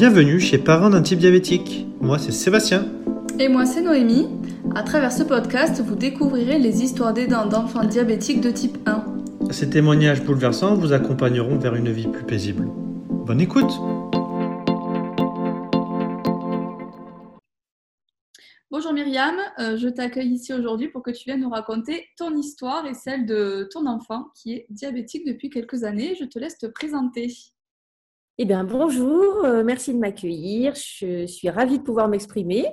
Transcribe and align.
bienvenue 0.00 0.40
chez 0.40 0.56
Parents 0.56 0.88
d'un 0.88 1.02
type 1.02 1.18
diabétique. 1.18 1.86
Moi 2.00 2.18
c'est 2.18 2.32
Sébastien. 2.32 2.86
Et 3.38 3.48
moi 3.48 3.66
c'est 3.66 3.82
Noémie. 3.82 4.30
À 4.74 4.82
travers 4.82 5.12
ce 5.12 5.22
podcast, 5.22 5.82
vous 5.82 5.94
découvrirez 5.94 6.58
les 6.58 6.82
histoires 6.82 7.12
d'aidants 7.12 7.44
d'enfants 7.44 7.84
diabétiques 7.84 8.40
de 8.40 8.50
type 8.50 8.78
1. 8.86 9.04
Ces 9.50 9.68
témoignages 9.68 10.24
bouleversants 10.24 10.74
vous 10.74 10.94
accompagneront 10.94 11.58
vers 11.58 11.74
une 11.74 11.92
vie 11.92 12.06
plus 12.06 12.24
paisible. 12.24 12.66
Bonne 13.10 13.42
écoute 13.42 13.70
Bonjour 18.70 18.94
Myriam, 18.94 19.34
euh, 19.58 19.76
je 19.76 19.88
t'accueille 19.88 20.32
ici 20.32 20.54
aujourd'hui 20.54 20.88
pour 20.88 21.02
que 21.02 21.10
tu 21.10 21.24
viennes 21.26 21.42
nous 21.42 21.50
raconter 21.50 22.06
ton 22.16 22.34
histoire 22.34 22.86
et 22.86 22.94
celle 22.94 23.26
de 23.26 23.68
ton 23.70 23.84
enfant 23.84 24.28
qui 24.34 24.54
est 24.54 24.66
diabétique 24.70 25.26
depuis 25.26 25.50
quelques 25.50 25.84
années. 25.84 26.16
Je 26.18 26.24
te 26.24 26.38
laisse 26.38 26.56
te 26.56 26.64
présenter. 26.64 27.30
Eh 28.42 28.46
bien, 28.46 28.64
bonjour, 28.64 29.44
euh, 29.44 29.62
merci 29.62 29.92
de 29.92 29.98
m'accueillir. 29.98 30.72
Je 30.74 31.26
suis 31.26 31.50
ravie 31.50 31.78
de 31.78 31.82
pouvoir 31.82 32.08
m'exprimer. 32.08 32.64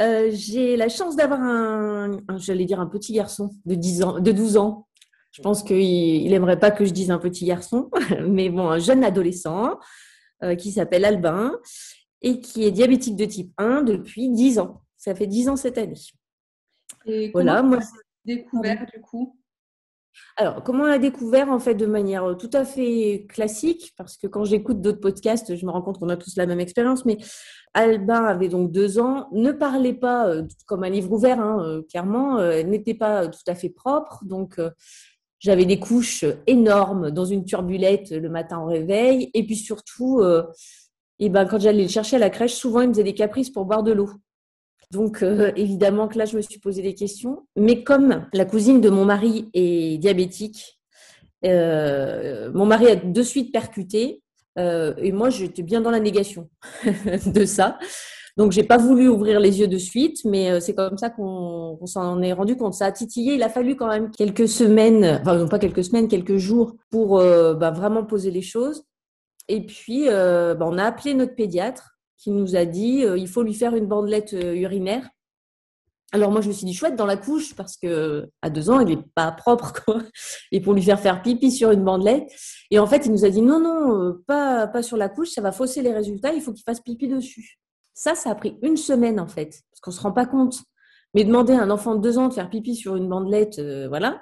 Euh, 0.00 0.28
j'ai 0.32 0.76
la 0.76 0.88
chance 0.88 1.14
d'avoir 1.14 1.40
un, 1.40 2.18
j'allais 2.36 2.64
dire 2.64 2.80
un 2.80 2.88
petit 2.88 3.12
garçon 3.12 3.50
de 3.64 3.76
10 3.76 4.02
ans, 4.02 4.18
de 4.18 4.32
12 4.32 4.56
ans. 4.56 4.88
Je 5.30 5.40
pense 5.40 5.62
qu'il 5.62 6.28
n'aimerait 6.28 6.58
pas 6.58 6.72
que 6.72 6.84
je 6.84 6.90
dise 6.90 7.12
un 7.12 7.18
petit 7.18 7.44
garçon, 7.44 7.90
mais 8.28 8.48
bon, 8.48 8.68
un 8.68 8.80
jeune 8.80 9.04
adolescent 9.04 9.78
qui 10.58 10.72
s'appelle 10.72 11.04
Albin 11.04 11.52
et 12.20 12.40
qui 12.40 12.64
est 12.64 12.72
diabétique 12.72 13.14
de 13.14 13.24
type 13.24 13.52
1 13.56 13.82
depuis 13.82 14.30
10 14.30 14.58
ans. 14.58 14.82
Ça 14.96 15.14
fait 15.14 15.28
10 15.28 15.48
ans 15.48 15.56
cette 15.56 15.78
année. 15.78 15.94
Et 17.06 17.30
voilà, 17.30 17.62
moi, 17.62 17.78
découvert 18.24 18.84
du 18.92 19.00
coup? 19.00 19.38
Alors, 20.36 20.62
comment 20.64 20.84
on 20.84 20.86
l'a 20.86 20.98
découvert 20.98 21.50
en 21.50 21.60
fait 21.60 21.74
de 21.74 21.86
manière 21.86 22.24
euh, 22.24 22.34
tout 22.34 22.50
à 22.52 22.64
fait 22.64 23.26
classique? 23.28 23.92
Parce 23.96 24.16
que 24.16 24.26
quand 24.26 24.44
j'écoute 24.44 24.80
d'autres 24.80 25.00
podcasts, 25.00 25.54
je 25.54 25.66
me 25.66 25.70
rends 25.70 25.82
compte 25.82 25.98
qu'on 25.98 26.08
a 26.08 26.16
tous 26.16 26.36
la 26.36 26.46
même 26.46 26.60
expérience. 26.60 27.04
Mais 27.04 27.18
Albin 27.72 28.24
avait 28.24 28.48
donc 28.48 28.72
deux 28.72 28.98
ans, 28.98 29.28
ne 29.32 29.52
parlait 29.52 29.92
pas 29.92 30.28
euh, 30.28 30.42
comme 30.66 30.84
un 30.84 30.90
livre 30.90 31.12
ouvert, 31.12 31.40
hein, 31.40 31.62
euh, 31.64 31.82
clairement, 31.82 32.38
n'était 32.64 32.94
pas 32.94 33.28
tout 33.28 33.38
à 33.46 33.54
fait 33.54 33.68
propre. 33.70 34.24
Donc, 34.24 34.60
j'avais 35.38 35.66
des 35.66 35.78
couches 35.78 36.24
énormes 36.46 37.10
dans 37.10 37.24
une 37.24 37.44
turbulette 37.44 38.10
le 38.10 38.28
matin 38.28 38.60
au 38.60 38.66
réveil. 38.66 39.30
Et 39.34 39.44
puis 39.46 39.56
surtout, 39.56 40.22
et 41.18 41.28
ben, 41.28 41.44
quand 41.44 41.60
j'allais 41.60 41.82
le 41.82 41.88
chercher 41.88 42.16
à 42.16 42.18
la 42.18 42.30
crèche, 42.30 42.54
souvent 42.54 42.80
il 42.80 42.88
faisait 42.88 43.04
des 43.04 43.14
caprices 43.14 43.50
pour 43.50 43.66
boire 43.66 43.82
de 43.82 43.92
l'eau. 43.92 44.10
Donc, 44.90 45.22
euh, 45.22 45.52
évidemment 45.56 46.08
que 46.08 46.18
là, 46.18 46.24
je 46.24 46.36
me 46.36 46.42
suis 46.42 46.58
posé 46.58 46.82
des 46.82 46.94
questions. 46.94 47.46
Mais 47.56 47.82
comme 47.82 48.26
la 48.32 48.44
cousine 48.44 48.80
de 48.80 48.90
mon 48.90 49.04
mari 49.04 49.50
est 49.54 49.98
diabétique, 49.98 50.80
euh, 51.44 52.50
mon 52.52 52.66
mari 52.66 52.86
a 52.86 52.96
de 52.96 53.22
suite 53.22 53.52
percuté. 53.52 54.22
Euh, 54.58 54.94
et 54.98 55.12
moi, 55.12 55.30
j'étais 55.30 55.62
bien 55.62 55.80
dans 55.80 55.90
la 55.90 56.00
négation 56.00 56.48
de 57.26 57.44
ça. 57.44 57.78
Donc, 58.36 58.52
j'ai 58.52 58.64
pas 58.64 58.78
voulu 58.78 59.08
ouvrir 59.08 59.38
les 59.38 59.60
yeux 59.60 59.68
de 59.68 59.78
suite, 59.78 60.24
mais 60.24 60.60
c'est 60.60 60.74
comme 60.74 60.98
ça 60.98 61.08
qu'on 61.08 61.78
s'en 61.86 62.20
est 62.20 62.32
rendu 62.32 62.56
compte. 62.56 62.74
Ça 62.74 62.86
a 62.86 62.92
titillé. 62.92 63.34
Il 63.34 63.42
a 63.44 63.48
fallu 63.48 63.76
quand 63.76 63.86
même 63.86 64.10
quelques 64.10 64.48
semaines, 64.48 65.20
enfin 65.20 65.38
non 65.38 65.48
pas 65.48 65.60
quelques 65.60 65.84
semaines, 65.84 66.08
quelques 66.08 66.36
jours 66.36 66.74
pour 66.90 67.18
bah, 67.18 67.70
vraiment 67.70 68.04
poser 68.04 68.32
les 68.32 68.42
choses. 68.42 68.82
Et 69.46 69.64
puis, 69.64 70.06
bah, 70.08 70.58
on 70.62 70.78
a 70.78 70.84
appelé 70.84 71.14
notre 71.14 71.36
pédiatre 71.36 71.93
qui 72.18 72.30
nous 72.30 72.56
a 72.56 72.64
dit 72.64 73.04
euh, 73.04 73.18
il 73.18 73.28
faut 73.28 73.42
lui 73.42 73.54
faire 73.54 73.74
une 73.74 73.86
bandelette 73.86 74.34
euh, 74.34 74.54
urinaire. 74.54 75.08
Alors 76.12 76.30
moi 76.30 76.40
je 76.40 76.48
me 76.48 76.52
suis 76.52 76.66
dit 76.66 76.74
chouette 76.74 76.96
dans 76.96 77.06
la 77.06 77.16
couche 77.16 77.54
parce 77.54 77.76
que 77.76 78.28
à 78.40 78.50
deux 78.50 78.70
ans 78.70 78.80
il 78.80 78.88
n'est 78.88 79.04
pas 79.14 79.32
propre 79.32 79.72
quoi. 79.84 80.02
Et 80.52 80.60
pour 80.60 80.72
lui 80.72 80.82
faire 80.82 81.00
faire 81.00 81.22
pipi 81.22 81.50
sur 81.50 81.70
une 81.70 81.84
bandelette. 81.84 82.30
Et 82.70 82.78
en 82.78 82.86
fait 82.86 83.06
il 83.06 83.12
nous 83.12 83.24
a 83.24 83.30
dit 83.30 83.42
non 83.42 83.60
non 83.60 83.98
euh, 84.00 84.24
pas 84.26 84.66
pas 84.66 84.82
sur 84.82 84.96
la 84.96 85.08
couche 85.08 85.30
ça 85.30 85.40
va 85.40 85.52
fausser 85.52 85.82
les 85.82 85.92
résultats 85.92 86.32
il 86.32 86.40
faut 86.40 86.52
qu'il 86.52 86.64
fasse 86.64 86.80
pipi 86.80 87.08
dessus. 87.08 87.58
Ça 87.94 88.14
ça 88.14 88.30
a 88.30 88.34
pris 88.34 88.56
une 88.62 88.76
semaine 88.76 89.20
en 89.20 89.28
fait 89.28 89.62
parce 89.70 89.80
qu'on 89.82 89.90
se 89.90 90.00
rend 90.00 90.12
pas 90.12 90.26
compte. 90.26 90.58
Mais 91.14 91.22
demander 91.22 91.52
à 91.52 91.62
un 91.62 91.70
enfant 91.70 91.94
de 91.94 92.00
deux 92.00 92.18
ans 92.18 92.28
de 92.28 92.34
faire 92.34 92.50
pipi 92.50 92.74
sur 92.74 92.96
une 92.96 93.08
bandelette 93.08 93.60
voilà. 93.88 94.20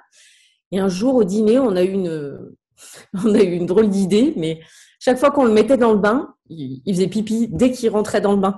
Et 0.71 0.79
un 0.79 0.89
jour 0.89 1.15
au 1.15 1.23
dîner 1.23 1.59
on 1.59 1.75
a 1.75 1.83
eu 1.83 1.91
une 1.91 2.39
on 3.23 3.33
a 3.33 3.41
eu 3.43 3.51
une 3.51 3.67
drôle 3.67 3.89
d'idée 3.89 4.33
mais 4.35 4.59
chaque 5.05 5.17
fois 5.17 5.31
qu'on 5.31 5.43
le 5.43 5.51
mettait 5.51 5.75
dans 5.75 5.91
le 5.91 5.97
bain, 5.97 6.33
il, 6.49 6.81
faisait 6.87 7.09
pipi 7.09 7.49
dès 7.49 7.71
qu'il 7.71 7.89
rentrait 7.89 8.21
dans 8.21 8.31
le 8.31 8.39
bain. 8.39 8.57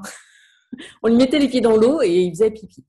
on 1.04 1.08
lui 1.08 1.16
mettait 1.16 1.40
les 1.40 1.48
pieds 1.48 1.60
dans 1.60 1.76
l'eau 1.76 2.04
et 2.04 2.22
il 2.22 2.30
faisait 2.30 2.52
pipi. 2.52 2.86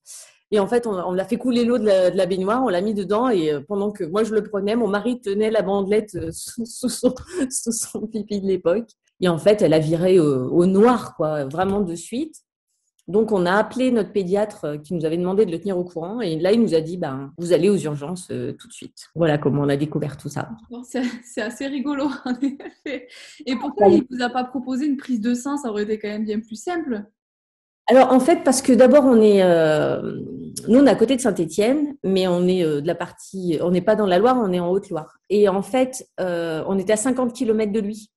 Et 0.50 0.60
en 0.60 0.66
fait, 0.66 0.86
on, 0.86 1.10
l'a 1.14 1.24
fait 1.24 1.38
couler 1.38 1.64
l'eau 1.64 1.78
de, 1.78 1.86
la, 1.86 2.26
baignoire, 2.26 2.62
on 2.62 2.68
l'a 2.68 2.82
mis 2.82 2.92
dedans 2.92 3.30
et 3.30 3.50
euh, 3.50 3.62
pendant 3.66 3.92
que 3.92 4.04
moi 4.04 4.24
je 4.24 4.34
le 4.34 4.42
prenais, 4.42 4.76
mon 4.76 4.88
mari 4.88 5.22
tenait 5.22 5.50
la 5.50 5.62
bandelette 5.62 6.16
euh, 6.16 6.30
sous, 6.32 6.66
son, 6.66 8.06
pipi 8.06 8.42
de 8.42 8.46
l'époque. 8.46 8.90
Et 9.22 9.28
en 9.30 9.38
fait, 9.38 9.62
elle 9.62 9.72
a 9.72 9.78
viré 9.78 10.20
au 10.20 10.66
noir, 10.66 11.14
quoi, 11.16 11.46
vraiment 11.46 11.80
de 11.80 11.94
suite. 11.94 12.34
Donc, 13.08 13.30
on 13.30 13.46
a 13.46 13.52
appelé 13.52 13.92
notre 13.92 14.10
pédiatre 14.10 14.64
euh, 14.64 14.78
qui 14.78 14.92
nous 14.92 15.04
avait 15.04 15.16
demandé 15.16 15.46
de 15.46 15.52
le 15.52 15.60
tenir 15.60 15.78
au 15.78 15.84
courant. 15.84 16.20
Et 16.20 16.38
là, 16.40 16.50
il 16.50 16.60
nous 16.60 16.74
a 16.74 16.80
dit, 16.80 16.96
ben, 16.96 17.32
vous 17.38 17.52
allez 17.52 17.68
aux 17.68 17.76
urgences 17.76 18.28
euh, 18.32 18.52
tout 18.52 18.66
de 18.66 18.72
suite. 18.72 19.10
Voilà 19.14 19.38
comment 19.38 19.62
on 19.62 19.68
a 19.68 19.76
découvert 19.76 20.16
tout 20.16 20.28
ça. 20.28 20.48
C'est 20.82 21.40
assez 21.40 21.68
rigolo, 21.68 22.08
en 22.24 22.34
effet. 22.40 23.06
Et 23.44 23.54
pourquoi 23.54 23.88
il 23.88 23.98
ne 23.98 24.16
vous 24.16 24.22
a 24.22 24.28
pas 24.28 24.42
proposé 24.42 24.86
une 24.86 24.96
prise 24.96 25.20
de 25.20 25.34
sang? 25.34 25.56
Ça 25.56 25.70
aurait 25.70 25.84
été 25.84 26.00
quand 26.00 26.08
même 26.08 26.24
bien 26.24 26.40
plus 26.40 26.60
simple. 26.60 27.04
Alors, 27.88 28.10
en 28.12 28.18
fait, 28.18 28.42
parce 28.42 28.60
que 28.60 28.72
d'abord, 28.72 29.04
on 29.04 29.20
est, 29.20 29.44
euh, 29.44 30.20
nous, 30.66 30.80
on 30.80 30.86
est 30.86 30.90
à 30.90 30.96
côté 30.96 31.14
de 31.14 31.20
Saint-Étienne, 31.20 31.94
mais 32.02 32.26
on 32.26 32.48
est 32.48 32.64
de 32.64 32.86
la 32.86 32.96
partie, 32.96 33.58
on 33.62 33.70
n'est 33.70 33.82
pas 33.82 33.94
dans 33.94 34.06
la 34.06 34.18
Loire, 34.18 34.36
on 34.42 34.52
est 34.52 34.58
en 34.58 34.68
Haute-Loire. 34.68 35.18
Et 35.30 35.48
en 35.48 35.62
fait, 35.62 36.08
on 36.18 36.76
était 36.76 36.94
à 36.94 36.96
50 36.96 37.32
km 37.32 37.70
de 37.70 37.78
lui. 37.78 38.10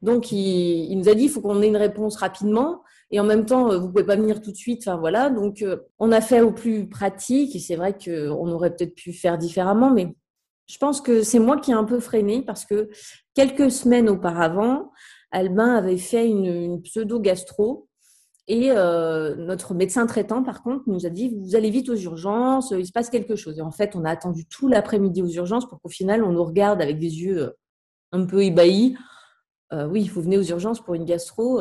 Donc, 0.00 0.32
il, 0.32 0.90
il 0.90 0.96
nous 0.96 1.10
a 1.10 1.14
dit, 1.14 1.24
il 1.24 1.28
faut 1.28 1.42
qu'on 1.42 1.60
ait 1.60 1.68
une 1.68 1.76
réponse 1.76 2.16
rapidement. 2.16 2.80
Et 3.10 3.20
en 3.20 3.24
même 3.24 3.46
temps, 3.46 3.70
euh, 3.70 3.78
vous 3.78 3.88
pouvez 3.88 4.04
pas 4.04 4.16
venir 4.16 4.42
tout 4.42 4.52
de 4.52 4.56
suite. 4.56 4.82
Enfin 4.86 4.98
voilà. 4.98 5.30
Donc, 5.30 5.62
euh, 5.62 5.78
on 5.98 6.12
a 6.12 6.20
fait 6.20 6.40
au 6.40 6.52
plus 6.52 6.88
pratique. 6.88 7.56
Et 7.56 7.58
c'est 7.58 7.76
vrai 7.76 7.96
qu'on 7.96 8.50
aurait 8.50 8.74
peut-être 8.74 8.94
pu 8.94 9.12
faire 9.12 9.38
différemment, 9.38 9.90
mais 9.90 10.14
je 10.66 10.76
pense 10.78 11.00
que 11.00 11.22
c'est 11.22 11.38
moi 11.38 11.58
qui 11.58 11.70
ai 11.70 11.74
un 11.74 11.84
peu 11.84 12.00
freiné 12.00 12.42
parce 12.42 12.66
que 12.66 12.90
quelques 13.34 13.70
semaines 13.70 14.10
auparavant, 14.10 14.92
Albin 15.30 15.74
avait 15.74 15.96
fait 15.96 16.28
une, 16.28 16.82
pseudo-gastro. 16.82 17.86
Et 18.50 18.70
euh, 18.70 19.34
notre 19.36 19.74
médecin 19.74 20.06
traitant, 20.06 20.42
par 20.42 20.62
contre, 20.62 20.84
nous 20.86 21.04
a 21.04 21.10
dit 21.10 21.34
vous 21.38 21.54
allez 21.54 21.68
vite 21.68 21.90
aux 21.90 21.96
urgences, 21.96 22.72
il 22.76 22.86
se 22.86 22.92
passe 22.92 23.10
quelque 23.10 23.36
chose. 23.36 23.58
Et 23.58 23.62
en 23.62 23.70
fait, 23.70 23.94
on 23.94 24.04
a 24.04 24.10
attendu 24.10 24.46
tout 24.46 24.68
l'après-midi 24.68 25.22
aux 25.22 25.28
urgences 25.28 25.68
pour 25.68 25.80
qu'au 25.82 25.90
final, 25.90 26.24
on 26.24 26.32
nous 26.32 26.44
regarde 26.44 26.80
avec 26.80 26.98
des 26.98 27.20
yeux 27.20 27.52
un 28.12 28.24
peu 28.24 28.42
ébahis. 28.42 28.96
oui, 29.72 30.08
vous 30.08 30.22
venez 30.22 30.38
aux 30.38 30.44
urgences 30.44 30.80
pour 30.80 30.94
une 30.94 31.04
gastro. 31.04 31.60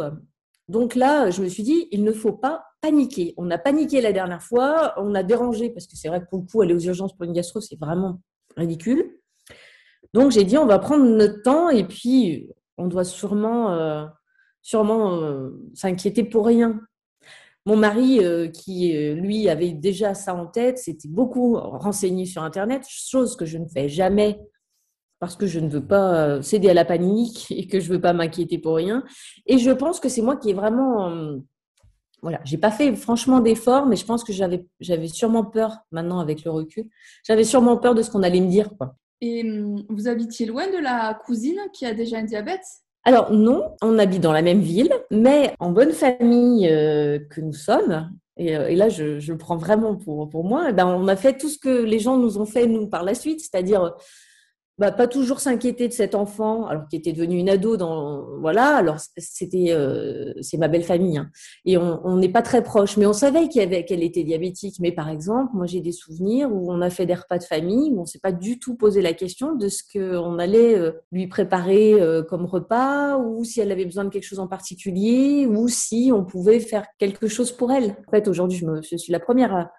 Donc 0.67 0.95
là, 0.95 1.29
je 1.29 1.41
me 1.41 1.47
suis 1.47 1.63
dit, 1.63 1.87
il 1.91 2.03
ne 2.03 2.11
faut 2.11 2.33
pas 2.33 2.65
paniquer. 2.81 3.33
On 3.37 3.49
a 3.51 3.57
paniqué 3.57 4.01
la 4.01 4.11
dernière 4.11 4.41
fois, 4.41 4.93
on 4.97 5.15
a 5.15 5.23
dérangé, 5.23 5.69
parce 5.69 5.87
que 5.87 5.95
c'est 5.95 6.09
vrai 6.09 6.21
que 6.21 6.25
pour 6.29 6.39
le 6.39 6.45
coup, 6.45 6.61
aller 6.61 6.73
aux 6.73 6.79
urgences 6.79 7.15
pour 7.15 7.25
une 7.25 7.33
gastro, 7.33 7.61
c'est 7.61 7.79
vraiment 7.79 8.19
ridicule. 8.55 9.17
Donc 10.13 10.31
j'ai 10.31 10.43
dit, 10.43 10.57
on 10.57 10.65
va 10.65 10.79
prendre 10.79 11.05
notre 11.05 11.41
temps 11.41 11.69
et 11.69 11.85
puis 11.85 12.49
on 12.77 12.87
doit 12.87 13.03
sûrement, 13.03 13.73
euh, 13.73 14.05
sûrement 14.61 15.21
euh, 15.21 15.49
s'inquiéter 15.73 16.23
pour 16.23 16.45
rien. 16.45 16.81
Mon 17.65 17.75
mari, 17.75 18.23
euh, 18.23 18.47
qui 18.47 18.93
lui 18.93 19.49
avait 19.49 19.73
déjà 19.73 20.13
ça 20.13 20.33
en 20.33 20.47
tête, 20.47 20.77
s'était 20.77 21.09
beaucoup 21.09 21.55
renseigné 21.55 22.25
sur 22.25 22.43
Internet, 22.43 22.85
chose 22.87 23.35
que 23.35 23.45
je 23.45 23.57
ne 23.57 23.67
fais 23.67 23.89
jamais 23.89 24.39
parce 25.19 25.35
que 25.35 25.47
je 25.47 25.59
ne 25.59 25.69
veux 25.69 25.85
pas 25.85 26.13
euh, 26.15 26.41
céder 26.41 26.69
à 26.69 26.73
la 26.73 26.85
panique 26.85 27.47
et 27.49 27.67
que 27.67 27.79
je 27.79 27.89
ne 27.89 27.95
veux 27.95 28.01
pas 28.01 28.13
m'inquiéter 28.13 28.57
pour 28.57 28.75
rien. 28.75 29.03
Et 29.45 29.57
je 29.57 29.71
pense 29.71 29.99
que 29.99 30.09
c'est 30.09 30.21
moi 30.21 30.35
qui 30.37 30.51
ai 30.51 30.53
vraiment... 30.53 31.09
Euh, 31.09 31.37
voilà, 32.23 32.39
j'ai 32.43 32.57
pas 32.57 32.71
fait 32.71 32.95
franchement 32.95 33.39
d'efforts, 33.39 33.85
mais 33.85 33.95
je 33.95 34.05
pense 34.05 34.23
que 34.23 34.33
j'avais, 34.33 34.65
j'avais 34.79 35.07
sûrement 35.07 35.45
peur, 35.45 35.77
maintenant 35.91 36.19
avec 36.19 36.43
le 36.43 36.51
recul, 36.51 36.85
j'avais 37.23 37.43
sûrement 37.43 37.77
peur 37.77 37.93
de 37.93 38.01
ce 38.01 38.09
qu'on 38.09 38.23
allait 38.23 38.41
me 38.41 38.49
dire. 38.49 38.69
Quoi. 38.75 38.95
Et 39.21 39.43
hum, 39.43 39.83
vous 39.89 40.07
habitiez 40.07 40.47
loin 40.47 40.67
de 40.67 40.81
la 40.81 41.13
cousine 41.25 41.59
qui 41.73 41.85
a 41.85 41.93
déjà 41.93 42.17
un 42.17 42.23
diabète? 42.23 42.63
Alors 43.03 43.31
non, 43.31 43.75
on 43.81 43.99
habite 43.99 44.21
dans 44.21 44.33
la 44.33 44.41
même 44.41 44.61
ville, 44.61 44.91
mais 45.11 45.53
en 45.59 45.71
bonne 45.71 45.93
famille 45.93 46.67
euh, 46.67 47.19
que 47.29 47.39
nous 47.39 47.53
sommes, 47.53 48.11
et, 48.35 48.75
là 48.75 48.89
je, 48.89 49.19
je, 49.19 49.31
le 49.31 49.37
prends 49.37 49.55
vraiment 49.55 49.95
pour, 49.95 50.29
pour 50.29 50.43
moi, 50.43 50.67
eh 50.69 50.73
ben, 50.73 50.87
on 50.87 51.07
a 51.07 51.15
fait 51.15 51.37
tout 51.37 51.49
ce 51.49 51.57
que 51.57 51.69
les 51.69 51.99
gens 51.99 52.17
nous 52.17 52.37
ont 52.37 52.45
fait 52.45 52.67
nous 52.67 52.87
par 52.87 53.03
la 53.03 53.15
suite, 53.15 53.39
c'est-à-dire 53.39 53.95
bah, 54.77 54.91
pas 54.91 55.07
toujours 55.07 55.39
s'inquiéter 55.39 55.87
de 55.87 55.93
cet 55.93 56.13
enfant, 56.13 56.67
alors 56.67 56.87
qui 56.87 56.95
était 56.95 57.11
devenu 57.11 57.39
une 57.39 57.49
ado 57.49 57.77
dans 57.77 58.25
voilà. 58.39 58.75
Alors 58.75 58.97
c'était 59.17 59.71
euh, 59.71 60.33
c'est 60.41 60.57
ma 60.57 60.67
belle 60.67 60.83
famille 60.83 61.17
hein. 61.17 61.31
et 61.65 61.77
on 61.77 62.17
n'est 62.17 62.29
pas 62.29 62.43
très 62.43 62.63
proche, 62.63 62.95
mais 62.95 63.07
on 63.07 63.13
savait 63.13 63.47
qu'elle 63.47 63.73
était 63.73 64.23
diabétique. 64.23 64.75
Mais 64.79 64.91
par 64.91 65.09
exemple, 65.09 65.51
moi 65.55 65.65
j'ai 65.65 65.81
des 65.81 65.91
souvenirs 65.91 66.53
où 66.53 66.71
on 66.71 66.81
a 66.81 66.91
fait 66.91 67.07
des 67.07 67.15
repas 67.15 67.39
de 67.39 67.43
famille 67.43 67.91
où 67.91 68.01
on 68.01 68.05
s'est 68.05 68.19
pas 68.19 68.31
du 68.31 68.59
tout 68.59 68.75
posé 68.75 69.01
la 69.01 69.13
question 69.13 69.55
de 69.55 69.67
ce 69.67 69.81
qu'on 69.81 70.37
allait 70.37 70.77
euh, 70.77 70.91
lui 71.11 71.27
préparer 71.27 71.99
euh, 71.99 72.21
comme 72.21 72.45
repas 72.45 73.17
ou 73.17 73.43
si 73.43 73.59
elle 73.59 73.71
avait 73.71 73.85
besoin 73.85 74.05
de 74.05 74.09
quelque 74.09 74.25
chose 74.25 74.39
en 74.39 74.47
particulier 74.47 75.47
ou 75.47 75.67
si 75.69 76.11
on 76.13 76.23
pouvait 76.23 76.59
faire 76.59 76.85
quelque 76.99 77.27
chose 77.27 77.51
pour 77.51 77.71
elle. 77.71 77.95
En 78.07 78.11
fait, 78.11 78.27
aujourd'hui, 78.27 78.59
je, 78.59 78.65
me, 78.65 78.81
je 78.83 78.95
suis 78.95 79.11
la 79.11 79.19
première 79.19 79.55
à, 79.55 79.71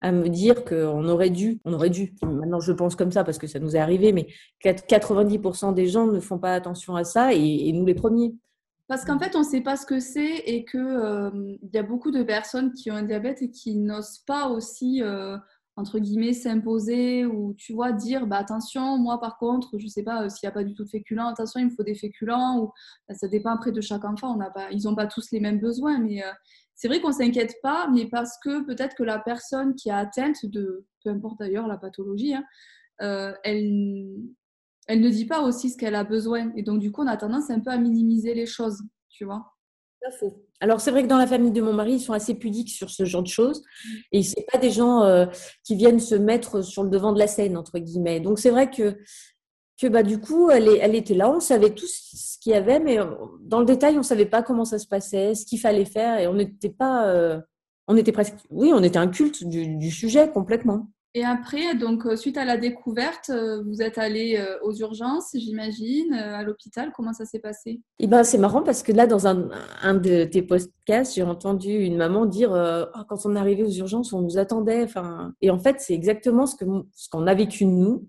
à 0.00 0.12
me 0.12 0.28
dire 0.28 0.64
qu'on 0.64 1.06
aurait 1.08 1.30
dû, 1.30 1.60
on 1.64 1.72
aurait 1.72 1.90
dû, 1.90 2.14
maintenant 2.22 2.60
je 2.60 2.72
pense 2.72 2.96
comme 2.96 3.12
ça 3.12 3.24
parce 3.24 3.38
que 3.38 3.46
ça 3.46 3.58
nous 3.58 3.76
est 3.76 3.78
arrivé, 3.78 4.12
mais 4.12 4.28
90% 4.64 5.74
des 5.74 5.86
gens 5.86 6.06
ne 6.06 6.20
font 6.20 6.38
pas 6.38 6.54
attention 6.54 6.96
à 6.96 7.04
ça 7.04 7.34
et, 7.34 7.72
nous 7.72 7.84
les 7.84 7.94
premiers. 7.94 8.34
Parce 8.88 9.04
qu'en 9.04 9.18
fait, 9.18 9.36
on 9.36 9.40
ne 9.40 9.44
sait 9.44 9.60
pas 9.60 9.76
ce 9.76 9.86
que 9.86 10.00
c'est 10.00 10.38
et 10.46 10.64
qu'il 10.64 10.80
euh, 10.80 11.30
y 11.72 11.78
a 11.78 11.82
beaucoup 11.82 12.10
de 12.10 12.24
personnes 12.24 12.72
qui 12.72 12.90
ont 12.90 12.96
un 12.96 13.04
diabète 13.04 13.40
et 13.40 13.50
qui 13.50 13.76
n'osent 13.76 14.18
pas 14.26 14.48
aussi, 14.48 15.00
euh, 15.00 15.36
entre 15.76 16.00
guillemets, 16.00 16.32
s'imposer 16.32 17.24
ou, 17.24 17.54
tu 17.56 17.72
vois, 17.72 17.92
dire, 17.92 18.26
bah, 18.26 18.38
attention, 18.38 18.98
moi 18.98 19.20
par 19.20 19.38
contre, 19.38 19.78
je 19.78 19.84
ne 19.84 19.88
sais 19.88 20.02
pas 20.02 20.24
euh, 20.24 20.28
s'il 20.28 20.44
n'y 20.44 20.50
a 20.50 20.52
pas 20.52 20.64
du 20.64 20.74
tout 20.74 20.84
de 20.84 20.90
féculents, 20.90 21.28
attention, 21.28 21.60
il 21.60 21.66
me 21.66 21.70
faut 21.70 21.84
des 21.84 21.94
féculents. 21.94 22.58
Ou, 22.58 22.72
bah, 23.08 23.14
ça 23.14 23.28
dépend 23.28 23.50
après 23.50 23.70
de 23.70 23.80
chaque 23.80 24.04
enfant. 24.04 24.36
Ils 24.72 24.82
n'ont 24.82 24.96
pas 24.96 25.06
tous 25.06 25.30
les 25.30 25.38
mêmes 25.38 25.60
besoins. 25.60 26.00
Mais 26.00 26.24
c'est 26.80 26.88
vrai 26.88 27.02
qu'on 27.02 27.08
ne 27.08 27.14
s'inquiète 27.14 27.56
pas, 27.62 27.88
mais 27.92 28.06
parce 28.06 28.38
que 28.42 28.64
peut-être 28.64 28.96
que 28.96 29.02
la 29.02 29.18
personne 29.18 29.74
qui 29.74 29.90
a 29.90 29.98
atteinte 29.98 30.46
de, 30.46 30.86
peu 31.04 31.10
importe 31.10 31.38
d'ailleurs 31.38 31.66
la 31.66 31.76
pathologie, 31.76 32.34
hein, 32.34 33.34
elle 33.44 34.16
elle 34.86 35.02
ne 35.02 35.10
dit 35.10 35.26
pas 35.26 35.42
aussi 35.42 35.68
ce 35.70 35.76
qu'elle 35.76 35.94
a 35.94 36.04
besoin. 36.04 36.50
Et 36.56 36.62
donc, 36.62 36.80
du 36.80 36.90
coup, 36.90 37.02
on 37.02 37.06
a 37.06 37.16
tendance 37.16 37.50
un 37.50 37.60
peu 37.60 37.70
à 37.70 37.76
minimiser 37.76 38.34
les 38.34 38.46
choses, 38.46 38.82
tu 39.10 39.24
vois. 39.24 39.52
Alors, 40.60 40.80
c'est 40.80 40.90
vrai 40.90 41.02
que 41.02 41.08
dans 41.08 41.18
la 41.18 41.26
famille 41.26 41.52
de 41.52 41.60
mon 41.60 41.74
mari, 41.74 41.92
ils 41.92 42.00
sont 42.00 42.14
assez 42.14 42.34
pudiques 42.34 42.70
sur 42.70 42.90
ce 42.90 43.04
genre 43.04 43.22
de 43.22 43.28
choses. 43.28 43.62
Et 44.10 44.22
ce 44.22 44.34
pas 44.50 44.58
des 44.58 44.70
gens 44.70 45.02
euh, 45.02 45.26
qui 45.62 45.76
viennent 45.76 46.00
se 46.00 46.14
mettre 46.14 46.62
sur 46.62 46.82
le 46.82 46.88
devant 46.88 47.12
de 47.12 47.18
la 47.18 47.26
scène, 47.26 47.56
entre 47.56 47.78
guillemets. 47.78 48.18
Donc, 48.20 48.38
c'est 48.38 48.50
vrai 48.50 48.70
que, 48.70 48.98
que 49.80 49.86
bah, 49.86 50.02
du 50.02 50.20
coup, 50.20 50.50
elle, 50.50 50.68
elle 50.80 50.94
était 50.94 51.14
là. 51.14 51.30
On 51.30 51.40
savait 51.40 51.70
tout 51.70 51.86
ce 51.86 52.38
qu'il 52.38 52.52
y 52.52 52.54
avait, 52.54 52.80
mais 52.80 52.98
dans 53.42 53.60
le 53.60 53.66
détail, 53.66 53.94
on 53.94 53.98
ne 53.98 54.02
savait 54.02 54.26
pas 54.26 54.42
comment 54.42 54.64
ça 54.64 54.78
se 54.78 54.86
passait, 54.86 55.34
ce 55.34 55.46
qu'il 55.46 55.60
fallait 55.60 55.84
faire. 55.84 56.18
Et 56.18 56.26
on 56.26 56.34
n'était 56.34 56.70
pas. 56.70 57.06
Euh, 57.08 57.40
on 57.88 57.96
était 57.96 58.12
presque. 58.12 58.34
Oui, 58.50 58.72
on 58.74 58.82
était 58.82 58.98
un 58.98 59.08
culte 59.08 59.44
du 59.44 59.90
sujet 59.90 60.30
complètement. 60.30 60.88
Et 61.12 61.24
après, 61.24 61.74
donc, 61.74 62.06
euh, 62.06 62.14
suite 62.14 62.36
à 62.36 62.44
la 62.44 62.56
découverte, 62.56 63.30
euh, 63.30 63.64
vous 63.64 63.82
êtes 63.82 63.98
allé 63.98 64.40
aux 64.62 64.72
urgences, 64.72 65.30
j'imagine, 65.34 66.12
à 66.12 66.44
l'hôpital. 66.44 66.92
Comment 66.94 67.12
ça 67.12 67.24
s'est 67.24 67.40
passé? 67.40 67.80
Eh 67.98 68.06
ben, 68.06 68.22
C'est 68.22 68.38
marrant 68.38 68.62
parce 68.62 68.84
que 68.84 68.92
là, 68.92 69.08
dans 69.08 69.26
un, 69.26 69.48
un 69.82 69.94
de 69.94 70.22
tes 70.24 70.42
podcasts, 70.42 71.16
j'ai 71.16 71.24
entendu 71.24 71.72
une 71.72 71.96
maman 71.96 72.26
dire 72.26 72.52
oh, 72.52 73.00
quand 73.08 73.26
on 73.26 73.34
est 73.34 73.40
arrivé 73.40 73.64
aux 73.64 73.72
urgences, 73.72 74.12
on 74.12 74.20
nous 74.22 74.38
attendait. 74.38 74.84
Enfin, 74.84 75.32
et 75.40 75.50
en 75.50 75.58
fait, 75.58 75.76
c'est 75.80 75.94
exactement 75.94 76.46
ce 76.46 76.54
qu'on 76.54 76.86
ce 76.94 77.08
qu'on 77.08 77.26
a 77.26 77.34
vécu 77.34 77.64
nous. 77.64 78.06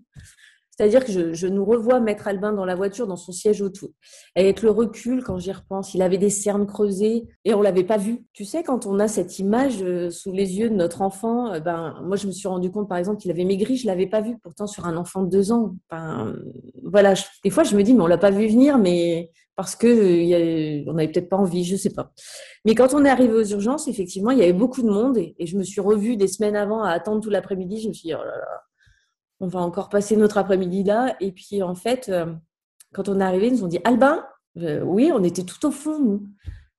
C'est-à-dire 0.76 1.04
que 1.04 1.34
je, 1.34 1.46
nous 1.46 1.64
revois 1.66 2.00
mettre 2.00 2.28
Albin 2.28 2.52
dans 2.52 2.64
la 2.64 2.74
voiture, 2.74 3.06
dans 3.06 3.16
son 3.16 3.30
siège 3.30 3.60
auto. 3.60 3.92
Avec 4.34 4.62
le 4.62 4.70
recul, 4.70 5.22
quand 5.22 5.36
j'y 5.38 5.52
repense, 5.52 5.92
il 5.92 6.00
avait 6.00 6.16
des 6.16 6.30
cernes 6.30 6.66
creusées 6.66 7.24
et 7.44 7.52
on 7.52 7.60
l'avait 7.60 7.84
pas 7.84 7.98
vu. 7.98 8.24
Tu 8.32 8.46
sais, 8.46 8.62
quand 8.62 8.86
on 8.86 8.98
a 8.98 9.06
cette 9.06 9.38
image 9.38 9.82
euh, 9.82 10.08
sous 10.08 10.32
les 10.32 10.58
yeux 10.58 10.70
de 10.70 10.74
notre 10.74 11.02
enfant, 11.02 11.52
euh, 11.52 11.60
ben 11.60 12.00
moi 12.04 12.16
je 12.16 12.26
me 12.26 12.32
suis 12.32 12.48
rendu 12.48 12.70
compte, 12.70 12.88
par 12.88 12.96
exemple, 12.96 13.20
qu'il 13.20 13.30
avait 13.30 13.44
maigri, 13.44 13.76
je 13.76 13.86
l'avais 13.86 14.06
pas 14.06 14.22
vu. 14.22 14.38
Pourtant 14.42 14.66
sur 14.66 14.86
un 14.86 14.96
enfant 14.96 15.22
de 15.22 15.28
deux 15.28 15.52
ans, 15.52 15.74
ben 15.90 16.34
voilà. 16.82 17.12
des 17.44 17.50
fois 17.50 17.64
je 17.64 17.76
me 17.76 17.82
dis, 17.82 17.92
mais 17.92 18.02
on 18.02 18.06
l'a 18.06 18.18
pas 18.18 18.30
vu 18.30 18.46
venir, 18.46 18.78
mais 18.78 19.30
parce 19.56 19.76
que 19.76 19.86
euh, 19.86 20.84
on 20.88 20.94
n'avait 20.94 21.12
peut-être 21.12 21.28
pas 21.28 21.36
envie, 21.36 21.64
je 21.64 21.76
sais 21.76 21.92
pas. 21.92 22.12
Mais 22.64 22.74
quand 22.74 22.94
on 22.94 23.04
est 23.04 23.10
arrivé 23.10 23.34
aux 23.34 23.44
urgences, 23.44 23.88
effectivement, 23.88 24.30
il 24.30 24.38
y 24.38 24.42
avait 24.42 24.54
beaucoup 24.54 24.80
de 24.80 24.90
monde 24.90 25.18
et, 25.18 25.34
et 25.38 25.46
je 25.46 25.58
me 25.58 25.64
suis 25.64 25.82
revue 25.82 26.16
des 26.16 26.28
semaines 26.28 26.56
avant 26.56 26.82
à 26.82 26.90
attendre 26.92 27.20
tout 27.20 27.30
l'après-midi. 27.30 27.82
Je 27.82 27.88
me 27.88 27.92
suis 27.92 28.08
dit, 28.08 28.14
oh 28.14 28.24
là 28.24 28.38
là 28.38 28.62
on 29.42 29.48
va 29.48 29.60
encore 29.60 29.88
passer 29.88 30.16
notre 30.16 30.38
après-midi 30.38 30.84
là. 30.84 31.16
Et 31.20 31.32
puis, 31.32 31.62
en 31.62 31.74
fait, 31.74 32.08
euh, 32.08 32.32
quand 32.94 33.08
on 33.08 33.20
est 33.20 33.24
arrivé, 33.24 33.48
ils 33.48 33.54
nous 33.54 33.64
ont 33.64 33.68
dit 33.68 33.80
Albin, 33.84 34.24
euh, 34.58 34.80
oui, 34.82 35.10
on 35.12 35.22
était 35.24 35.42
tout 35.42 35.66
au 35.66 35.72
fond, 35.72 35.98
nous. 35.98 36.28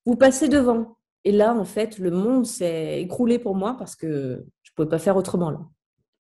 Vous 0.06 0.15
passez 0.15 0.48
devant. 0.48 0.95
Et 1.25 1.33
là, 1.33 1.54
en 1.54 1.65
fait, 1.65 2.00
le 2.00 2.10
monde 2.10 2.45
s'est 2.45 3.01
écroulé 3.01 3.38
pour 3.38 3.56
moi 3.56 3.75
parce 3.77 3.95
que 3.95 4.45
je 4.63 4.71
ne 4.71 4.75
pouvais 4.75 4.88
pas 4.88 4.98
faire 4.98 5.18
autrement 5.18 5.51
là. 5.51 5.60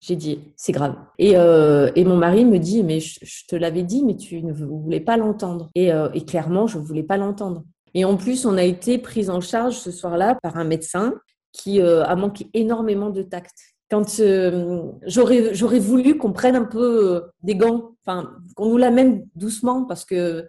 J'ai 0.00 0.14
dit, 0.14 0.40
c'est 0.56 0.72
grave. 0.72 0.94
Et, 1.18 1.38
euh, 1.38 1.90
mon 1.96 2.16
mari 2.16 2.44
me 2.44 2.58
dit, 2.58 2.82
mais 2.82 3.00
je, 3.00 3.46
te 3.48 3.56
l'avais 3.56 3.82
dit, 3.82 4.04
mais 4.04 4.14
tu 4.14 4.42
ne 4.42 4.52
voulais 4.52 5.00
pas 5.00 5.16
l'entendre. 5.16 5.70
Et, 5.74 5.88
et, 5.88 6.24
clairement, 6.26 6.66
je 6.66 6.78
ne 6.78 6.84
voulais 6.84 7.02
pas 7.02 7.16
l'entendre. 7.16 7.64
Et 7.94 8.04
en 8.04 8.18
plus, 8.18 8.44
on 8.44 8.58
a 8.58 8.62
été 8.62 8.98
pris 8.98 9.30
en 9.30 9.40
charge 9.40 9.76
ce 9.78 9.90
soir-là 9.90 10.34
par 10.42 10.58
un 10.58 10.64
médecin 10.64 11.14
qui 11.52 11.80
a 11.80 12.14
manqué 12.14 12.50
énormément 12.52 13.08
de 13.08 13.22
tact 13.22 13.54
quand 13.90 14.18
euh, 14.20 14.92
j'aurais 15.06 15.78
voulu 15.78 16.18
qu'on 16.18 16.32
prenne 16.32 16.56
un 16.56 16.64
peu 16.64 17.14
euh, 17.14 17.20
des 17.42 17.54
gants, 17.54 17.96
enfin 18.04 18.32
qu'on 18.56 18.66
nous 18.66 18.76
l'amène 18.76 19.28
doucement 19.34 19.84
parce 19.84 20.04
que 20.04 20.48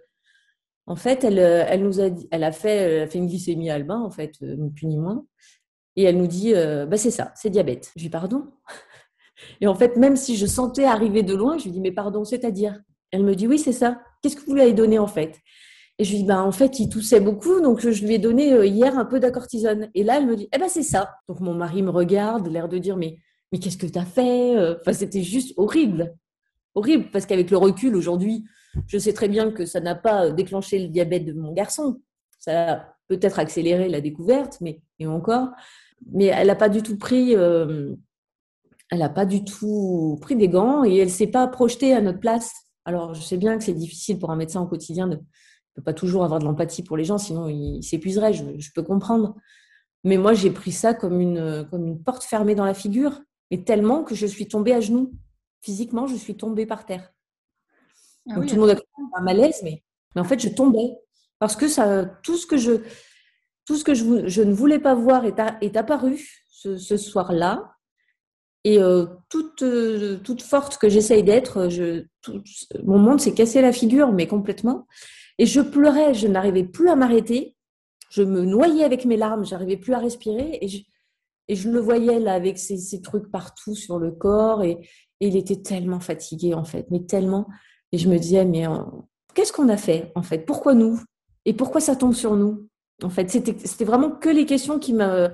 en 0.86 0.96
fait 0.96 1.22
elle 1.24 1.38
euh, 1.38 1.64
elle 1.68 1.82
nous 1.82 2.00
a 2.00 2.08
elle 2.30 2.44
a 2.44 2.52
fait 2.52 3.06
fait 3.06 3.18
une 3.18 3.28
glycémie 3.28 3.70
à 3.70 3.74
Albin 3.74 4.00
en 4.00 4.10
fait 4.10 4.40
ni 4.40 4.70
plus 4.70 4.86
ni 4.86 4.96
moins 4.96 5.24
et 5.96 6.04
elle 6.04 6.16
nous 6.18 6.26
dit 6.26 6.52
bah 6.52 6.96
c'est 6.96 7.10
ça 7.10 7.32
c'est 7.36 7.50
diabète. 7.50 7.90
Je 7.94 8.00
lui 8.00 8.08
dis 8.08 8.10
pardon? 8.10 8.46
Et 9.60 9.68
en 9.68 9.74
fait 9.76 9.96
même 9.96 10.16
si 10.16 10.36
je 10.36 10.46
sentais 10.46 10.84
arriver 10.84 11.22
de 11.22 11.34
loin 11.34 11.58
je 11.58 11.64
lui 11.64 11.70
dis 11.72 11.80
mais 11.80 11.92
pardon 11.92 12.24
c'est-à-dire? 12.24 12.80
Elle 13.12 13.24
me 13.24 13.34
dit 13.34 13.46
oui 13.46 13.58
c'est 13.58 13.72
ça. 13.72 14.00
Qu'est-ce 14.22 14.36
que 14.36 14.44
vous 14.44 14.54
lui 14.54 14.62
avez 14.62 14.72
donné 14.72 14.98
en 14.98 15.06
fait? 15.06 15.38
Et 16.00 16.04
je 16.04 16.12
lui 16.12 16.18
dis, 16.18 16.24
bah, 16.24 16.44
en 16.44 16.52
fait, 16.52 16.78
il 16.78 16.88
toussait 16.88 17.18
beaucoup, 17.18 17.60
donc 17.60 17.80
je 17.80 18.06
lui 18.06 18.14
ai 18.14 18.18
donné 18.20 18.64
hier 18.68 18.96
un 18.96 19.04
peu 19.04 19.18
d'accortisone. 19.18 19.90
Et 19.96 20.04
là, 20.04 20.18
elle 20.18 20.26
me 20.26 20.36
dit, 20.36 20.48
eh 20.52 20.58
ben, 20.58 20.68
c'est 20.68 20.84
ça. 20.84 21.16
Donc 21.28 21.40
mon 21.40 21.54
mari 21.54 21.82
me 21.82 21.90
regarde, 21.90 22.46
l'air 22.46 22.68
de 22.68 22.78
dire, 22.78 22.96
mais 22.96 23.16
mais 23.52 23.58
qu'est-ce 23.58 23.78
que 23.78 23.86
tu 23.86 23.98
as 23.98 24.04
fait 24.04 24.56
euh, 24.56 24.76
Enfin, 24.80 24.92
c'était 24.92 25.22
juste 25.22 25.54
horrible. 25.56 26.14
Horrible, 26.74 27.10
parce 27.10 27.26
qu'avec 27.26 27.50
le 27.50 27.56
recul, 27.56 27.96
aujourd'hui, 27.96 28.44
je 28.86 28.98
sais 28.98 29.12
très 29.12 29.28
bien 29.28 29.50
que 29.50 29.64
ça 29.64 29.80
n'a 29.80 29.94
pas 29.94 30.30
déclenché 30.30 30.78
le 30.78 30.88
diabète 30.88 31.24
de 31.24 31.32
mon 31.32 31.52
garçon. 31.52 32.00
Ça 32.38 32.72
a 32.72 32.94
peut-être 33.08 33.38
accéléré 33.38 33.88
la 33.88 34.00
découverte, 34.00 34.58
mais 34.60 34.82
et 34.98 35.06
encore. 35.06 35.48
Mais 36.12 36.26
elle 36.26 36.48
n'a 36.48 36.54
pas 36.54 36.68
du 36.68 36.82
tout 36.82 36.96
pris, 36.96 37.34
euh, 37.34 37.94
elle 38.90 38.98
n'a 38.98 39.08
pas 39.08 39.26
du 39.26 39.44
tout 39.44 40.18
pris 40.20 40.36
des 40.36 40.48
gants 40.48 40.84
et 40.84 40.96
elle 40.96 41.10
s'est 41.10 41.26
pas 41.26 41.48
projetée 41.48 41.94
à 41.94 42.00
notre 42.00 42.20
place. 42.20 42.52
Alors, 42.84 43.14
je 43.14 43.22
sais 43.22 43.36
bien 43.36 43.58
que 43.58 43.64
c'est 43.64 43.74
difficile 43.74 44.18
pour 44.18 44.30
un 44.30 44.36
médecin 44.36 44.60
au 44.60 44.66
quotidien 44.66 45.08
de 45.08 45.18
ne 45.76 45.82
pas 45.82 45.94
toujours 45.94 46.24
avoir 46.24 46.38
de 46.38 46.44
l'empathie 46.44 46.82
pour 46.82 46.96
les 46.96 47.04
gens, 47.04 47.18
sinon 47.18 47.48
il 47.48 47.82
s'épuiserait. 47.82 48.32
Je, 48.32 48.44
je, 48.58 48.70
peux 48.74 48.82
comprendre. 48.82 49.34
Mais 50.04 50.16
moi, 50.16 50.34
j'ai 50.34 50.50
pris 50.50 50.72
ça 50.72 50.94
comme 50.94 51.20
une, 51.20 51.66
comme 51.70 51.86
une 51.86 52.02
porte 52.02 52.22
fermée 52.22 52.54
dans 52.54 52.64
la 52.64 52.74
figure 52.74 53.20
mais 53.50 53.62
tellement 53.62 54.04
que 54.04 54.14
je 54.14 54.26
suis 54.26 54.48
tombée 54.48 54.72
à 54.72 54.80
genoux. 54.80 55.12
Physiquement, 55.60 56.06
je 56.06 56.16
suis 56.16 56.36
tombée 56.36 56.66
par 56.66 56.86
terre. 56.86 57.12
Ah 58.30 58.34
tout 58.40 58.54
le 58.54 58.60
monde 58.60 58.70
a 58.70 59.18
un 59.18 59.22
malaise, 59.22 59.60
mais, 59.62 59.82
mais 60.14 60.20
en 60.20 60.24
fait, 60.24 60.38
je 60.38 60.48
tombais. 60.48 60.96
Parce 61.38 61.56
que 61.56 61.68
ça, 61.68 62.04
tout 62.22 62.36
ce 62.36 62.46
que 62.46 62.56
je, 62.56 62.82
tout 63.64 63.76
ce 63.76 63.84
que 63.84 63.94
je, 63.94 64.26
je 64.26 64.42
ne 64.42 64.52
voulais 64.52 64.78
pas 64.78 64.94
voir 64.94 65.24
est, 65.24 65.36
est 65.60 65.76
apparu 65.76 66.26
ce, 66.48 66.76
ce 66.76 66.96
soir-là. 66.96 67.74
Et 68.64 68.80
euh, 68.80 69.06
toute, 69.28 69.62
euh, 69.62 70.18
toute 70.18 70.42
forte 70.42 70.78
que 70.78 70.88
j'essaye 70.88 71.22
d'être, 71.22 71.68
mon 72.84 72.98
monde 72.98 73.20
s'est 73.20 73.34
cassé 73.34 73.62
la 73.62 73.72
figure, 73.72 74.12
mais 74.12 74.26
complètement. 74.26 74.86
Et 75.38 75.46
je 75.46 75.60
pleurais, 75.60 76.12
je 76.14 76.26
n'arrivais 76.26 76.64
plus 76.64 76.88
à 76.88 76.96
m'arrêter. 76.96 77.56
Je 78.10 78.22
me 78.22 78.44
noyais 78.44 78.84
avec 78.84 79.04
mes 79.04 79.16
larmes, 79.16 79.44
j'arrivais 79.44 79.76
plus 79.76 79.94
à 79.94 79.98
respirer. 79.98 80.58
Et 80.60 80.68
je, 80.68 80.78
et 81.48 81.56
je 81.56 81.70
le 81.70 81.80
voyais 81.80 82.20
là 82.20 82.34
avec 82.34 82.58
ces, 82.58 83.00
trucs 83.02 83.30
partout 83.30 83.74
sur 83.74 83.98
le 83.98 84.12
corps 84.12 84.62
et, 84.62 84.78
il 85.20 85.34
était 85.34 85.60
tellement 85.60 85.98
fatigué 85.98 86.54
en 86.54 86.62
fait, 86.62 86.86
mais 86.92 87.00
tellement. 87.00 87.48
Et 87.90 87.98
je 87.98 88.08
me 88.08 88.16
disais, 88.18 88.44
mais 88.44 88.68
euh, 88.68 88.76
qu'est-ce 89.34 89.52
qu'on 89.52 89.68
a 89.68 89.76
fait 89.76 90.12
en 90.14 90.22
fait? 90.22 90.46
Pourquoi 90.46 90.74
nous? 90.74 91.00
Et 91.44 91.54
pourquoi 91.54 91.80
ça 91.80 91.96
tombe 91.96 92.14
sur 92.14 92.36
nous? 92.36 92.68
En 93.02 93.10
fait, 93.10 93.28
c'était 93.28 93.84
vraiment 93.84 94.12
que 94.12 94.28
les 94.28 94.46
questions 94.46 94.78
qui 94.78 94.92
m'a. 94.92 95.32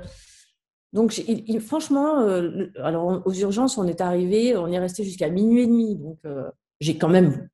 Donc, 0.94 1.12
franchement, 1.60 2.20
euh, 2.20 2.68
alors 2.76 3.20
aux 3.26 3.32
urgences, 3.34 3.76
on 3.76 3.86
est 3.86 4.00
arrivé, 4.00 4.56
on 4.56 4.68
est 4.68 4.78
resté 4.78 5.04
jusqu'à 5.04 5.28
minuit 5.28 5.64
et 5.64 5.66
demi. 5.66 5.96
Donc, 5.96 6.16
euh, 6.24 6.50
j'ai 6.80 6.96
quand 6.96 7.10
même 7.10 7.50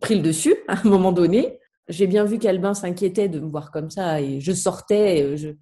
pris 0.00 0.14
le 0.14 0.22
dessus 0.22 0.54
à 0.68 0.78
un 0.78 0.88
moment 0.88 1.10
donné. 1.10 1.58
J'ai 1.88 2.06
bien 2.06 2.24
vu 2.24 2.38
qu'Albin 2.38 2.74
s'inquiétait 2.74 3.28
de 3.28 3.40
me 3.40 3.50
voir 3.50 3.72
comme 3.72 3.90
ça 3.90 4.20
et 4.20 4.40
je 4.40 4.52
sortais. 4.52 5.36
Je, 5.36 5.56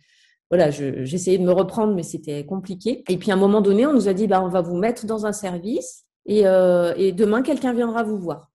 voilà, 0.53 0.71
j'essayais 0.71 1.39
de 1.39 1.45
me 1.45 1.51
reprendre, 1.51 1.95
mais 1.95 2.03
c'était 2.03 2.45
compliqué. 2.45 3.03
Et 3.09 3.17
puis 3.17 3.31
à 3.31 3.35
un 3.35 3.39
moment 3.39 3.63
donné, 3.63 3.87
on 3.87 3.95
nous 3.95 4.07
a 4.07 4.13
dit, 4.13 4.27
bah, 4.27 4.43
on 4.45 4.51
va 4.51 4.61
vous 4.61 4.77
mettre 4.77 5.07
dans 5.07 5.25
un 5.25 5.33
service 5.33 6.05
et, 6.27 6.47
euh, 6.47 6.93
et 6.99 7.13
demain, 7.13 7.41
quelqu'un 7.41 7.73
viendra 7.73 8.03
vous 8.03 8.19
voir. 8.19 8.51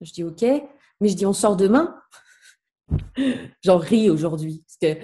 Je 0.00 0.12
dis, 0.12 0.24
OK, 0.24 0.42
mais 0.42 1.08
je 1.08 1.14
dis, 1.14 1.24
on 1.24 1.32
sort 1.32 1.56
demain. 1.56 1.94
J'en 3.62 3.76
ris 3.78 4.10
aujourd'hui, 4.10 4.64
parce 4.66 4.96
que 4.96 5.00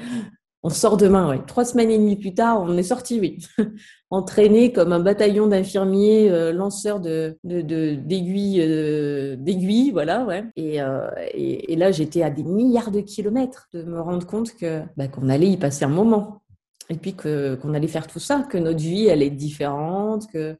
on 0.62 0.70
sort 0.70 0.96
demain, 0.96 1.30
oui. 1.30 1.36
Trois 1.46 1.64
semaines 1.64 1.90
et 1.90 1.98
demie 1.98 2.16
plus 2.16 2.34
tard, 2.34 2.62
on 2.62 2.76
est 2.76 2.82
sorti, 2.82 3.20
oui. 3.20 3.38
Entraîné 4.10 4.72
comme 4.72 4.92
un 4.92 4.98
bataillon 4.98 5.46
d'infirmiers 5.46 6.30
euh, 6.30 6.52
lanceurs 6.52 6.98
de, 7.00 7.38
d'aiguilles, 7.44 8.60
euh, 8.62 9.36
d'aiguilles, 9.36 9.92
voilà, 9.92 10.24
ouais. 10.24 10.44
Euh, 10.58 11.10
et, 11.32 11.72
et, 11.72 11.76
là, 11.76 11.92
j'étais 11.92 12.22
à 12.22 12.30
des 12.30 12.42
milliards 12.42 12.90
de 12.90 13.00
kilomètres 13.00 13.68
de 13.72 13.84
me 13.84 14.00
rendre 14.00 14.26
compte 14.26 14.56
que 14.56 14.82
bah, 14.96 15.06
qu'on 15.06 15.28
allait 15.28 15.50
y 15.50 15.56
passer 15.56 15.84
un 15.84 15.88
moment. 15.88 16.42
Et 16.90 16.96
puis 16.96 17.14
que, 17.14 17.54
qu'on 17.56 17.74
allait 17.74 17.86
faire 17.86 18.06
tout 18.06 18.18
ça, 18.18 18.46
que 18.48 18.58
notre 18.58 18.80
vie, 18.80 19.06
elle 19.06 19.22
est 19.22 19.30
différente, 19.30 20.26
que 20.32 20.56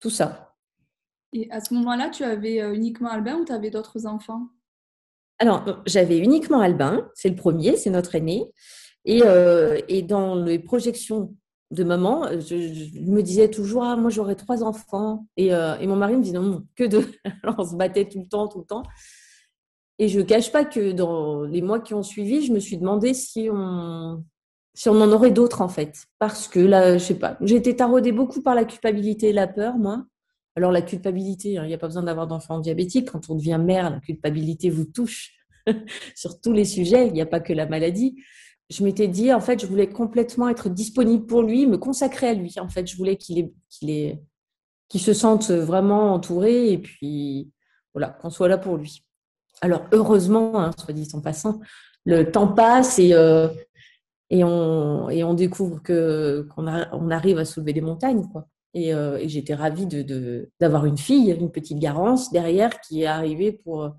tout 0.00 0.10
ça. 0.10 0.56
Et 1.32 1.48
à 1.50 1.60
ce 1.60 1.72
moment-là, 1.74 2.10
tu 2.10 2.24
avais 2.24 2.58
uniquement 2.74 3.10
Albin 3.10 3.36
ou 3.36 3.44
tu 3.44 3.52
avais 3.52 3.70
d'autres 3.70 4.06
enfants? 4.06 4.48
Alors, 5.38 5.82
j'avais 5.86 6.18
uniquement 6.18 6.60
Albin, 6.60 7.08
c'est 7.14 7.28
le 7.28 7.36
premier, 7.36 7.76
c'est 7.76 7.90
notre 7.90 8.16
aîné. 8.16 8.50
Euh, 9.08 9.80
et, 9.88 10.02
dans 10.02 10.34
les 10.34 10.58
projections 10.58 11.34
de 11.70 11.84
maman, 11.84 12.26
je, 12.40 13.00
me 13.00 13.22
disais 13.22 13.48
toujours, 13.48 13.84
ah, 13.84 13.96
moi 13.96 14.10
j'aurais 14.10 14.34
trois 14.34 14.62
enfants. 14.62 15.26
Et, 15.36 15.54
euh, 15.54 15.76
et, 15.78 15.86
mon 15.86 15.96
mari 15.96 16.16
me 16.16 16.22
disait, 16.22 16.38
non, 16.38 16.64
que 16.76 16.84
deux. 16.84 17.10
Alors 17.42 17.56
on 17.58 17.64
se 17.64 17.76
battait 17.76 18.08
tout 18.08 18.20
le 18.20 18.28
temps, 18.28 18.48
tout 18.48 18.60
le 18.60 18.64
temps. 18.64 18.82
Et 19.98 20.08
je 20.08 20.20
ne 20.20 20.24
cache 20.24 20.52
pas 20.52 20.64
que 20.64 20.92
dans 20.92 21.42
les 21.42 21.62
mois 21.62 21.80
qui 21.80 21.94
ont 21.94 22.02
suivi, 22.02 22.46
je 22.46 22.52
me 22.52 22.60
suis 22.60 22.78
demandé 22.78 23.14
si 23.14 23.48
on, 23.52 24.22
si 24.74 24.88
on 24.88 25.00
en 25.00 25.10
aurait 25.10 25.32
d'autres 25.32 25.60
en 25.60 25.68
fait. 25.68 26.04
Parce 26.18 26.46
que 26.46 26.60
là, 26.60 26.98
je 26.98 27.04
sais 27.04 27.18
pas, 27.18 27.36
j'ai 27.40 27.56
été 27.56 27.74
taraudée 27.74 28.12
beaucoup 28.12 28.42
par 28.42 28.54
la 28.54 28.64
culpabilité 28.64 29.30
et 29.30 29.32
la 29.32 29.48
peur, 29.48 29.76
moi. 29.76 30.04
Alors 30.54 30.72
la 30.72 30.82
culpabilité, 30.82 31.58
hein, 31.58 31.64
il 31.64 31.68
n'y 31.68 31.74
a 31.74 31.78
pas 31.78 31.86
besoin 31.86 32.02
d'avoir 32.02 32.26
d'enfant 32.26 32.58
diabétique. 32.58 33.10
Quand 33.10 33.28
on 33.30 33.34
devient 33.34 33.60
mère, 33.60 33.90
la 33.90 34.00
culpabilité 34.00 34.70
vous 34.70 34.84
touche 34.84 35.34
sur 36.14 36.40
tous 36.40 36.52
les 36.52 36.64
sujets. 36.64 37.08
Il 37.08 37.12
n'y 37.12 37.20
a 37.20 37.26
pas 37.26 37.40
que 37.40 37.52
la 37.52 37.66
maladie. 37.66 38.16
Je 38.70 38.84
m'étais 38.84 39.08
dit, 39.08 39.32
en 39.32 39.40
fait, 39.40 39.60
je 39.60 39.66
voulais 39.66 39.88
complètement 39.88 40.48
être 40.48 40.68
disponible 40.68 41.24
pour 41.24 41.42
lui, 41.42 41.66
me 41.66 41.78
consacrer 41.78 42.28
à 42.28 42.34
lui. 42.34 42.54
En 42.60 42.68
fait, 42.68 42.86
je 42.86 42.96
voulais 42.96 43.16
qu'il 43.16 43.50
qu'il 44.88 45.00
se 45.00 45.12
sente 45.12 45.50
vraiment 45.50 46.14
entouré 46.14 46.72
et 46.72 46.78
puis 46.78 47.50
voilà, 47.94 48.08
qu'on 48.08 48.30
soit 48.30 48.48
là 48.48 48.58
pour 48.58 48.76
lui. 48.76 49.04
Alors 49.60 49.84
heureusement, 49.92 50.60
hein, 50.60 50.70
soit 50.78 50.94
dit 50.94 51.08
en 51.12 51.20
passant, 51.20 51.60
le 52.04 52.30
temps 52.30 52.48
passe 52.48 52.98
et 52.98 53.12
euh, 53.12 53.48
et 54.30 54.44
on, 54.44 55.08
et 55.08 55.24
on 55.24 55.34
découvre 55.34 55.82
qu'on 55.82 56.66
on 56.66 57.10
arrive 57.10 57.38
à 57.38 57.44
soulever 57.44 57.72
des 57.72 57.80
montagnes 57.80 58.26
quoi. 58.30 58.46
Et, 58.74 58.94
euh, 58.94 59.18
j'étais 59.26 59.54
ravie 59.54 59.86
de 59.86 60.50
d'avoir 60.60 60.84
une 60.84 60.98
fille, 60.98 61.30
une 61.30 61.50
petite 61.50 61.78
Garance 61.78 62.30
derrière 62.30 62.80
qui 62.80 63.02
est 63.02 63.06
arrivée 63.06 63.52
pour 63.52 63.90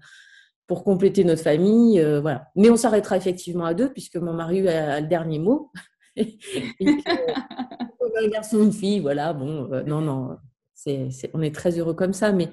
pour 0.69 0.85
compléter 0.85 1.25
notre 1.25 1.41
famille, 1.41 1.99
euh, 1.99 2.21
voilà. 2.21 2.47
Mais 2.55 2.69
on 2.69 2.77
s'arrêtera 2.77 3.17
effectivement 3.17 3.65
à 3.65 3.73
deux 3.73 3.91
puisque 3.91 4.15
mon 4.15 4.33
mari 4.33 4.65
a, 4.67 5.01
le 5.01 5.07
dernier 5.07 5.39
mot. 5.39 5.71
et 6.15 6.37
un 6.79 8.27
garçon, 8.29 8.63
une 8.63 8.71
fille, 8.71 9.01
voilà. 9.01 9.33
Bon, 9.33 9.69
euh, 9.73 9.83
non, 9.83 9.99
non, 9.99 10.37
c'est, 10.73 11.09
on 11.33 11.41
est 11.41 11.53
très 11.53 11.77
heureux 11.77 11.93
comme 11.93 12.13
ça, 12.13 12.31
mais 12.31 12.49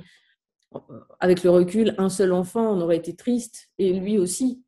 avec 1.20 1.44
le 1.44 1.50
recul, 1.50 1.94
un 1.98 2.08
seul 2.08 2.32
enfant, 2.32 2.72
on 2.72 2.80
aurait 2.80 2.96
été 2.96 3.14
triste 3.14 3.68
et 3.78 3.92
lui 3.92 4.18
aussi 4.18 4.64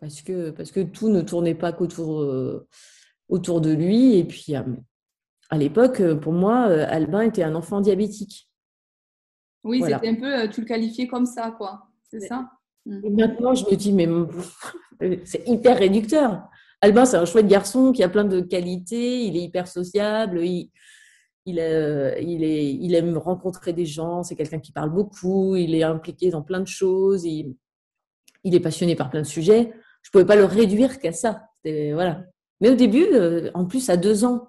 parce 0.00 0.22
que, 0.22 0.50
parce 0.50 0.70
que 0.70 0.80
tout 0.80 1.08
ne 1.08 1.22
tournait 1.22 1.54
pas 1.54 1.72
qu'autour 1.72 2.20
euh, 2.20 2.66
autour 3.28 3.60
de 3.60 3.72
lui. 3.72 4.16
Et 4.16 4.24
puis, 4.24 4.56
euh, 4.56 4.62
à 5.50 5.58
l'époque, 5.58 6.00
euh, 6.00 6.14
pour 6.16 6.32
moi, 6.32 6.64
Albin 6.64 7.22
était 7.22 7.42
un 7.42 7.54
enfant 7.54 7.80
diabétique. 7.80 8.50
Oui, 9.64 9.82
c'était 9.82 10.08
un 10.08 10.14
peu, 10.14 10.48
tu 10.48 10.60
le 10.60 10.66
qualifiais 10.66 11.08
comme 11.08 11.26
ça, 11.26 11.50
quoi. 11.50 11.88
C'est 12.08 12.20
ça? 12.20 12.50
Et 12.86 13.10
maintenant, 13.10 13.54
je 13.54 13.64
me 13.64 13.74
dis, 13.74 13.92
mais 13.92 14.08
c'est 15.24 15.46
hyper 15.46 15.78
réducteur. 15.78 16.42
Albin, 16.80 17.04
c'est 17.04 17.16
un 17.16 17.24
chouette 17.24 17.48
garçon 17.48 17.92
qui 17.92 18.02
a 18.02 18.08
plein 18.08 18.24
de 18.24 18.40
qualités, 18.40 19.24
il 19.24 19.36
est 19.36 19.42
hyper 19.42 19.66
sociable, 19.66 20.44
il, 20.44 20.70
il, 21.46 21.56
il, 21.56 22.44
est, 22.44 22.74
il 22.74 22.94
aime 22.94 23.16
rencontrer 23.16 23.72
des 23.72 23.86
gens, 23.86 24.22
c'est 24.22 24.36
quelqu'un 24.36 24.60
qui 24.60 24.72
parle 24.72 24.90
beaucoup, 24.90 25.56
il 25.56 25.74
est 25.74 25.82
impliqué 25.82 26.30
dans 26.30 26.42
plein 26.42 26.60
de 26.60 26.66
choses, 26.66 27.24
il, 27.24 27.56
il 28.44 28.54
est 28.54 28.60
passionné 28.60 28.94
par 28.94 29.10
plein 29.10 29.22
de 29.22 29.26
sujets 29.26 29.72
je 30.06 30.12
pouvais 30.12 30.24
pas 30.24 30.36
le 30.36 30.44
réduire 30.44 31.00
qu'à 31.00 31.10
ça. 31.10 31.48
Voilà. 31.64 32.22
Mais 32.60 32.70
au 32.70 32.76
début, 32.76 33.06
euh, 33.12 33.50
en 33.54 33.64
plus 33.64 33.90
à 33.90 33.96
deux 33.96 34.24
ans, 34.24 34.48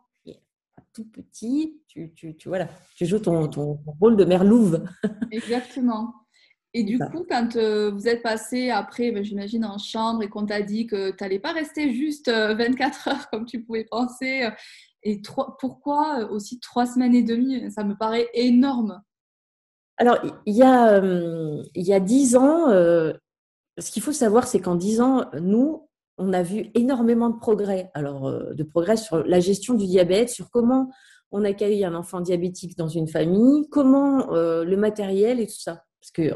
tout 0.93 1.05
petit, 1.05 1.81
tu, 1.87 2.13
tu, 2.13 2.35
tu, 2.35 2.47
voilà, 2.47 2.67
tu 2.95 3.07
joues 3.07 3.17
ton, 3.17 3.47
ton, 3.47 3.79
rôle 3.99 4.17
de 4.17 4.23
mère 4.23 4.43
louve. 4.43 4.83
Exactement. 5.31 6.13
Et 6.73 6.83
du 6.83 6.99
coup, 6.99 7.25
quand 7.27 7.55
euh, 7.55 7.91
vous 7.91 8.07
êtes 8.07 8.21
passé 8.21 8.69
après, 8.69 9.11
ben, 9.11 9.23
j'imagine, 9.23 9.65
en 9.65 9.77
chambre 9.77 10.21
et 10.23 10.29
qu'on 10.29 10.45
t'a 10.45 10.61
dit 10.61 10.85
que 10.85 11.11
tu 11.11 11.17
n'allais 11.21 11.39
pas 11.39 11.51
rester 11.51 11.93
juste 11.93 12.29
24 12.29 13.07
euh, 13.07 13.11
heures 13.11 13.29
comme 13.29 13.45
tu 13.45 13.63
pouvais 13.63 13.85
penser, 13.85 14.47
et 15.03 15.21
pourquoi 15.59 16.29
aussi 16.31 16.59
trois 16.59 16.85
semaines 16.85 17.15
et 17.15 17.23
demie? 17.23 17.71
Ça 17.71 17.83
me 17.83 17.95
paraît 17.95 18.27
énorme. 18.33 19.01
Alors, 19.97 20.19
il 20.45 20.55
y 20.55 20.63
a, 20.63 21.01
il 21.01 21.83
y 21.83 21.93
a 21.93 21.99
dix 21.99 22.35
ans, 22.35 22.67
ce 23.77 23.91
qu'il 23.91 24.01
faut 24.01 24.11
savoir, 24.11 24.47
c'est 24.47 24.59
qu'en 24.59 24.75
10 24.75 25.01
ans, 25.01 25.25
nous, 25.39 25.87
on 26.17 26.33
a 26.33 26.41
vu 26.41 26.71
énormément 26.73 27.29
de 27.29 27.37
progrès. 27.37 27.91
Alors, 27.93 28.27
euh, 28.27 28.53
de 28.53 28.63
progrès 28.63 28.97
sur 28.97 29.23
la 29.23 29.39
gestion 29.39 29.75
du 29.75 29.85
diabète, 29.85 30.29
sur 30.29 30.49
comment 30.49 30.89
on 31.31 31.43
accueille 31.43 31.85
un 31.85 31.93
enfant 31.93 32.21
diabétique 32.21 32.77
dans 32.77 32.87
une 32.87 33.07
famille, 33.07 33.67
comment 33.69 34.33
euh, 34.33 34.63
le 34.63 34.77
matériel 34.77 35.39
et 35.39 35.47
tout 35.47 35.59
ça. 35.59 35.83
Parce 36.13 36.29
que 36.29 36.35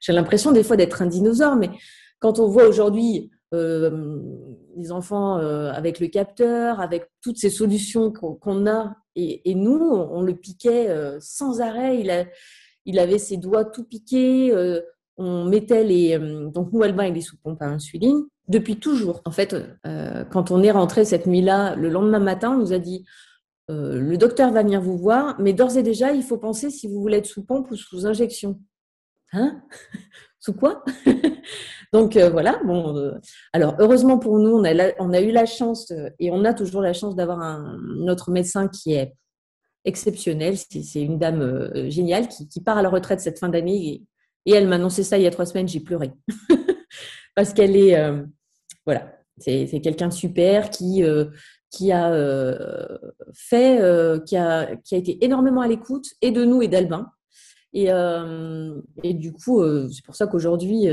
j'ai 0.00 0.12
l'impression 0.12 0.52
des 0.52 0.62
fois 0.62 0.76
d'être 0.76 1.02
un 1.02 1.06
dinosaure, 1.06 1.56
mais 1.56 1.70
quand 2.18 2.38
on 2.38 2.46
voit 2.46 2.66
aujourd'hui 2.66 3.30
euh, 3.54 4.20
les 4.76 4.92
enfants 4.92 5.36
avec 5.36 6.00
le 6.00 6.08
capteur, 6.08 6.80
avec 6.80 7.08
toutes 7.20 7.38
ces 7.38 7.50
solutions 7.50 8.12
qu'on 8.12 8.66
a, 8.66 8.96
et, 9.14 9.54
nous, 9.54 9.78
on, 9.78 10.22
le 10.22 10.34
piquait 10.34 10.88
sans 11.20 11.60
arrêt. 11.60 12.00
Il, 12.86 12.98
avait 12.98 13.18
ses 13.18 13.36
doigts 13.36 13.66
tout 13.66 13.84
piqués 13.84 14.50
on 15.16 15.44
mettait 15.44 15.84
les. 15.84 16.18
Euh, 16.18 16.48
donc, 16.48 16.72
nous, 16.72 16.82
Albin, 16.82 17.06
il 17.06 17.16
est 17.16 17.22
sous 17.22 17.36
pompe 17.36 17.62
à 17.62 17.66
insuline 17.66 18.24
depuis 18.48 18.78
toujours. 18.78 19.22
En 19.24 19.30
fait, 19.30 19.54
euh, 19.86 20.24
quand 20.24 20.50
on 20.50 20.62
est 20.62 20.70
rentré 20.70 21.04
cette 21.04 21.26
nuit-là, 21.26 21.76
le 21.76 21.88
lendemain 21.88 22.18
matin, 22.18 22.52
on 22.52 22.58
nous 22.58 22.72
a 22.72 22.78
dit 22.78 23.04
euh, 23.70 24.00
le 24.00 24.16
docteur 24.18 24.52
va 24.52 24.62
venir 24.62 24.80
vous 24.80 24.98
voir, 24.98 25.36
mais 25.38 25.52
d'ores 25.52 25.76
et 25.76 25.82
déjà, 25.82 26.12
il 26.12 26.22
faut 26.22 26.38
penser 26.38 26.70
si 26.70 26.88
vous 26.88 27.00
voulez 27.00 27.18
être 27.18 27.26
sous 27.26 27.44
pompe 27.44 27.70
ou 27.70 27.76
sous 27.76 28.06
injection. 28.06 28.60
Hein? 29.32 29.62
Sous 30.40 30.54
quoi? 30.54 30.84
Donc 31.92 32.16
voilà. 32.16 32.60
Bon, 32.64 33.12
alors 33.52 33.76
heureusement 33.78 34.18
pour 34.18 34.38
nous, 34.38 34.56
on 34.56 34.64
a, 34.64 35.20
eu 35.20 35.30
la 35.30 35.46
chance 35.46 35.92
et 36.18 36.30
on 36.30 36.44
a 36.44 36.54
toujours 36.54 36.80
la 36.80 36.92
chance 36.92 37.14
d'avoir 37.14 37.38
notre 37.80 38.30
médecin 38.30 38.68
qui 38.68 38.94
est 38.94 39.14
exceptionnel. 39.84 40.56
C'est 40.56 41.02
une 41.02 41.18
dame 41.18 41.70
géniale 41.90 42.28
qui, 42.28 42.60
part 42.60 42.78
à 42.78 42.82
la 42.82 42.88
retraite 42.88 43.20
cette 43.20 43.38
fin 43.38 43.48
d'année 43.48 44.02
et 44.46 44.52
elle 44.52 44.68
m'a 44.68 44.76
annoncé 44.76 45.02
ça 45.02 45.18
il 45.18 45.24
y 45.24 45.26
a 45.26 45.30
trois 45.30 45.46
semaines, 45.46 45.68
j'ai 45.68 45.80
pleuré. 45.80 46.12
Parce 47.34 47.52
qu'elle 47.52 47.76
est, 47.76 47.96
euh, 47.96 48.22
voilà, 48.84 49.12
c'est 49.38 49.80
quelqu'un 49.82 50.08
de 50.08 50.12
super 50.12 50.70
qui, 50.70 51.02
euh, 51.02 51.26
a 51.90 52.12
euh, 52.12 52.98
fait, 53.32 53.80
qui 54.26 54.36
a 54.36 54.70
été 54.90 55.24
énormément 55.24 55.60
à 55.60 55.68
l'écoute 55.68 56.06
et 56.20 56.30
de 56.30 56.44
nous 56.44 56.62
et 56.62 56.68
d'Albin. 56.68 57.10
Et, 57.74 57.88
et, 59.02 59.14
du 59.14 59.32
coup, 59.32 59.62
c'est 59.90 60.04
pour 60.04 60.14
ça 60.14 60.26
qu'aujourd'hui, 60.26 60.88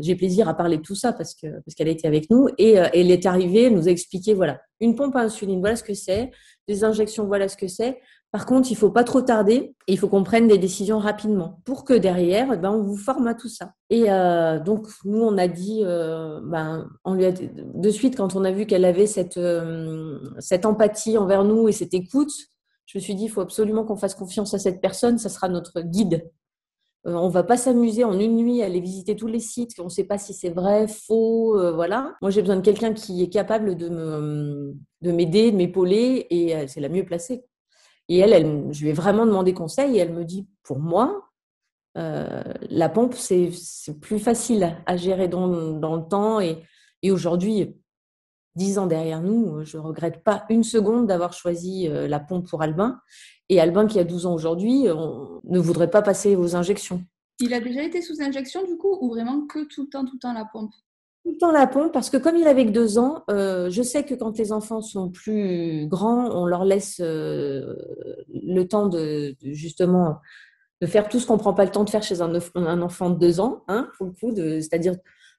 j'ai 0.00 0.16
plaisir 0.16 0.48
à 0.48 0.54
parler 0.54 0.78
de 0.78 0.82
tout 0.82 0.96
ça 0.96 1.12
parce 1.12 1.34
que 1.34 1.46
parce 1.46 1.74
qu'elle 1.76 1.88
a 1.88 1.92
été 1.92 2.08
avec 2.08 2.28
nous 2.28 2.48
et 2.58 2.72
elle 2.72 3.10
est 3.10 3.24
arrivée, 3.26 3.70
nous 3.70 3.86
a 3.88 3.90
expliqué 3.90 4.34
voilà, 4.34 4.60
une 4.80 4.96
pompe 4.96 5.14
à 5.16 5.20
insuline, 5.20 5.60
voilà 5.60 5.76
ce 5.76 5.84
que 5.84 5.94
c'est, 5.94 6.32
des 6.66 6.82
injections, 6.82 7.26
voilà 7.26 7.48
ce 7.48 7.56
que 7.56 7.68
c'est. 7.68 8.00
Par 8.34 8.46
contre, 8.46 8.72
il 8.72 8.74
faut 8.74 8.90
pas 8.90 9.04
trop 9.04 9.22
tarder 9.22 9.76
et 9.86 9.92
il 9.92 9.96
faut 9.96 10.08
qu'on 10.08 10.24
prenne 10.24 10.48
des 10.48 10.58
décisions 10.58 10.98
rapidement 10.98 11.60
pour 11.64 11.84
que 11.84 11.94
derrière, 11.94 12.48
eh 12.52 12.56
ben, 12.56 12.72
on 12.72 12.82
vous 12.82 12.96
forme 12.96 13.28
à 13.28 13.34
tout 13.34 13.48
ça. 13.48 13.74
Et 13.90 14.10
euh, 14.10 14.58
donc, 14.58 14.88
nous, 15.04 15.22
on 15.22 15.38
a 15.38 15.46
dit, 15.46 15.82
euh, 15.84 16.40
ben, 16.42 16.88
on 17.04 17.14
lui 17.14 17.26
a, 17.26 17.30
de 17.30 17.90
suite, 17.90 18.16
quand 18.16 18.34
on 18.34 18.42
a 18.44 18.50
vu 18.50 18.66
qu'elle 18.66 18.86
avait 18.86 19.06
cette, 19.06 19.36
euh, 19.36 20.18
cette 20.40 20.66
empathie 20.66 21.16
envers 21.16 21.44
nous 21.44 21.68
et 21.68 21.72
cette 21.72 21.94
écoute, 21.94 22.32
je 22.86 22.98
me 22.98 23.02
suis 23.02 23.14
dit, 23.14 23.24
il 23.24 23.30
faut 23.30 23.40
absolument 23.40 23.84
qu'on 23.84 23.96
fasse 23.96 24.14
confiance 24.14 24.54
à 24.54 24.58
cette 24.58 24.80
personne, 24.80 25.18
ça 25.18 25.28
sera 25.28 25.48
notre 25.48 25.80
guide. 25.80 26.30
on 27.04 27.28
va 27.28 27.42
pas 27.42 27.56
s'amuser 27.56 28.04
en 28.04 28.18
une 28.18 28.36
nuit 28.36 28.62
à 28.62 28.66
aller 28.66 28.80
visiter 28.80 29.16
tous 29.16 29.26
les 29.26 29.40
sites, 29.40 29.72
on 29.78 29.84
ne 29.84 29.88
sait 29.88 30.04
pas 30.04 30.18
si 30.18 30.34
c'est 30.34 30.50
vrai, 30.50 30.86
faux, 30.86 31.58
voilà. 31.74 32.14
Moi, 32.22 32.30
j'ai 32.30 32.42
besoin 32.42 32.56
de 32.56 32.62
quelqu'un 32.62 32.92
qui 32.92 33.22
est 33.22 33.30
capable 33.30 33.76
de 33.76 34.70
m'aider, 35.02 35.50
de 35.50 35.56
m'épauler, 35.56 36.26
et 36.30 36.66
c'est 36.68 36.80
la 36.80 36.88
mieux 36.88 37.04
placée. 37.04 37.44
Et 38.08 38.18
elle, 38.18 38.32
elle, 38.32 38.66
je 38.70 38.82
lui 38.82 38.90
ai 38.90 38.92
vraiment 38.92 39.26
demandé 39.26 39.54
conseil 39.54 39.96
et 39.96 40.00
elle 40.00 40.12
me 40.12 40.24
dit, 40.24 40.46
pour 40.62 40.78
moi, 40.78 41.30
euh, 41.96 42.42
la 42.68 42.88
pompe, 42.88 43.14
c'est 43.14 43.50
plus 44.00 44.18
facile 44.18 44.76
à 44.86 44.96
gérer 44.96 45.28
dans, 45.28 45.48
dans 45.72 45.96
le 45.96 46.02
temps. 46.02 46.40
Et, 46.40 46.62
et 47.02 47.10
aujourd'hui, 47.10 47.76
dix 48.56 48.78
ans 48.78 48.86
derrière 48.86 49.20
nous, 49.20 49.64
je 49.64 49.76
ne 49.76 49.82
regrette 49.82 50.22
pas 50.22 50.44
une 50.48 50.64
seconde 50.64 51.06
d'avoir 51.06 51.32
choisi 51.32 51.88
euh, 51.88 52.08
la 52.08 52.20
pompe 52.20 52.48
pour 52.48 52.62
Albin. 52.62 53.00
Et 53.48 53.60
Albin, 53.60 53.86
qui 53.86 53.98
a 53.98 54.04
12 54.04 54.26
ans 54.26 54.34
aujourd'hui, 54.34 54.84
ne 54.84 55.58
voudrait 55.58 55.90
pas 55.90 56.00
passer 56.00 56.34
aux 56.34 56.56
injections. 56.56 57.04
Il 57.40 57.52
a 57.52 57.60
déjà 57.60 57.82
été 57.82 58.00
sous 58.00 58.22
injection 58.22 58.64
du 58.64 58.76
coup 58.76 58.96
ou 59.00 59.10
vraiment 59.10 59.46
que 59.46 59.64
tout 59.64 59.82
le 59.82 59.88
temps, 59.88 60.04
tout 60.04 60.14
le 60.14 60.18
temps 60.18 60.32
la 60.32 60.44
pompe? 60.44 60.70
Tout 61.24 61.32
le 61.32 61.38
temps 61.38 61.52
la 61.52 61.66
pompe 61.66 61.92
parce 61.92 62.10
que 62.10 62.16
comme 62.16 62.36
il 62.36 62.46
avait 62.46 62.64
que 62.64 62.70
deux 62.70 62.98
ans, 62.98 63.24
euh, 63.30 63.70
je 63.70 63.82
sais 63.82 64.04
que 64.04 64.14
quand 64.14 64.38
les 64.38 64.52
enfants 64.52 64.80
sont 64.80 65.10
plus 65.10 65.86
grands, 65.88 66.30
on 66.30 66.46
leur 66.46 66.64
laisse 66.64 67.00
euh, 67.00 67.74
le 68.28 68.64
temps 68.64 68.86
de, 68.86 69.34
justement 69.42 70.20
de 70.80 70.86
faire 70.86 71.08
tout 71.08 71.18
ce 71.18 71.26
qu'on 71.26 71.38
prend 71.38 71.54
pas 71.54 71.64
le 71.64 71.70
temps 71.70 71.84
de 71.84 71.90
faire 71.90 72.02
chez 72.02 72.20
un, 72.20 72.32
un 72.54 72.82
enfant 72.82 73.10
de 73.10 73.18
deux 73.18 73.40
ans, 73.40 73.64
hein, 73.68 73.88
pour 73.96 74.06
le 74.06 74.12
coup, 74.12 74.34
c'est-à-dire 74.34 74.94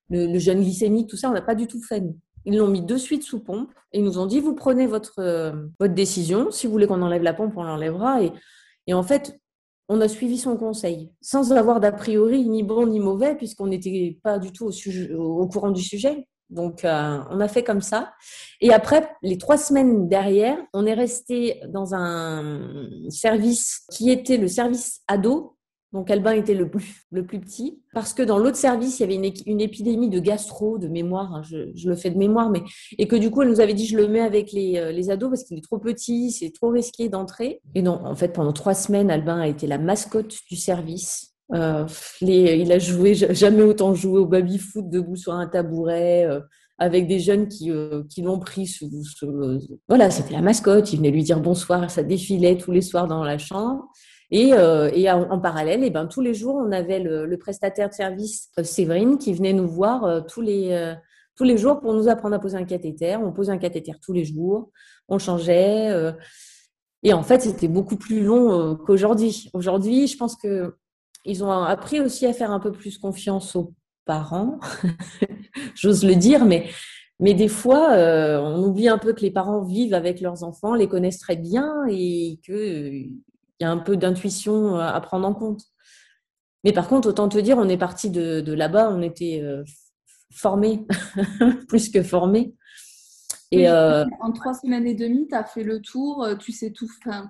le, 0.10 0.38
jeune 0.40 0.62
glycémique, 0.62 1.10
tout 1.10 1.18
ça, 1.18 1.30
on 1.30 1.34
n'a 1.34 1.42
pas 1.42 1.56
du 1.56 1.68
tout 1.68 1.82
fait. 1.82 2.04
Ils 2.46 2.58
l'ont 2.58 2.68
mis 2.68 2.82
de 2.82 2.98
suite 2.98 3.24
sous 3.24 3.40
pompe 3.40 3.72
et 3.92 4.00
ils 4.00 4.04
nous 4.04 4.20
ont 4.20 4.26
dit 4.26 4.40
vous 4.40 4.56
prenez 4.56 4.88
votre, 4.88 5.20
euh, 5.20 5.54
votre 5.80 5.94
décision. 5.94 6.52
Si 6.52 6.68
vous 6.68 6.74
voulez 6.74 6.88
qu'on 6.88 7.02
enlève 7.02 7.24
la 7.24 7.34
pompe, 7.34 7.54
on 7.56 7.64
l'enlèvera. 7.64 8.20
Et, 8.88 8.94
en 8.94 9.04
fait, 9.04 9.40
on 9.90 10.02
a 10.02 10.08
suivi 10.08 10.38
son 10.38 10.58
conseil, 10.58 11.12
sans 11.22 11.52
avoir 11.54 11.80
d'a 11.80 11.92
priori 11.92 12.48
ni 12.48 12.64
bon 12.64 12.88
ni 12.88 13.00
mauvais, 13.00 13.36
puisqu'on 13.36 13.68
n'était 13.68 14.18
pas 14.24 14.40
du 14.40 14.52
tout 14.52 14.70
au, 15.16 15.48
courant 15.48 15.72
du 15.72 15.82
sujet. 15.82 16.28
Donc, 16.52 16.86
euh, 16.86 17.20
on 17.32 17.40
a 17.40 17.48
fait 17.48 17.64
comme 17.64 17.82
ça. 17.82 18.14
Et 18.62 18.72
après, 18.72 19.10
les 19.24 19.38
trois 19.38 19.58
semaines 19.58 20.08
derrière, 20.08 20.58
on 20.74 20.86
est 20.86 20.94
resté 20.94 21.60
dans 21.70 21.96
un 21.96 22.70
service 23.10 23.86
qui 23.92 24.12
était 24.12 24.38
le 24.38 24.48
service 24.48 25.02
ado. 25.08 25.55
Donc 25.96 26.12
Albin 26.12 26.34
était 26.34 26.54
le 26.54 26.70
plus, 26.70 27.06
le 27.10 27.26
plus 27.26 27.40
petit. 27.40 27.80
Parce 27.94 28.14
que 28.14 28.22
dans 28.22 28.38
l'autre 28.38 28.58
service, 28.58 29.00
il 29.00 29.04
y 29.04 29.06
avait 29.06 29.16
une, 29.16 29.32
une, 29.46 29.62
épidémie 29.62 30.10
de 30.10 30.20
gastro, 30.20 30.78
de 30.78 30.90
mémoire, 30.90 31.34
hein, 31.34 31.42
je, 31.42 31.72
je, 31.74 31.90
le 31.90 31.96
fais 31.96 32.10
de 32.10 32.18
mémoire, 32.18 32.50
mais 32.50 32.62
et 32.98 33.08
que 33.08 33.16
du 33.16 33.32
coup, 33.32 33.44
elle 33.44 33.48
nous 33.48 33.62
avait 33.62 33.74
dit 33.74 33.88
je 33.88 33.96
le 33.96 34.10
mets 34.10 34.20
avec 34.20 34.52
les, 34.52 34.78
euh, 34.78 34.92
les 34.92 35.10
ados 35.10 35.30
parce 35.30 35.46
qu'il 35.46 35.58
est 35.58 35.64
trop 35.64 35.80
petit, 35.80 36.32
c'est 36.32 36.52
trop 36.52 36.68
risqué 36.68 37.08
d'entrer. 37.08 37.62
Et 37.76 37.82
non, 37.82 38.02
en 38.04 38.14
fait, 38.14 38.34
pendant 38.34 38.52
trois 38.52 38.74
semaines, 38.74 39.10
Albin 39.10 39.40
a 39.40 39.48
été 39.48 39.68
la 39.68 39.78
mascotte 39.78 40.36
du 40.50 40.58
service. 40.58 41.34
Euh, 41.54 41.86
il 42.20 42.72
a 42.74 42.80
joué, 42.80 43.14
jamais 43.14 43.64
autant 43.64 43.94
joué 43.94 44.20
au 44.20 44.26
baby-foot 44.26 44.90
debout 44.90 45.16
sur 45.16 45.32
un 45.32 45.48
tabouret. 45.48 46.26
Euh, 46.26 46.42
avec 46.78 47.08
des 47.08 47.22
jeunes 47.22 47.48
qui, 47.48 47.72
qui 48.10 48.22
l'ont 48.22 48.38
pris 48.38 48.70
voilà 49.88 50.12
c'était 50.12 50.34
la 50.34 50.42
mascotte 50.42 50.92
il 50.92 50.98
venait 50.98 51.10
lui 51.10 51.24
dire 51.24 51.40
bonsoir 51.40 51.90
ça 51.90 52.04
défilait 52.04 52.58
tous 52.58 52.74
les 52.74 52.82
soirs 52.82 53.08
dans 53.08 53.24
la 53.24 53.38
chambre 53.38 53.86
et, 54.32 54.54
euh, 54.54 54.90
et 54.94 55.10
en, 55.12 55.40
parallèle, 55.40 55.84
et 55.84 55.88
eh 55.88 55.90
ben, 55.90 56.08
tous 56.08 56.22
les 56.22 56.34
jours, 56.34 56.56
on 56.56 56.72
avait 56.72 57.00
le, 57.00 57.38
prestataire 57.38 57.90
de 57.90 57.94
service 57.94 58.50
euh, 58.58 58.64
Séverine 58.64 59.18
qui 59.18 59.34
venait 59.34 59.54
nous 59.54 59.68
voir 59.68 60.04
euh, 60.04 60.22
tous, 60.22 60.42
les, 60.42 60.96
tous 61.36 61.44
les 61.44 61.58
jours 61.58 61.80
pour 61.80 61.94
nous 61.94 62.08
apprendre 62.08 62.36
à 62.36 62.40
poser 62.40 62.58
un 62.58 62.66
cathéter. 62.66 63.16
On 63.18 63.32
posait 63.32 63.52
un 63.52 63.58
cathéter 63.58 63.94
tous 64.02 64.14
les 64.14 64.26
jours, 64.26 64.72
on 65.08 65.20
changeait. 65.20 66.14
Et 67.04 67.14
en 67.14 67.22
fait, 67.22 67.42
c'était 67.42 67.68
beaucoup 67.68 67.98
plus 67.98 68.24
long 68.24 68.76
qu'aujourd'hui. 68.76 69.50
Aujourd'hui, 69.54 70.08
je 70.08 70.18
pense 70.18 70.36
que 70.36 70.76
ils 71.24 71.44
ont 71.44 71.52
appris 71.52 72.00
aussi 72.00 72.26
à 72.26 72.34
faire 72.34 72.52
un 72.52 72.60
peu 72.60 72.72
plus 72.72 72.98
confiance 72.98 73.56
aux 73.56 73.74
parents. 74.06 74.60
J'ose 75.76 76.04
le 76.04 76.16
dire, 76.16 76.46
mais 76.46 76.68
mais 77.20 77.34
des 77.34 77.48
fois, 77.48 77.92
on 77.94 78.64
oublie 78.64 78.90
un 78.90 78.98
peu 78.98 79.14
que 79.14 79.22
les 79.22 79.32
parents 79.32 79.62
vivent 79.62 79.94
avec 79.94 80.20
leurs 80.20 80.44
enfants, 80.44 80.74
les 80.74 80.88
connaissent 80.88 81.20
très 81.20 81.38
bien 81.38 81.86
et 81.90 82.40
que 82.46 83.06
il 83.60 83.64
y 83.64 83.66
a 83.66 83.72
un 83.72 83.78
peu 83.78 83.98
d'intuition 83.98 84.78
à 84.78 85.00
prendre 85.02 85.28
en 85.28 85.34
compte. 85.34 85.62
Mais 86.66 86.74
par 86.74 86.88
contre, 86.88 87.10
autant 87.10 87.30
te 87.30 87.38
dire, 87.38 87.58
on 87.60 87.70
est 87.70 87.78
parti 87.78 88.10
de, 88.10 88.42
de 88.42 88.52
là-bas, 88.52 88.90
on 88.92 89.04
était 89.04 89.40
euh, 89.44 89.64
formés, 90.34 90.86
plus 91.68 91.90
que. 91.90 92.00
Et 93.52 93.58
oui, 93.58 93.68
euh, 93.68 94.04
en 94.20 94.32
trois 94.32 94.56
semaines 94.56 94.88
et 94.88 94.96
demie, 94.96 95.28
tu 95.28 95.36
as 95.36 95.44
fait 95.46 95.64
le 95.64 95.80
tour, 95.80 96.24
euh, 96.24 96.36
tu 96.36 96.52
sais 96.52 96.72
tout, 96.72 96.88
enfin, 97.06 97.30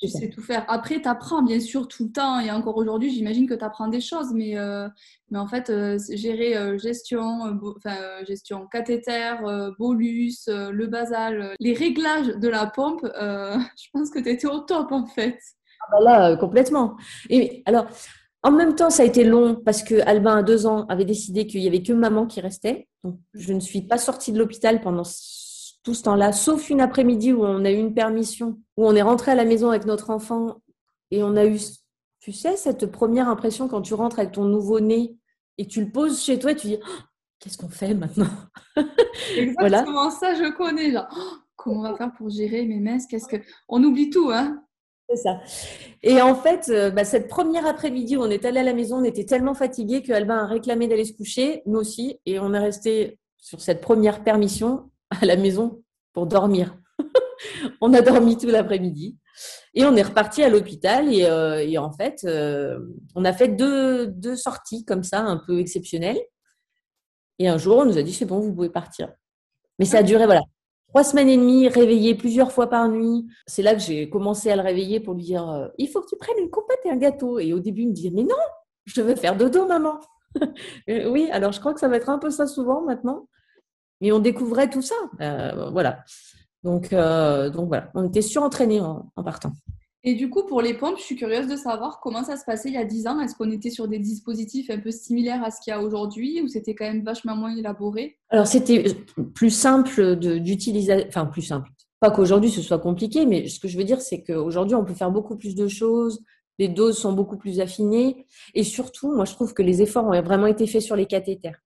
tu 0.00 0.08
sais 0.08 0.30
tout 0.30 0.42
faire. 0.42 0.64
Après, 0.68 1.00
tu 1.00 1.08
apprends 1.08 1.42
bien 1.42 1.60
sûr 1.60 1.86
tout 1.86 2.04
le 2.04 2.12
temps, 2.12 2.40
et 2.40 2.50
encore 2.50 2.76
aujourd'hui, 2.76 3.10
j'imagine 3.10 3.46
que 3.46 3.54
tu 3.54 3.64
apprends 3.64 3.88
des 3.88 4.00
choses, 4.00 4.32
mais, 4.34 4.58
euh, 4.58 4.88
mais 5.30 5.38
en 5.38 5.46
fait, 5.46 5.68
euh, 5.68 5.98
gérer 6.10 6.56
euh, 6.56 6.78
gestion, 6.78 7.58
enfin, 7.76 7.96
gestion 8.26 8.66
cathéter, 8.66 9.34
bolus, 9.78 10.48
le 10.48 10.86
basal, 10.86 11.54
les 11.60 11.74
réglages 11.74 12.28
de 12.28 12.48
la 12.48 12.66
pompe, 12.66 13.02
je 13.14 13.88
pense 13.92 14.10
que 14.10 14.18
tu 14.18 14.30
étais 14.30 14.46
au 14.46 14.60
top 14.60 14.92
en 14.92 15.06
fait. 15.06 15.38
Ah 15.82 15.86
bah 15.92 16.00
là, 16.02 16.36
complètement. 16.36 16.96
Et 17.28 17.62
alors, 17.66 17.86
en 18.42 18.52
même 18.52 18.74
temps, 18.74 18.90
ça 18.90 19.02
a 19.02 19.06
été 19.06 19.24
long 19.24 19.54
parce 19.54 19.82
que 19.82 20.00
Albin, 20.06 20.38
à 20.38 20.42
deux 20.42 20.66
ans, 20.66 20.86
avait 20.86 21.04
décidé 21.04 21.46
qu'il 21.46 21.60
y 21.60 21.66
avait 21.66 21.82
que 21.82 21.92
maman 21.92 22.26
qui 22.26 22.40
restait. 22.40 22.88
Donc, 23.04 23.18
je 23.34 23.52
ne 23.52 23.60
suis 23.60 23.82
pas 23.82 23.98
sortie 23.98 24.32
de 24.32 24.38
l'hôpital 24.38 24.80
pendant 24.80 25.04
tout 25.82 25.94
ce 25.94 26.02
temps-là, 26.02 26.32
sauf 26.32 26.70
une 26.70 26.80
après-midi 26.80 27.32
où 27.32 27.44
on 27.44 27.64
a 27.64 27.70
eu 27.70 27.76
une 27.76 27.94
permission, 27.94 28.58
où 28.76 28.86
on 28.86 28.94
est 28.94 29.02
rentré 29.02 29.32
à 29.32 29.34
la 29.34 29.44
maison 29.44 29.70
avec 29.70 29.86
notre 29.86 30.10
enfant 30.10 30.60
et 31.10 31.22
on 31.22 31.36
a 31.36 31.46
eu, 31.46 31.58
tu 32.20 32.32
sais, 32.32 32.56
cette 32.56 32.86
première 32.86 33.28
impression 33.28 33.68
quand 33.68 33.82
tu 33.82 33.94
rentres 33.94 34.18
avec 34.18 34.32
ton 34.32 34.44
nouveau-né 34.44 35.16
et 35.58 35.66
que 35.66 35.70
tu 35.70 35.84
le 35.84 35.90
poses 35.90 36.22
chez 36.22 36.38
toi 36.38 36.52
et 36.52 36.56
tu 36.56 36.68
dis 36.68 36.78
oh, 36.82 37.02
qu'est-ce 37.38 37.58
qu'on 37.58 37.68
fait 37.68 37.94
maintenant? 37.94 38.30
Exactement 39.36 39.92
voilà. 39.92 40.10
ça, 40.10 40.34
je 40.34 40.50
connais. 40.52 40.92
Genre, 40.92 41.08
oh, 41.16 41.36
comment 41.56 41.80
on 41.80 41.82
va 41.82 41.96
faire 41.96 42.12
pour 42.12 42.28
gérer 42.28 42.66
mes 42.66 42.78
messes? 42.78 43.06
Qu'est-ce 43.06 43.28
que 43.28 43.42
on 43.68 43.82
oublie 43.82 44.10
tout, 44.10 44.30
hein 44.30 44.62
c'est 45.10 45.16
ça. 45.16 45.40
Et 46.04 46.22
en 46.22 46.36
fait, 46.36 46.68
euh, 46.68 46.90
bah, 46.90 47.04
cette 47.04 47.26
première 47.26 47.66
après-midi 47.66 48.16
où 48.16 48.22
on 48.22 48.30
est 48.30 48.44
allé 48.44 48.60
à 48.60 48.62
la 48.62 48.74
maison, 48.74 48.98
on 48.98 49.04
était 49.04 49.24
tellement 49.24 49.54
fatigués 49.54 50.02
que 50.02 50.12
Albin 50.12 50.36
a 50.36 50.46
réclamé 50.46 50.86
d'aller 50.86 51.04
se 51.04 51.14
coucher, 51.14 51.62
nous 51.66 51.80
aussi, 51.80 52.20
et 52.26 52.38
on 52.38 52.54
est 52.54 52.58
resté 52.60 53.18
sur 53.36 53.60
cette 53.60 53.80
première 53.80 54.22
permission 54.22 54.88
à 55.10 55.26
la 55.26 55.36
maison 55.36 55.82
pour 56.12 56.26
dormir. 56.26 56.76
on 57.80 57.92
a 57.94 58.02
dormi 58.02 58.36
tout 58.36 58.48
l'après-midi 58.48 59.18
et 59.74 59.84
on 59.84 59.96
est 59.96 60.02
reparti 60.02 60.42
à 60.42 60.48
l'hôpital 60.48 61.12
et, 61.12 61.24
euh, 61.24 61.58
et, 61.58 61.78
en 61.78 61.92
fait, 61.92 62.22
euh, 62.24 62.78
on 63.14 63.24
a 63.24 63.32
fait 63.32 63.48
deux, 63.48 64.06
deux, 64.06 64.36
sorties 64.36 64.84
comme 64.84 65.02
ça, 65.02 65.20
un 65.20 65.38
peu 65.38 65.58
exceptionnelles. 65.60 66.20
Et 67.38 67.48
un 67.48 67.56
jour, 67.56 67.78
on 67.78 67.84
nous 67.86 67.98
a 67.98 68.02
dit 68.02 68.12
c'est 68.12 68.26
bon, 68.26 68.40
vous 68.40 68.54
pouvez 68.54 68.70
partir. 68.70 69.12
Mais 69.78 69.84
ça 69.86 69.98
a 69.98 70.02
duré 70.02 70.26
voilà 70.26 70.42
trois 70.88 71.04
semaines 71.04 71.28
et 71.28 71.36
demie, 71.36 71.68
réveillé 71.68 72.14
plusieurs 72.14 72.52
fois 72.52 72.68
par 72.68 72.88
nuit. 72.88 73.26
C'est 73.46 73.62
là 73.62 73.74
que 73.74 73.80
j'ai 73.80 74.10
commencé 74.10 74.50
à 74.50 74.56
le 74.56 74.62
réveiller 74.62 75.00
pour 75.00 75.14
lui 75.14 75.22
dire 75.22 75.48
euh, 75.48 75.68
il 75.78 75.88
faut 75.88 76.00
que 76.00 76.08
tu 76.08 76.16
prennes 76.16 76.38
une 76.38 76.50
compète 76.50 76.80
et 76.84 76.90
un 76.90 76.96
gâteau. 76.96 77.38
Et 77.38 77.52
au 77.52 77.60
début, 77.60 77.82
il 77.82 77.88
me 77.88 77.94
disait 77.94 78.10
mais 78.12 78.24
non, 78.24 78.36
je 78.84 79.00
veux 79.00 79.14
faire 79.14 79.36
dodo, 79.36 79.66
maman. 79.66 80.00
oui, 80.88 81.28
alors 81.32 81.52
je 81.52 81.60
crois 81.60 81.72
que 81.74 81.80
ça 81.80 81.88
va 81.88 81.96
être 81.96 82.10
un 82.10 82.18
peu 82.18 82.30
ça 82.30 82.46
souvent 82.46 82.82
maintenant. 82.82 83.26
Mais 84.00 84.12
on 84.12 84.18
découvrait 84.18 84.70
tout 84.70 84.82
ça. 84.82 84.94
Euh, 85.20 85.70
voilà. 85.70 86.04
Donc, 86.62 86.92
euh, 86.92 87.50
donc 87.50 87.68
voilà, 87.68 87.90
on 87.94 88.06
était 88.06 88.22
surentraînés 88.22 88.80
en, 88.80 89.10
en, 89.16 89.22
partant. 89.24 89.52
Et 90.02 90.14
du 90.14 90.30
coup, 90.30 90.44
pour 90.44 90.62
les 90.62 90.74
pompes, 90.74 90.96
je 90.98 91.02
suis 91.02 91.16
curieuse 91.16 91.46
de 91.46 91.56
savoir 91.56 92.00
comment 92.00 92.24
ça 92.24 92.36
se 92.36 92.44
passait 92.44 92.68
il 92.68 92.74
y 92.74 92.78
a 92.78 92.84
10 92.84 93.06
ans. 93.06 93.20
Est-ce 93.20 93.34
qu'on 93.34 93.50
était 93.50 93.70
sur 93.70 93.88
des 93.88 93.98
dispositifs 93.98 94.70
un 94.70 94.78
peu 94.78 94.90
similaires 94.90 95.42
à 95.44 95.50
ce 95.50 95.60
qu'il 95.60 95.70
y 95.72 95.74
a 95.74 95.82
aujourd'hui 95.82 96.40
ou 96.42 96.48
c'était 96.48 96.74
quand 96.74 96.86
même 96.86 97.02
vachement 97.02 97.36
moins 97.36 97.54
élaboré? 97.54 98.18
Alors, 98.30 98.46
c'était 98.46 98.84
plus 99.34 99.50
simple 99.50 100.16
d'utiliser, 100.16 101.06
enfin 101.08 101.26
plus 101.26 101.42
simple. 101.42 101.70
Pas 102.00 102.10
qu'aujourd'hui 102.10 102.50
ce 102.50 102.62
soit 102.62 102.78
compliqué, 102.78 103.26
mais 103.26 103.46
ce 103.48 103.60
que 103.60 103.68
je 103.68 103.76
veux 103.76 103.84
dire, 103.84 104.00
c'est 104.00 104.22
qu'aujourd'hui, 104.22 104.74
on 104.74 104.84
peut 104.84 104.94
faire 104.94 105.10
beaucoup 105.10 105.36
plus 105.36 105.54
de 105.54 105.68
choses. 105.68 106.24
Les 106.58 106.68
doses 106.68 106.98
sont 106.98 107.12
beaucoup 107.12 107.36
plus 107.36 107.60
affinées. 107.60 108.26
Et 108.54 108.64
surtout, 108.64 109.14
moi, 109.14 109.26
je 109.26 109.32
trouve 109.32 109.52
que 109.52 109.62
les 109.62 109.82
efforts 109.82 110.06
ont 110.06 110.22
vraiment 110.22 110.46
été 110.46 110.66
faits 110.66 110.82
sur 110.82 110.96
les 110.96 111.06
cathéters. 111.06 111.58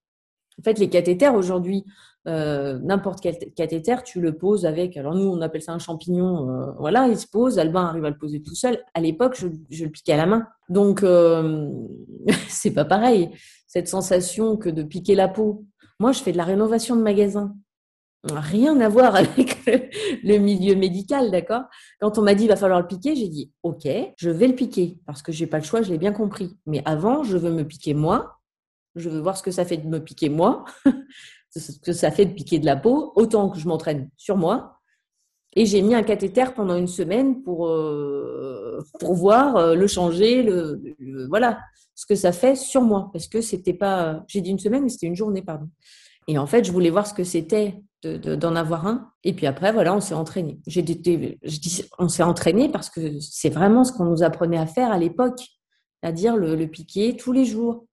En 0.59 0.63
fait, 0.63 0.79
les 0.79 0.89
cathéters 0.89 1.35
aujourd'hui, 1.35 1.85
euh, 2.27 2.79
n'importe 2.83 3.21
quel 3.21 3.37
cathéter, 3.55 3.97
tu 4.03 4.21
le 4.21 4.37
poses 4.37 4.65
avec, 4.65 4.97
alors 4.97 5.15
nous 5.15 5.27
on 5.27 5.43
appelle 5.43 5.61
ça 5.61 5.73
un 5.73 5.79
champignon, 5.79 6.49
euh, 6.49 6.73
voilà, 6.79 7.07
il 7.09 7.19
se 7.19 7.27
pose, 7.27 7.59
Albin 7.59 7.85
arrive 7.85 8.07
à 8.07 8.11
le 8.11 8.17
poser 8.17 8.41
tout 8.41 8.55
seul. 8.55 8.79
À 8.95 9.01
l'époque, 9.01 9.37
je, 9.37 9.47
le 9.85 9.91
piquais 9.91 10.15
à 10.15 10.17
la 10.17 10.27
main. 10.27 10.47
Donc, 10.71 11.03
euh, 11.03 11.71
c'est 12.49 12.73
pas 12.73 12.87
pareil, 12.87 13.31
cette 13.67 13.89
sensation 13.89 14.57
que 14.57 14.71
de 14.71 14.83
piquer 14.83 15.15
la 15.15 15.29
peau. 15.29 15.67
Moi, 16.01 16.13
je 16.13 16.21
fais 16.23 16.33
de 16.33 16.39
la 16.39 16.45
rénovation 16.45 16.97
de 16.97 17.03
magasin. 17.03 17.55
Rien 18.33 18.81
à 18.81 18.89
voir 18.89 19.15
avec 19.17 19.67
le, 19.67 19.81
le 20.23 20.39
milieu 20.39 20.77
médical, 20.77 21.31
d'accord? 21.31 21.65
Quand 22.01 22.17
on 22.17 22.23
m'a 22.23 22.35
dit 22.35 22.45
il 22.45 22.49
va 22.49 22.57
falloir 22.57 22.81
le 22.81 22.87
piquer, 22.87 23.15
j'ai 23.17 23.29
dit 23.29 23.53
ok, 23.63 23.87
je 24.17 24.31
vais 24.31 24.49
le 24.49 24.55
piquer 24.55 24.99
parce 25.05 25.21
que 25.21 25.31
j'ai 25.31 25.47
pas 25.47 25.59
le 25.59 25.65
choix, 25.65 25.83
je 25.83 25.91
l'ai 25.91 25.99
bien 25.99 26.13
compris. 26.13 26.57
Mais 26.65 26.81
avant, 26.87 27.23
je 27.23 27.37
veux 27.37 27.53
me 27.53 27.65
piquer 27.65 27.93
moi, 27.93 28.39
je 28.97 29.09
veux 29.09 29.21
voir 29.21 29.37
ce 29.37 29.43
que 29.43 29.51
ça 29.51 29.65
fait 29.65 29.77
de 29.77 29.89
me 29.89 29.99
piquer 29.99 30.29
moi, 30.29 30.65
ce 31.57 31.79
que 31.79 31.93
ça 31.93 32.11
fait 32.11 32.27
de 32.27 32.33
piquer 32.33 32.59
de 32.59 32.67
la 32.67 32.77
peau, 32.77 33.13
autant 33.17 33.49
que 33.49 33.59
je 33.59 33.69
m'entraîne 33.69 34.11
sur 34.17 34.37
moi. 34.37 34.81
Et 35.57 35.67
j'ai 35.67 35.83
mis 35.83 35.95
un 35.95 36.03
cathéter 36.03 36.47
pendant 36.55 36.77
une 36.77 36.89
semaine 36.89 37.43
pour, 37.43 37.69
euh, 37.69 38.81
pour 38.99 39.15
voir, 39.15 39.57
euh, 39.57 39.75
le 39.75 39.87
changer, 39.87 40.43
le, 40.43 40.81
voilà, 41.29 41.61
ce 41.95 42.07
que 42.07 42.17
ça 42.17 42.33
fait 42.33 42.57
sur 42.57 42.83
moi. 42.83 43.11
Parce 43.13 43.29
que 43.29 43.41
c'était 43.41 43.75
pas, 43.75 44.25
j'ai 44.27 44.41
dit 44.41 44.51
une 44.51 44.59
semaine, 44.59 44.83
mais 44.83 44.89
c'était 44.89 45.07
une 45.07 45.15
journée, 45.15 45.43
pardon. 45.43 45.69
Et 46.27 46.39
en 46.39 46.47
fait, 46.47 46.65
je 46.65 46.73
voulais 46.73 46.91
voir 46.91 47.07
ce 47.07 47.15
que 47.15 47.23
c'était 47.23 47.81
d'en 48.03 48.19
de, 48.19 48.35
de, 48.35 48.47
avoir 48.47 48.87
un. 48.87 49.11
Et 49.23 49.33
puis 49.33 49.47
après, 49.47 49.73
voilà, 49.73 49.95
on 49.95 50.01
s'est 50.01 50.15
entraîné. 50.15 50.59
On 51.99 52.09
s'est 52.09 52.23
entraîné 52.23 52.69
parce 52.69 52.91
que 52.91 53.21
c'est 53.21 53.51
vraiment 53.51 53.85
ce 53.85 53.93
qu'on 53.93 54.07
nous 54.07 54.23
apprenait 54.23 54.59
à 54.59 54.67
faire 54.67 54.91
à 54.91 54.99
l'époque, 54.99 55.41
c'est-à-dire 56.03 56.37
le, 56.37 56.57
le 56.57 56.67
piquer 56.67 57.17
tous 57.17 57.33
les 57.33 57.45
jours. 57.45 57.87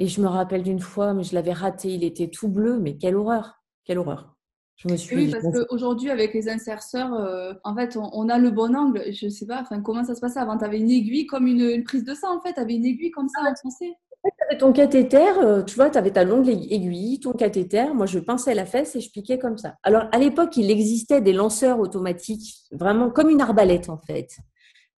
Et 0.00 0.06
je 0.06 0.22
me 0.22 0.28
rappelle 0.28 0.62
d'une 0.62 0.80
fois, 0.80 1.12
mais 1.12 1.24
je 1.24 1.34
l'avais 1.34 1.52
raté, 1.52 1.90
il 1.90 2.04
était 2.04 2.28
tout 2.28 2.48
bleu, 2.48 2.78
mais 2.80 2.96
quelle 2.96 3.16
horreur, 3.16 3.60
quelle 3.84 3.98
horreur. 3.98 4.34
Je 4.76 4.88
me 4.88 4.96
suis 4.96 5.14
oui, 5.14 5.30
parce 5.30 5.44
qu'aujourd'hui, 5.44 6.08
avec 6.08 6.32
les 6.32 6.48
inserteurs, 6.48 7.12
euh, 7.12 7.52
en 7.64 7.74
fait, 7.74 7.98
on, 7.98 8.08
on, 8.14 8.30
a 8.30 8.38
le 8.38 8.50
bon 8.50 8.74
angle. 8.74 9.12
Je 9.12 9.26
ne 9.26 9.30
sais 9.30 9.44
pas 9.44 9.60
enfin, 9.60 9.82
comment 9.82 10.02
ça 10.02 10.14
se 10.14 10.20
passait 10.22 10.40
avant? 10.40 10.56
Tu 10.56 10.64
avais 10.64 10.78
une 10.78 10.90
aiguille 10.90 11.26
comme 11.26 11.46
une, 11.46 11.60
une, 11.60 11.84
prise 11.84 12.02
de 12.02 12.14
sang, 12.14 12.34
en 12.34 12.40
fait. 12.40 12.54
Tu 12.54 12.60
avais 12.60 12.76
une 12.76 12.86
aiguille 12.86 13.10
comme 13.10 13.28
ça, 13.28 13.42
enfoncée. 13.42 13.92
Tu 14.24 14.30
avais 14.48 14.56
ton 14.56 14.72
cathéter, 14.72 15.32
euh, 15.42 15.62
tu 15.62 15.74
vois, 15.74 15.90
tu 15.90 15.98
avais 15.98 16.12
ta 16.12 16.24
longue 16.24 16.48
aiguille, 16.48 17.20
ton 17.20 17.34
cathéter. 17.34 17.92
Moi, 17.92 18.06
je 18.06 18.20
pinçais 18.20 18.54
la 18.54 18.64
fesse 18.64 18.96
et 18.96 19.00
je 19.00 19.10
piquais 19.10 19.38
comme 19.38 19.58
ça. 19.58 19.74
Alors, 19.82 20.04
à 20.12 20.18
l'époque, 20.18 20.56
il 20.56 20.70
existait 20.70 21.20
des 21.20 21.34
lanceurs 21.34 21.78
automatiques, 21.78 22.62
vraiment 22.72 23.10
comme 23.10 23.28
une 23.28 23.42
arbalète, 23.42 23.90
en 23.90 23.98
fait. 23.98 24.38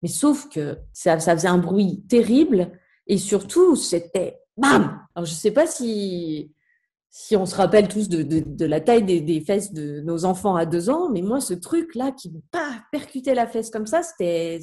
Mais 0.01 0.07
sauf 0.07 0.47
que 0.47 0.77
ça, 0.93 1.19
ça 1.19 1.35
faisait 1.35 1.49
un 1.49 1.57
bruit 1.57 2.05
terrible 2.07 2.71
et 3.07 3.17
surtout, 3.17 3.75
c'était 3.75 4.39
bam 4.57 5.05
Alors, 5.15 5.25
je 5.25 5.31
ne 5.31 5.37
sais 5.37 5.51
pas 5.51 5.67
si, 5.67 6.51
si 7.09 7.35
on 7.35 7.45
se 7.45 7.55
rappelle 7.55 7.87
tous 7.87 8.09
de, 8.09 8.23
de, 8.23 8.65
la 8.65 8.81
taille 8.81 9.03
des, 9.03 9.21
des, 9.21 9.41
fesses 9.41 9.73
de 9.73 10.01
nos 10.01 10.25
enfants 10.25 10.55
à 10.55 10.65
deux 10.65 10.89
ans, 10.89 11.09
mais 11.09 11.21
moi, 11.21 11.41
ce 11.41 11.53
truc-là 11.53 12.11
qui 12.11 12.31
me 12.31 12.39
pas 12.51 12.83
percutait 12.91 13.35
la 13.35 13.47
fesse 13.47 13.69
comme 13.69 13.87
ça, 13.87 14.01
c'était. 14.03 14.59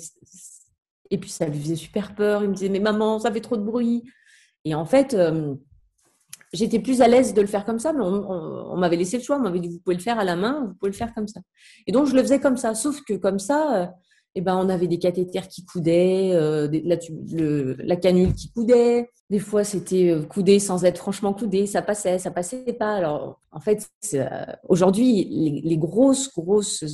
Et 1.10 1.18
puis, 1.18 1.30
ça 1.30 1.46
lui 1.46 1.60
faisait 1.60 1.76
super 1.76 2.14
peur. 2.14 2.42
Il 2.42 2.50
me 2.50 2.54
disait, 2.54 2.68
mais 2.68 2.80
maman, 2.80 3.18
ça 3.18 3.32
fait 3.32 3.40
trop 3.40 3.56
de 3.56 3.64
bruit. 3.64 4.04
Et 4.64 4.74
en 4.74 4.84
fait, 4.84 5.14
euh, 5.14 5.54
j'étais 6.52 6.78
plus 6.78 7.02
à 7.02 7.08
l'aise 7.08 7.34
de 7.34 7.40
le 7.40 7.46
faire 7.46 7.64
comme 7.64 7.78
ça, 7.78 7.92
mais 7.92 8.04
on 8.04 8.76
m'avait 8.76 8.96
laissé 8.96 9.16
le 9.16 9.22
choix. 9.22 9.36
On 9.36 9.40
m'avait 9.40 9.60
dit, 9.60 9.68
vous 9.68 9.80
pouvez 9.80 9.96
le 9.96 10.02
faire 10.02 10.18
à 10.18 10.24
la 10.24 10.36
main, 10.36 10.66
vous 10.66 10.74
pouvez 10.74 10.90
le 10.90 10.96
faire 10.96 11.12
comme 11.14 11.26
ça. 11.28 11.40
Et 11.86 11.92
donc, 11.92 12.06
je 12.06 12.14
le 12.14 12.22
faisais 12.22 12.38
comme 12.38 12.56
ça. 12.56 12.74
Sauf 12.74 13.00
que 13.02 13.14
comme 13.14 13.38
ça, 13.38 13.82
euh, 13.82 13.86
eh 14.36 14.40
ben, 14.40 14.56
on 14.56 14.68
avait 14.68 14.86
des 14.86 14.98
cathéters 15.00 15.48
qui 15.48 15.64
coudaient, 15.64 16.30
euh, 16.34 16.68
la, 16.84 16.96
la, 17.84 17.96
canule 17.96 18.32
qui 18.32 18.52
coudait. 18.52 19.10
Des 19.28 19.40
fois, 19.40 19.64
c'était 19.64 20.10
euh, 20.10 20.22
coudé 20.22 20.60
sans 20.60 20.84
être 20.84 20.98
franchement 20.98 21.32
coudé. 21.34 21.66
Ça 21.66 21.82
passait, 21.82 22.18
ça 22.18 22.30
passait 22.30 22.72
pas. 22.72 22.94
Alors, 22.94 23.40
en 23.50 23.58
fait, 23.58 23.90
euh, 24.14 24.28
aujourd'hui, 24.68 25.24
les, 25.64 25.76
grosses, 25.76 26.32
grosses 26.32 26.84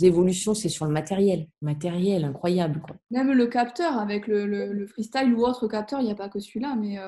évolutions, 0.00 0.54
c'est 0.54 0.68
sur 0.68 0.86
le 0.86 0.92
matériel. 0.92 1.48
Matériel, 1.60 2.24
incroyable. 2.24 2.80
Quoi. 2.80 2.94
Même 3.10 3.32
le 3.32 3.46
capteur, 3.48 3.98
avec 3.98 4.28
le, 4.28 4.86
freestyle 4.86 5.34
ou 5.34 5.44
autre 5.44 5.66
capteur, 5.66 6.00
il 6.00 6.04
n'y 6.04 6.12
a 6.12 6.16
pas 6.16 6.28
que 6.28 6.38
celui-là, 6.38 6.76
mais... 6.80 6.98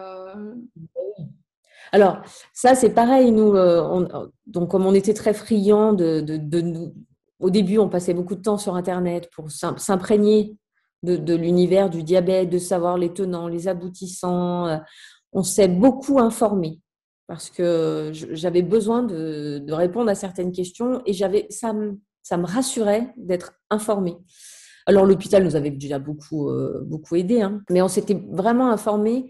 Alors, 1.92 2.20
ça, 2.52 2.74
c'est 2.74 2.90
pareil. 2.90 3.30
Nous, 3.30 3.54
donc, 4.46 4.70
comme 4.70 4.86
on 4.86 4.92
était 4.92 5.14
très 5.14 5.32
friands 5.32 5.92
de, 5.92 6.20
de, 6.20 6.36
de 6.36 6.60
nous 6.60 6.94
au 7.40 7.50
début, 7.50 7.78
on 7.78 7.88
passait 7.88 8.14
beaucoup 8.14 8.34
de 8.34 8.42
temps 8.42 8.58
sur 8.58 8.74
Internet 8.74 9.30
pour 9.34 9.50
s'imprégner 9.50 10.56
de, 11.02 11.34
l'univers 11.34 11.90
du 11.90 12.02
diabète, 12.02 12.50
de 12.50 12.58
savoir 12.58 12.98
les 12.98 13.12
tenants, 13.12 13.48
les 13.48 13.68
aboutissants. 13.68 14.66
Euh, 14.66 14.78
on 15.32 15.42
s'est 15.42 15.68
beaucoup 15.68 16.18
informé 16.18 16.80
parce 17.26 17.50
que 17.50 18.10
j'avais 18.12 18.62
besoin 18.62 19.02
de, 19.02 19.64
répondre 19.70 20.10
à 20.10 20.14
certaines 20.14 20.50
questions 20.50 21.02
et 21.04 21.12
j'avais 21.12 21.46
ça, 21.50 21.72
me, 21.72 21.98
ça 22.22 22.38
me 22.38 22.46
rassurait 22.46 23.12
d'être 23.16 23.52
informé. 23.70 24.16
Alors 24.86 25.04
l'hôpital 25.04 25.44
nous 25.44 25.54
avait 25.54 25.70
déjà 25.70 25.98
beaucoup, 25.98 26.48
euh, 26.48 26.82
beaucoup 26.86 27.16
aidé, 27.16 27.42
hein, 27.42 27.60
mais 27.68 27.82
on 27.82 27.88
s'était 27.88 28.20
vraiment 28.30 28.70
informé 28.70 29.26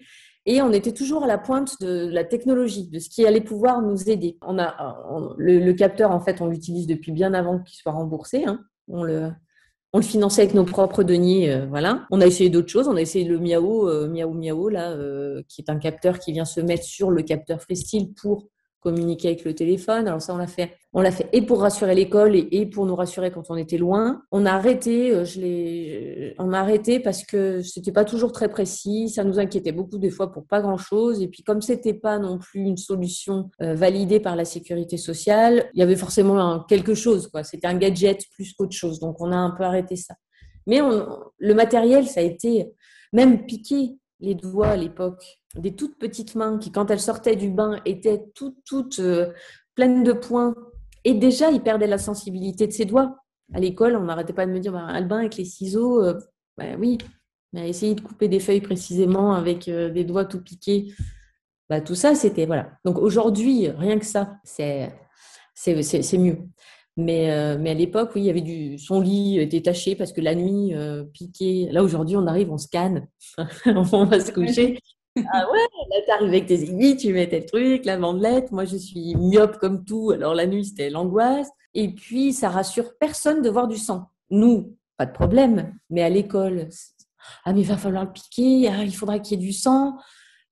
et 0.50 0.62
on 0.62 0.72
était 0.72 0.92
toujours 0.92 1.24
à 1.24 1.26
la 1.26 1.36
pointe 1.36 1.78
de 1.82 2.08
la 2.08 2.24
technologie, 2.24 2.88
de 2.88 2.98
ce 2.98 3.10
qui 3.10 3.26
allait 3.26 3.42
pouvoir 3.42 3.82
nous 3.82 4.08
aider. 4.08 4.38
On 4.40 4.58
a 4.58 4.96
le, 5.36 5.72
capteur, 5.72 6.10
en 6.10 6.20
fait, 6.20 6.40
on 6.40 6.46
l'utilise 6.46 6.86
depuis 6.86 7.12
bien 7.12 7.34
avant 7.34 7.58
qu'il 7.58 7.76
soit 7.76 7.92
remboursé. 7.92 8.46
Hein. 8.46 8.64
On 8.88 9.02
le 9.04 9.34
finançait 10.00 10.40
avec 10.42 10.54
nos 10.54 10.64
propres 10.64 11.02
deniers, 11.02 11.52
euh, 11.52 11.66
voilà. 11.66 12.06
On 12.10 12.22
a 12.22 12.26
essayé 12.26 12.48
d'autres 12.48 12.70
choses. 12.70 12.88
On 12.88 12.96
a 12.96 13.00
essayé 13.02 13.26
le 13.26 13.38
Miao, 13.38 13.90
euh, 13.90 14.08
Miao 14.08 14.32
Miao 14.32 14.70
là, 14.70 14.92
euh, 14.92 15.42
qui 15.48 15.60
est 15.60 15.68
un 15.68 15.76
capteur 15.76 16.18
qui 16.18 16.32
vient 16.32 16.46
se 16.46 16.62
mettre 16.62 16.84
sur 16.84 17.10
le 17.10 17.22
capteur 17.22 17.60
Freestyle 17.60 18.14
pour 18.14 18.48
communiquer 18.80 19.28
avec 19.28 19.44
le 19.44 19.54
téléphone. 19.54 20.06
Alors 20.06 20.22
ça, 20.22 20.34
on 20.34 20.36
l'a 20.36 20.46
fait. 20.46 20.72
On 20.92 21.02
l'a 21.02 21.10
fait 21.10 21.28
et 21.32 21.42
pour 21.42 21.60
rassurer 21.60 21.94
l'école 21.94 22.34
et, 22.34 22.66
pour 22.66 22.86
nous 22.86 22.94
rassurer 22.94 23.30
quand 23.30 23.50
on 23.50 23.56
était 23.56 23.76
loin. 23.76 24.22
On 24.32 24.46
a 24.46 24.52
arrêté. 24.52 25.10
Euh, 25.10 25.24
je 25.24 25.40
l'ai. 25.40 26.34
On 26.38 26.52
a 26.52 26.60
arrêté 26.60 27.00
parce 27.00 27.24
que 27.24 27.60
c'était 27.62 27.92
pas 27.92 28.04
toujours 28.04 28.32
très 28.32 28.48
précis. 28.48 29.08
Ça 29.08 29.24
nous 29.24 29.38
inquiétait 29.38 29.72
beaucoup 29.72 29.98
des 29.98 30.10
fois 30.10 30.32
pour 30.32 30.46
pas 30.46 30.60
grand 30.60 30.78
chose. 30.78 31.22
Et 31.22 31.28
puis 31.28 31.42
comme 31.42 31.60
c'était 31.60 31.94
pas 31.94 32.18
non 32.18 32.38
plus 32.38 32.60
une 32.60 32.76
solution 32.76 33.50
euh, 33.60 33.74
validée 33.74 34.20
par 34.20 34.36
la 34.36 34.44
sécurité 34.44 34.96
sociale, 34.96 35.70
il 35.74 35.80
y 35.80 35.82
avait 35.82 35.96
forcément 35.96 36.60
quelque 36.64 36.94
chose. 36.94 37.28
Quoi. 37.28 37.44
C'était 37.44 37.66
un 37.66 37.76
gadget 37.76 38.24
plus 38.34 38.54
qu'autre 38.54 38.76
chose. 38.76 38.98
Donc 39.00 39.20
on 39.20 39.30
a 39.32 39.36
un 39.36 39.50
peu 39.50 39.64
arrêté 39.64 39.96
ça. 39.96 40.14
Mais 40.66 40.80
le 41.38 41.54
matériel, 41.54 42.06
ça 42.06 42.20
a 42.20 42.22
été 42.22 42.70
même 43.12 43.46
piqué 43.46 43.96
les 44.20 44.34
doigts 44.34 44.68
à 44.68 44.76
l'époque, 44.76 45.37
des 45.56 45.74
toutes 45.74 45.98
petites 45.98 46.34
mains 46.34 46.58
qui, 46.58 46.70
quand 46.70 46.90
elles 46.90 47.00
sortaient 47.00 47.36
du 47.36 47.50
bain, 47.50 47.80
étaient 47.84 48.24
toutes, 48.34 48.58
toutes 48.64 48.98
euh, 49.00 49.32
pleines 49.74 50.04
de 50.04 50.12
points. 50.12 50.54
Et 51.04 51.14
déjà, 51.14 51.50
il 51.50 51.62
perdait 51.62 51.86
la 51.86 51.98
sensibilité 51.98 52.66
de 52.66 52.72
ses 52.72 52.84
doigts. 52.84 53.16
À 53.54 53.60
l'école, 53.60 53.96
on 53.96 54.04
n'arrêtait 54.04 54.32
pas 54.32 54.46
de 54.46 54.52
me 54.52 54.60
dire, 54.60 54.72
bah, 54.72 54.86
Albin, 54.86 55.20
avec 55.20 55.36
les 55.36 55.44
ciseaux, 55.44 56.02
euh, 56.02 56.18
bah 56.56 56.64
oui, 56.78 56.98
mais 57.52 57.68
essayer 57.68 57.94
de 57.94 58.00
couper 58.00 58.28
des 58.28 58.40
feuilles 58.40 58.60
précisément 58.60 59.32
avec 59.32 59.68
euh, 59.68 59.90
des 59.90 60.04
doigts 60.04 60.26
tout 60.26 60.42
piqués. 60.42 60.92
Bah, 61.70 61.80
tout 61.80 61.94
ça, 61.94 62.14
c'était, 62.14 62.46
voilà. 62.46 62.72
Donc 62.84 62.98
aujourd'hui, 62.98 63.68
rien 63.68 63.98
que 63.98 64.06
ça, 64.06 64.36
c'est, 64.44 64.92
mieux. 66.14 66.38
Mais, 66.96 67.56
mais, 67.58 67.70
à 67.70 67.74
l'époque, 67.74 68.10
oui, 68.14 68.22
il 68.22 68.26
y 68.26 68.30
avait 68.30 68.40
du, 68.40 68.76
son 68.78 69.00
lit 69.00 69.38
était 69.38 69.62
taché 69.62 69.94
parce 69.94 70.12
que 70.12 70.20
la 70.20 70.34
nuit, 70.34 70.74
piqué. 71.12 71.68
Là, 71.70 71.82
aujourd'hui, 71.82 72.16
on 72.16 72.26
arrive, 72.26 72.50
on 72.50 72.58
scanne, 72.58 73.06
on 73.66 74.04
va 74.04 74.20
se 74.20 74.32
coucher. 74.32 74.78
Ah 75.32 75.46
ouais, 75.50 75.58
là, 75.90 75.96
t'arrives 76.06 76.28
avec 76.28 76.46
tes 76.46 76.62
aiguilles, 76.62 76.96
tu 76.96 77.12
mettais 77.12 77.40
le 77.40 77.46
truc, 77.46 77.84
la 77.84 77.98
mandelette. 77.98 78.52
Moi, 78.52 78.64
je 78.64 78.76
suis 78.76 79.14
myope 79.16 79.58
comme 79.58 79.84
tout. 79.84 80.10
Alors, 80.10 80.34
la 80.34 80.46
nuit, 80.46 80.64
c'était 80.64 80.90
l'angoisse. 80.90 81.48
Et 81.74 81.94
puis, 81.94 82.32
ça 82.32 82.48
rassure 82.48 82.96
personne 82.98 83.42
de 83.42 83.50
voir 83.50 83.68
du 83.68 83.76
sang. 83.76 84.10
Nous, 84.30 84.76
pas 84.96 85.06
de 85.06 85.12
problème. 85.12 85.74
Mais 85.90 86.02
à 86.02 86.08
l'école, 86.08 86.68
ah, 87.44 87.52
mais 87.52 87.60
il 87.60 87.66
va 87.66 87.76
falloir 87.76 88.04
le 88.04 88.12
piquer, 88.12 88.68
ah, 88.68 88.82
il 88.82 88.94
faudra 88.94 89.18
qu'il 89.18 89.38
y 89.38 89.42
ait 89.42 89.46
du 89.46 89.52
sang. 89.52 89.96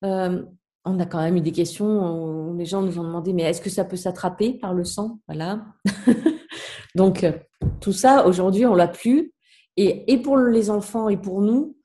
Euh, 0.05 0.43
on 0.85 1.01
a 1.01 1.07
quand 1.07 1.21
même 1.21 1.37
eu 1.37 1.41
des 1.41 1.53
questions 1.53 2.55
les 2.55 2.65
gens 2.65 2.81
nous 2.81 2.99
ont 2.99 3.05
demandé, 3.05 3.33
mais 3.33 3.43
est-ce 3.43 3.61
que 3.61 3.71
ça 3.71 3.85
peut 3.85 3.97
s'attraper 3.97 4.53
par 4.55 4.73
le 4.73 4.85
sang? 4.85 5.19
Voilà. 5.27 5.65
Donc, 6.95 7.25
euh, 7.25 7.33
tout 7.81 7.93
ça, 7.93 8.27
aujourd'hui, 8.27 8.67
on 8.67 8.75
l'a 8.75 8.89
plus. 8.89 9.33
Et 9.79 10.17
pour 10.23 10.39
les 10.39 10.71
enfants 10.71 11.11
et 11.11 11.19
pour 11.19 11.43
nous, 11.43 11.76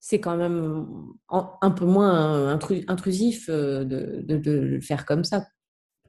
c'est 0.00 0.18
quand 0.18 0.36
même 0.36 0.86
un 1.28 1.70
peu 1.70 1.84
moins 1.84 2.58
intrusif 2.88 3.48
euh, 3.50 3.84
de, 3.84 4.50
le 4.50 4.80
faire 4.80 5.04
comme 5.04 5.24
ça. 5.24 5.46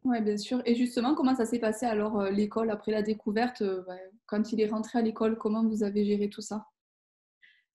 Oui, 0.04 0.20
bien 0.22 0.38
sûr. 0.38 0.62
Et 0.66 0.76
justement, 0.76 1.14
comment 1.14 1.36
ça 1.36 1.46
s'est 1.46 1.60
passé 1.60 1.86
alors 1.86 2.20
euh, 2.20 2.32
l'école 2.32 2.72
après 2.72 2.92
la 2.92 3.04
découverte 3.04 3.62
euh, 3.62 3.84
Quand 4.26 4.52
il 4.52 4.62
est 4.62 4.68
rentré 4.68 4.98
à 4.98 5.02
l'école, 5.02 5.38
comment 5.38 5.68
vous 5.68 5.84
avez 5.84 6.06
géré 6.06 6.30
tout 6.30 6.42
ça? 6.42 6.66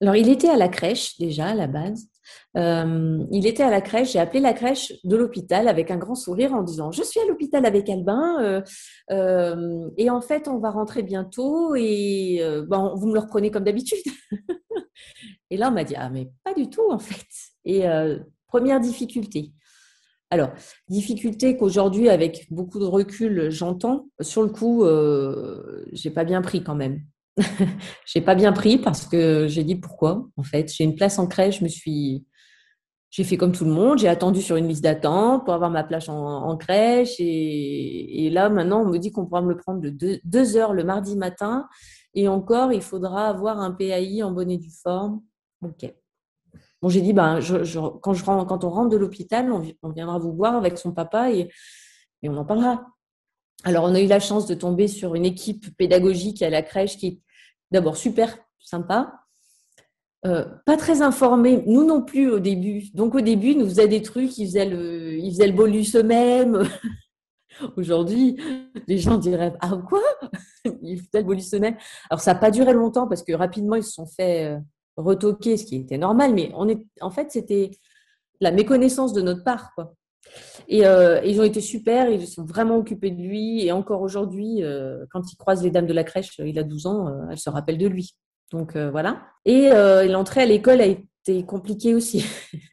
Alors, 0.00 0.16
il 0.16 0.28
était 0.28 0.48
à 0.48 0.56
la 0.56 0.68
crèche 0.68 1.18
déjà 1.18 1.48
à 1.48 1.54
la 1.54 1.66
base. 1.66 2.08
Il 2.54 3.46
était 3.46 3.62
à 3.62 3.70
la 3.70 3.80
crèche. 3.80 4.12
J'ai 4.12 4.18
appelé 4.18 4.40
la 4.40 4.52
crèche 4.52 4.92
de 5.04 5.16
l'hôpital 5.16 5.68
avec 5.68 5.90
un 5.90 5.96
grand 5.96 6.14
sourire 6.14 6.54
en 6.54 6.62
disant 6.62 6.90
Je 6.90 7.02
suis 7.02 7.20
à 7.20 7.26
l'hôpital 7.26 7.66
avec 7.66 7.88
Albin 7.88 8.62
et 9.10 10.10
en 10.10 10.20
fait, 10.20 10.48
on 10.48 10.58
va 10.58 10.70
rentrer 10.70 11.02
bientôt 11.02 11.74
et 11.74 12.40
vous 12.68 13.06
me 13.06 13.14
le 13.14 13.20
reprenez 13.20 13.50
comme 13.50 13.64
d'habitude. 13.64 13.98
Et 15.50 15.56
là, 15.56 15.68
on 15.68 15.72
m'a 15.72 15.84
dit, 15.84 15.94
ah, 15.96 16.10
mais 16.10 16.30
pas 16.44 16.54
du 16.54 16.68
tout, 16.68 16.90
en 16.90 16.98
fait. 16.98 17.26
Et 17.64 17.88
euh, 17.88 18.18
première 18.46 18.80
difficulté. 18.80 19.52
Alors, 20.30 20.50
difficulté 20.88 21.56
qu'aujourd'hui, 21.56 22.08
avec 22.08 22.46
beaucoup 22.50 22.80
de 22.80 22.84
recul, 22.84 23.50
j'entends. 23.50 24.08
Sur 24.20 24.42
le 24.42 24.48
coup, 24.48 24.84
euh, 24.84 25.84
j'ai 25.92 26.10
pas 26.10 26.24
bien 26.24 26.42
pris 26.42 26.64
quand 26.64 26.74
même. 26.74 27.00
j'ai 28.06 28.20
pas 28.20 28.34
bien 28.34 28.52
pris 28.52 28.78
parce 28.78 29.06
que 29.06 29.46
j'ai 29.48 29.64
dit 29.64 29.76
pourquoi. 29.76 30.26
En 30.36 30.42
fait, 30.42 30.72
j'ai 30.72 30.84
une 30.84 30.94
place 30.94 31.18
en 31.18 31.26
crèche, 31.26 31.58
je 31.58 31.64
me 31.64 31.68
suis, 31.68 32.24
j'ai 33.10 33.24
fait 33.24 33.36
comme 33.36 33.52
tout 33.52 33.64
le 33.64 33.70
monde, 33.70 33.98
j'ai 33.98 34.08
attendu 34.08 34.42
sur 34.42 34.56
une 34.56 34.68
liste 34.68 34.82
d'attente 34.82 35.44
pour 35.44 35.54
avoir 35.54 35.70
ma 35.70 35.84
place 35.84 36.08
en, 36.08 36.56
crèche. 36.56 37.16
Et, 37.18 38.30
là, 38.30 38.48
maintenant, 38.48 38.82
on 38.82 38.88
me 38.88 38.98
dit 38.98 39.12
qu'on 39.12 39.26
pourra 39.26 39.42
me 39.42 39.50
le 39.50 39.56
prendre 39.56 39.80
de 39.80 40.20
deux 40.24 40.56
heures 40.56 40.72
le 40.72 40.84
mardi 40.84 41.16
matin. 41.16 41.68
Et 42.14 42.28
encore, 42.28 42.72
il 42.72 42.82
faudra 42.82 43.28
avoir 43.28 43.60
un 43.60 43.72
PAI 43.72 44.22
en 44.22 44.32
bonne 44.32 44.50
et 44.50 44.58
due 44.58 44.72
forme 44.82 45.20
Ok. 45.62 45.92
Bon, 46.82 46.88
j'ai 46.88 47.00
dit, 47.00 47.12
ben, 47.12 47.40
quand, 48.02 48.12
je, 48.12 48.24
quand 48.24 48.64
on 48.64 48.70
rentre 48.70 48.90
de 48.90 48.96
l'hôpital, 48.96 49.50
on, 49.50 49.90
viendra 49.90 50.18
vous 50.18 50.34
voir 50.34 50.54
avec 50.56 50.78
son 50.78 50.92
papa 50.92 51.30
et, 51.32 51.50
on 52.22 52.36
en 52.36 52.44
parlera. 52.44 52.86
Alors, 53.64 53.84
on 53.84 53.94
a 53.94 54.00
eu 54.00 54.06
la 54.06 54.20
chance 54.20 54.46
de 54.46 54.54
tomber 54.54 54.88
sur 54.88 55.14
une 55.14 55.24
équipe 55.24 55.76
pédagogique 55.76 56.42
à 56.42 56.50
la 56.50 56.62
crèche 56.62 56.98
qui 56.98 57.22
d'abord 57.70 57.96
super 57.96 58.38
sympa, 58.58 59.20
euh, 60.24 60.44
pas 60.64 60.76
très 60.76 61.02
informée, 61.02 61.62
nous 61.66 61.84
non 61.84 62.02
plus 62.02 62.30
au 62.30 62.38
début. 62.38 62.84
Donc, 62.94 63.14
au 63.14 63.20
début, 63.20 63.54
nous 63.54 63.66
faisaient 63.66 63.88
des 63.88 64.02
trucs, 64.02 64.36
ils 64.38 64.46
faisaient 64.46 64.68
le, 64.68 65.18
ils 65.18 65.30
faisaient 65.30 65.46
le 65.46 65.52
bolus 65.52 65.86
eux-mêmes. 65.96 66.62
Aujourd'hui, 67.76 68.36
les 68.86 68.98
gens 68.98 69.18
diraient 69.18 69.54
Ah, 69.60 69.78
quoi? 69.88 70.02
Ils 70.82 70.98
faisaient 70.98 71.20
le 71.20 71.24
bolus 71.24 71.54
eux-mêmes. 71.54 71.76
Alors, 72.10 72.20
ça 72.20 72.34
n'a 72.34 72.38
pas 72.38 72.50
duré 72.50 72.74
longtemps 72.74 73.06
parce 73.06 73.22
que 73.22 73.32
rapidement, 73.32 73.76
ils 73.76 73.84
se 73.84 73.92
sont 73.92 74.06
fait. 74.06 74.44
Euh, 74.44 74.58
retoquer, 74.96 75.56
ce 75.56 75.66
qui 75.66 75.76
était 75.76 75.98
normal, 75.98 76.34
mais 76.34 76.50
on 76.54 76.68
est, 76.68 76.84
en 77.00 77.10
fait, 77.10 77.30
c'était 77.30 77.70
la 78.40 78.50
méconnaissance 78.50 79.12
de 79.12 79.22
notre 79.22 79.44
part. 79.44 79.74
Quoi. 79.74 79.94
Et 80.68 80.86
euh, 80.86 81.20
ils 81.24 81.40
ont 81.40 81.44
été 81.44 81.60
super, 81.60 82.08
ils 82.10 82.26
sont 82.26 82.44
vraiment 82.44 82.76
occupés 82.76 83.10
de 83.10 83.22
lui. 83.22 83.64
Et 83.64 83.72
encore 83.72 84.02
aujourd'hui, 84.02 84.62
euh, 84.62 85.04
quand 85.10 85.32
il 85.32 85.36
croise 85.36 85.62
les 85.62 85.70
dames 85.70 85.86
de 85.86 85.92
la 85.92 86.04
crèche, 86.04 86.38
il 86.38 86.58
a 86.58 86.62
12 86.62 86.86
ans, 86.86 87.08
euh, 87.08 87.26
elle 87.30 87.38
se 87.38 87.50
rappelle 87.50 87.78
de 87.78 87.86
lui. 87.86 88.16
Donc 88.52 88.76
voilà. 88.76 89.26
Et 89.44 89.70
l'entrée 90.06 90.42
à 90.42 90.46
l'école 90.46 90.80
a 90.80 90.86
été 90.86 91.44
compliquée 91.44 91.94
aussi. 91.94 92.24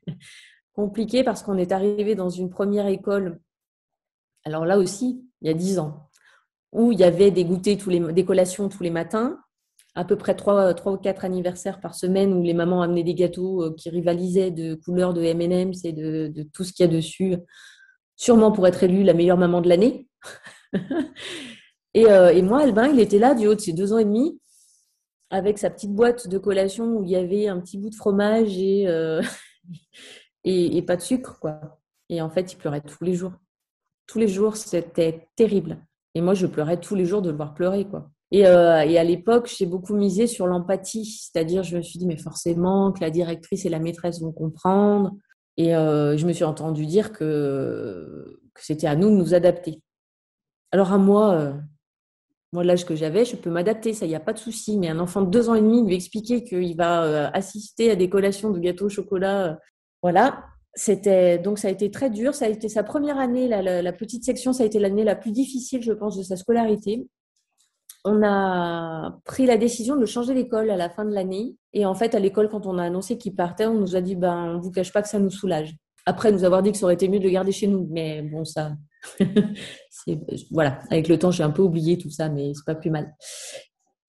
compliquée 0.73 1.23
parce 1.23 1.41
qu'on 1.41 1.57
est 1.57 1.71
arrivé 1.71 2.13
dans 2.13 2.29
une 2.29 2.49
première 2.49 2.87
école, 2.87 3.39
alors 4.45 4.65
là 4.65 4.77
aussi, 4.77 5.25
il 5.41 5.47
y 5.47 5.51
a 5.51 5.55
10 5.55 5.79
ans, 5.79 6.09
où 6.71 6.91
il 6.91 6.99
y 6.99 7.03
avait 7.03 7.31
des 7.31 7.43
goûters, 7.43 7.77
tous 7.77 7.89
les, 7.89 7.99
des 8.13 8.25
collations 8.25 8.69
tous 8.69 8.83
les 8.83 8.91
matins 8.91 9.39
à 9.95 10.05
peu 10.05 10.15
près 10.15 10.35
trois, 10.35 10.73
ou 10.87 10.97
quatre 10.97 11.23
anniversaires 11.23 11.79
par 11.79 11.95
semaine 11.95 12.33
où 12.33 12.41
les 12.41 12.53
mamans 12.53 12.81
amenaient 12.81 13.03
des 13.03 13.13
gâteaux 13.13 13.63
euh, 13.63 13.75
qui 13.75 13.89
rivalisaient 13.89 14.51
de 14.51 14.73
couleurs 14.73 15.13
de 15.13 15.21
M&M's 15.21 15.85
et 15.85 15.93
de, 15.93 16.31
tout 16.51 16.63
ce 16.63 16.73
qu'il 16.73 16.85
y 16.85 16.89
a 16.89 16.91
dessus, 16.91 17.35
sûrement 18.15 18.51
pour 18.51 18.67
être 18.67 18.83
élue 18.83 19.03
la 19.03 19.13
meilleure 19.13 19.37
maman 19.37 19.61
de 19.61 19.69
l'année. 19.69 20.07
et, 21.93 22.07
euh, 22.07 22.29
et, 22.29 22.41
moi, 22.41 22.61
Albin, 22.61 22.87
il 22.87 22.99
était 22.99 23.19
là 23.19 23.35
du 23.35 23.47
haut 23.47 23.55
de 23.55 23.61
ses 23.61 23.73
deux 23.73 23.93
ans 23.93 23.99
et 23.99 24.05
demi, 24.05 24.39
avec 25.29 25.57
sa 25.59 25.69
petite 25.69 25.93
boîte 25.93 26.27
de 26.27 26.37
collation 26.37 26.97
où 26.97 27.03
il 27.03 27.11
y 27.11 27.15
avait 27.15 27.47
un 27.47 27.59
petit 27.59 27.77
bout 27.77 27.89
de 27.89 27.95
fromage 27.95 28.57
et, 28.57 28.87
euh, 28.87 29.21
pas 30.87 30.95
de 30.95 31.01
sucre, 31.01 31.39
quoi. 31.39 31.79
Et 32.09 32.21
en 32.21 32.29
fait, 32.29 32.51
il 32.51 32.57
pleurait 32.57 32.81
tous 32.81 33.03
les 33.03 33.13
jours. 33.13 33.33
Tous 34.07 34.19
les 34.19 34.27
jours, 34.27 34.57
c'était 34.57 35.27
terrible. 35.35 35.77
Et 36.15 36.21
moi, 36.21 36.33
je 36.33 36.45
pleurais 36.45 36.79
tous 36.79 36.95
les 36.95 37.05
jours 37.05 37.21
de 37.21 37.29
le 37.29 37.37
voir 37.37 37.53
pleurer, 37.53 37.85
quoi. 37.85 38.11
Et, 38.35 38.45
à 38.45 39.03
l'époque, 39.03 39.49
j'ai 39.57 39.65
beaucoup 39.65 39.93
misé 39.93 40.27
sur 40.27 40.47
l'empathie, 40.47 41.05
c'est-à-dire 41.05 41.63
je 41.63 41.77
me 41.77 41.81
suis 41.81 41.99
dit 41.99 42.07
mais 42.07 42.17
forcément 42.17 42.91
que 42.91 42.99
la 42.99 43.09
directrice 43.09 43.65
et 43.65 43.69
la 43.69 43.79
maîtresse 43.79 44.21
vont 44.21 44.31
comprendre. 44.31 45.11
Et 45.57 45.69
je 45.69 46.25
me 46.25 46.33
suis 46.33 46.43
entendu 46.43 46.85
dire 46.85 47.13
que, 47.13 48.39
c'était 48.59 48.87
à 48.87 48.95
nous 48.95 49.09
de 49.09 49.15
nous 49.15 49.33
adapter. 49.35 49.81
Alors 50.71 50.91
à 50.91 50.97
moi, 50.97 51.53
moi, 52.53 52.63
l'âge 52.63 52.85
que 52.85 52.95
j'avais, 52.95 53.25
je 53.25 53.35
peux 53.35 53.49
m'adapter, 53.49 53.93
ça, 53.93 54.05
il 54.05 54.09
n'y 54.09 54.15
a 54.15 54.19
pas 54.19 54.31
de 54.31 54.37
souci. 54.37 54.77
Mais 54.77 54.87
un 54.87 54.99
enfant 54.99 55.23
de 55.23 55.29
deux 55.31 55.49
ans 55.49 55.55
et 55.55 55.61
demi, 55.61 55.83
lui 55.83 55.95
expliquer 55.95 56.43
qu'il 56.43 56.77
va 56.77 57.03
euh, 57.03 57.29
assister 57.33 57.89
à 57.89 57.95
des 57.95 58.09
collations 58.09 58.51
de 58.51 58.59
gâteaux 58.59 58.85
au 58.85 58.89
chocolat, 58.89 59.47
euh, 59.47 59.55
voilà. 60.03 60.43
C'était 60.75 61.39
donc 61.39 61.57
ça 61.57 61.67
a 61.67 61.71
été 61.71 61.89
très 61.89 62.11
dur. 62.11 62.35
Ça 62.35 62.45
a 62.45 62.49
été 62.49 62.69
sa 62.69 62.83
première 62.83 63.17
année, 63.17 63.47
la, 63.47 63.93
petite 63.93 64.23
section, 64.23 64.53
ça 64.53 64.63
a 64.63 64.65
été 64.67 64.77
l'année 64.77 65.03
la 65.03 65.15
plus 65.15 65.31
difficile, 65.31 65.81
je 65.81 65.93
pense, 65.93 66.15
de 66.15 66.21
sa 66.21 66.35
scolarité. 66.35 67.07
On 68.05 68.21
a 68.23 69.17
pris 69.23 69.45
la 69.45 69.57
décision 69.57 69.95
de 69.95 70.05
changer 70.05 70.33
d'école 70.33 70.69
à 70.69 70.77
la 70.77 70.89
fin 70.89 71.05
de 71.05 71.13
l'année. 71.13 71.55
Et 71.71 71.85
en 71.85 71.95
fait, 71.95 72.15
à 72.15 72.19
l'école, 72.19 72.49
quand 72.49 72.65
on 72.65 72.77
a 72.77 72.83
annoncé 72.83 73.17
qu'il 73.17 73.35
partait, 73.35 73.65
on 73.65 73.79
nous 73.79 73.95
a 73.95 74.01
dit, 74.01 74.15
ben, 74.15 74.55
on 74.55 74.59
vous 74.59 74.71
cache 74.71 74.91
pas 74.91 75.01
que 75.01 75.07
ça 75.07 75.19
nous 75.19 75.29
soulage. 75.29 75.75
Après 76.05 76.31
nous 76.31 76.43
avoir 76.43 76.61
dit 76.61 76.71
que 76.71 76.77
ça 76.77 76.85
aurait 76.85 76.95
été 76.95 77.07
mieux 77.07 77.19
de 77.19 77.23
le 77.23 77.29
garder 77.29 77.53
chez 77.53 77.67
nous, 77.67 77.87
mais 77.89 78.21
bon, 78.21 78.43
ça, 78.43 78.73
voilà, 80.51 80.79
avec 80.89 81.07
le 81.07 81.17
temps, 81.17 81.31
j'ai 81.31 81.43
un 81.43 81.51
peu 81.51 81.61
oublié 81.61 81.97
tout 81.97 82.09
ça, 82.09 82.29
mais 82.29 82.53
c'est 82.53 82.65
pas 82.65 82.75
plus 82.75 82.89
mal. 82.89 83.13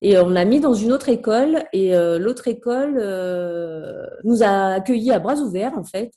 Et 0.02 0.18
on 0.18 0.34
a 0.36 0.44
mis 0.44 0.60
dans 0.60 0.74
une 0.74 0.92
autre 0.92 1.08
école, 1.08 1.64
et 1.72 1.94
euh, 1.94 2.18
l'autre 2.18 2.48
école 2.48 2.98
euh, 2.98 4.04
nous 4.24 4.42
a 4.42 4.74
accueillis 4.74 5.12
à 5.12 5.18
bras 5.18 5.36
ouverts, 5.36 5.78
en 5.78 5.84
fait. 5.84 6.10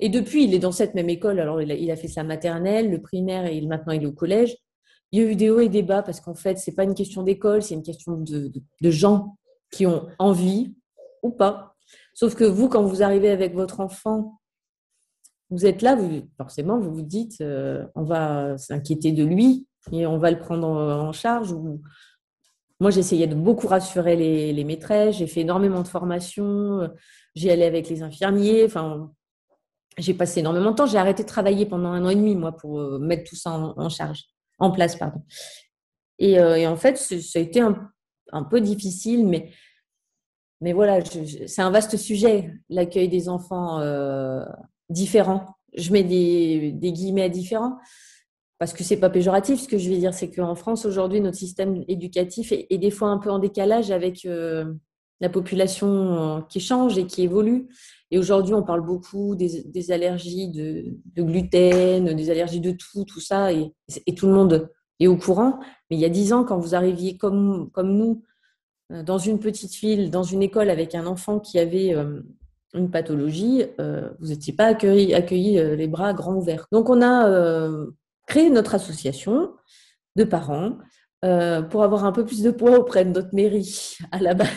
Et 0.00 0.08
depuis, 0.08 0.44
il 0.44 0.54
est 0.54 0.58
dans 0.58 0.72
cette 0.72 0.94
même 0.94 1.08
école. 1.08 1.38
Alors, 1.38 1.62
il 1.62 1.90
a, 1.90 1.96
fait 1.96 2.08
sa 2.08 2.24
maternelle, 2.24 2.90
le 2.90 3.00
primaire, 3.00 3.46
et 3.46 3.60
maintenant, 3.60 3.92
il 3.92 4.02
est 4.02 4.06
au 4.06 4.12
collège. 4.12 4.56
Il 5.14 5.18
y 5.18 5.24
a 5.24 5.30
eu 5.30 5.36
des 5.36 5.48
hauts 5.48 5.60
et 5.60 5.68
des 5.68 5.84
bas, 5.84 6.02
parce 6.02 6.20
qu'en 6.20 6.34
fait, 6.34 6.58
c'est 6.58 6.74
pas 6.74 6.82
une 6.82 6.96
question 6.96 7.22
d'école, 7.22 7.62
c'est 7.62 7.74
une 7.74 7.84
question 7.84 8.16
de, 8.16 8.50
gens 8.90 9.36
qui 9.70 9.86
ont 9.86 10.08
envie 10.18 10.74
ou 11.22 11.30
pas. 11.30 11.76
Sauf 12.14 12.34
que 12.34 12.42
vous, 12.42 12.68
quand 12.68 12.82
vous 12.82 13.00
arrivez 13.00 13.30
avec 13.30 13.54
votre 13.54 13.78
enfant 13.78 14.40
vous 15.50 15.66
êtes 15.66 15.82
là, 15.82 15.94
vous, 15.94 16.28
forcément, 16.36 16.80
vous 16.80 16.92
vous 16.92 17.02
dites, 17.02 17.40
euh, 17.40 17.86
on 17.94 18.02
va 18.02 18.58
s'inquiéter 18.58 19.12
de 19.12 19.22
lui 19.22 19.68
et 19.92 20.04
on 20.04 20.18
va 20.18 20.32
le 20.32 20.38
prendre 20.40 20.66
en, 20.66 21.12
charge. 21.12 21.54
Moi, 22.80 22.90
j'essayais 22.90 23.28
de 23.28 23.36
beaucoup 23.36 23.68
rassurer 23.68 24.16
les, 24.16 24.64
maîtresses, 24.64 25.18
j'ai 25.18 25.28
fait 25.28 25.42
énormément 25.42 25.82
de 25.82 25.86
formations, 25.86 26.90
j'ai 27.36 27.52
allé 27.52 27.62
avec 27.62 27.88
les 27.88 28.02
infirmiers, 28.02 28.64
enfin, 28.64 29.12
j'ai 29.96 30.14
passé 30.14 30.40
énormément 30.40 30.72
de 30.72 30.76
temps. 30.76 30.86
J'ai 30.86 30.98
arrêté 30.98 31.22
de 31.22 31.28
travailler 31.28 31.66
pendant 31.66 31.90
un 31.90 32.04
an 32.04 32.08
et 32.08 32.16
demi, 32.16 32.34
moi, 32.34 32.50
pour 32.50 32.80
euh, 32.80 32.98
mettre 32.98 33.30
tout 33.30 33.36
ça 33.36 33.52
en, 33.52 33.88
charge, 33.88 34.24
en 34.64 34.70
place, 34.70 34.96
pardon. 34.96 35.22
Et, 36.18 36.38
euh, 36.38 36.68
en 36.68 36.76
fait, 36.76 36.96
ça 36.96 37.38
a 37.38 37.42
été 37.42 37.60
un, 37.60 38.44
peu 38.50 38.60
difficile, 38.60 39.26
mais, 39.26 39.50
mais 40.60 40.72
voilà, 40.72 40.98
c'est 41.04 41.62
un 41.62 41.70
vaste 41.70 41.96
sujet, 41.96 42.52
l'accueil 42.68 43.08
des 43.08 43.28
enfants 43.28 43.80
différents. 44.88 45.46
Je 45.76 45.92
mets 45.92 46.04
des, 46.04 46.92
guillemets 46.92 47.24
à 47.24 47.28
différents 47.28 47.76
parce 48.58 48.72
que 48.72 48.84
c'est 48.84 48.98
pas 48.98 49.10
péjoratif. 49.10 49.60
Ce 49.60 49.68
que 49.68 49.78
je 49.78 49.90
veux 49.90 49.98
dire, 49.98 50.14
c'est 50.14 50.30
qu'en 50.30 50.54
France 50.54 50.86
aujourd'hui, 50.86 51.20
notre 51.20 51.36
système 51.36 51.84
éducatif 51.88 52.52
est, 52.52 52.78
des 52.78 52.90
fois 52.90 53.08
un 53.08 53.18
peu 53.18 53.30
en 53.30 53.38
décalage 53.38 53.90
avec 53.90 54.24
euh, 54.24 54.72
la 55.20 55.28
population 55.28 55.88
euh, 55.88 56.40
qui 56.48 56.60
change 56.60 56.96
et 56.96 57.06
qui 57.06 57.22
évolue. 57.22 57.68
Et 58.10 58.18
aujourd'hui, 58.18 58.54
on 58.54 58.62
parle 58.62 58.82
beaucoup 58.82 59.34
des, 59.34 59.90
allergies 59.90 60.48
de, 60.48 61.22
gluten, 61.22 62.14
des 62.14 62.30
allergies 62.30 62.60
de 62.60 62.72
tout, 62.72 63.04
tout 63.04 63.20
ça, 63.20 63.52
et, 63.52 63.72
tout 64.16 64.26
le 64.26 64.34
monde 64.34 64.70
est 65.00 65.06
au 65.06 65.16
courant. 65.16 65.58
Mais 65.90 65.96
il 65.96 66.00
y 66.00 66.04
a 66.04 66.10
dix 66.10 66.32
ans, 66.32 66.44
quand 66.44 66.58
vous 66.58 66.74
arriviez 66.74 67.16
comme, 67.16 67.70
comme 67.72 67.96
nous, 67.96 68.22
euh, 68.92 69.02
dans 69.02 69.18
une 69.18 69.40
petite 69.40 69.74
ville, 69.74 70.10
dans 70.10 70.22
une 70.22 70.42
école 70.42 70.70
avec 70.70 70.94
un 70.94 71.06
enfant 71.06 71.40
qui 71.40 71.58
avait 71.58 71.94
une 72.74 72.90
pathologie, 72.90 73.64
euh, 73.80 74.10
vous 74.20 74.28
n'étiez 74.28 74.52
pas 74.52 74.66
accueilli, 74.66 75.58
euh, 75.58 75.76
les 75.76 75.86
bras 75.86 76.12
grands 76.12 76.34
ouverts. 76.34 76.66
Donc 76.72 76.90
on 76.90 77.00
a 77.00 77.28
euh, 77.28 77.86
créé 78.26 78.50
notre 78.50 78.74
association 78.74 79.52
de 80.16 80.24
parents 80.24 80.78
pour 81.70 81.82
avoir 81.82 82.04
un 82.04 82.12
peu 82.12 82.24
plus 82.24 82.42
de 82.42 82.50
poids 82.50 82.78
auprès 82.78 83.04
de 83.04 83.10
notre 83.10 83.34
mairie 83.34 83.96
à 84.12 84.18
la 84.18 84.34
base. 84.34 84.48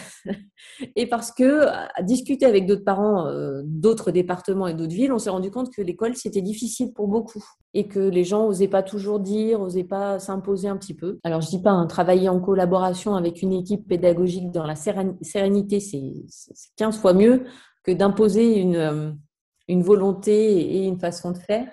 Et 0.95 1.07
parce 1.07 1.31
que, 1.31 1.65
à 1.65 2.03
discuter 2.03 2.45
avec 2.45 2.65
d'autres 2.65 2.83
parents 2.83 3.31
d'autres 3.63 4.11
départements 4.11 4.67
et 4.67 4.73
d'autres 4.73 4.93
villes, 4.93 5.13
on 5.13 5.19
s'est 5.19 5.29
rendu 5.29 5.49
compte 5.49 5.71
que 5.73 5.81
l'école, 5.81 6.15
c'était 6.15 6.41
difficile 6.41 6.93
pour 6.93 7.07
beaucoup. 7.07 7.43
Et 7.73 7.87
que 7.87 7.99
les 7.99 8.23
gens 8.23 8.47
n'osaient 8.47 8.67
pas 8.67 8.83
toujours 8.83 9.19
dire, 9.19 9.59
n'osaient 9.59 9.83
pas 9.83 10.19
s'imposer 10.19 10.67
un 10.67 10.77
petit 10.77 10.93
peu. 10.93 11.19
Alors, 11.23 11.41
je 11.41 11.49
dis 11.49 11.61
pas, 11.61 11.71
hein, 11.71 11.85
travailler 11.87 12.29
en 12.29 12.39
collaboration 12.39 13.15
avec 13.15 13.41
une 13.41 13.53
équipe 13.53 13.87
pédagogique 13.87 14.51
dans 14.51 14.65
la 14.65 14.75
sérénité, 14.75 15.79
c'est 15.79 16.13
15 16.75 16.97
fois 16.97 17.13
mieux 17.13 17.45
que 17.83 17.91
d'imposer 17.91 18.63
euh, 18.75 19.11
une 19.67 19.81
volonté 19.81 20.75
et 20.75 20.85
une 20.85 20.99
façon 20.99 21.31
de 21.31 21.37
faire. 21.37 21.67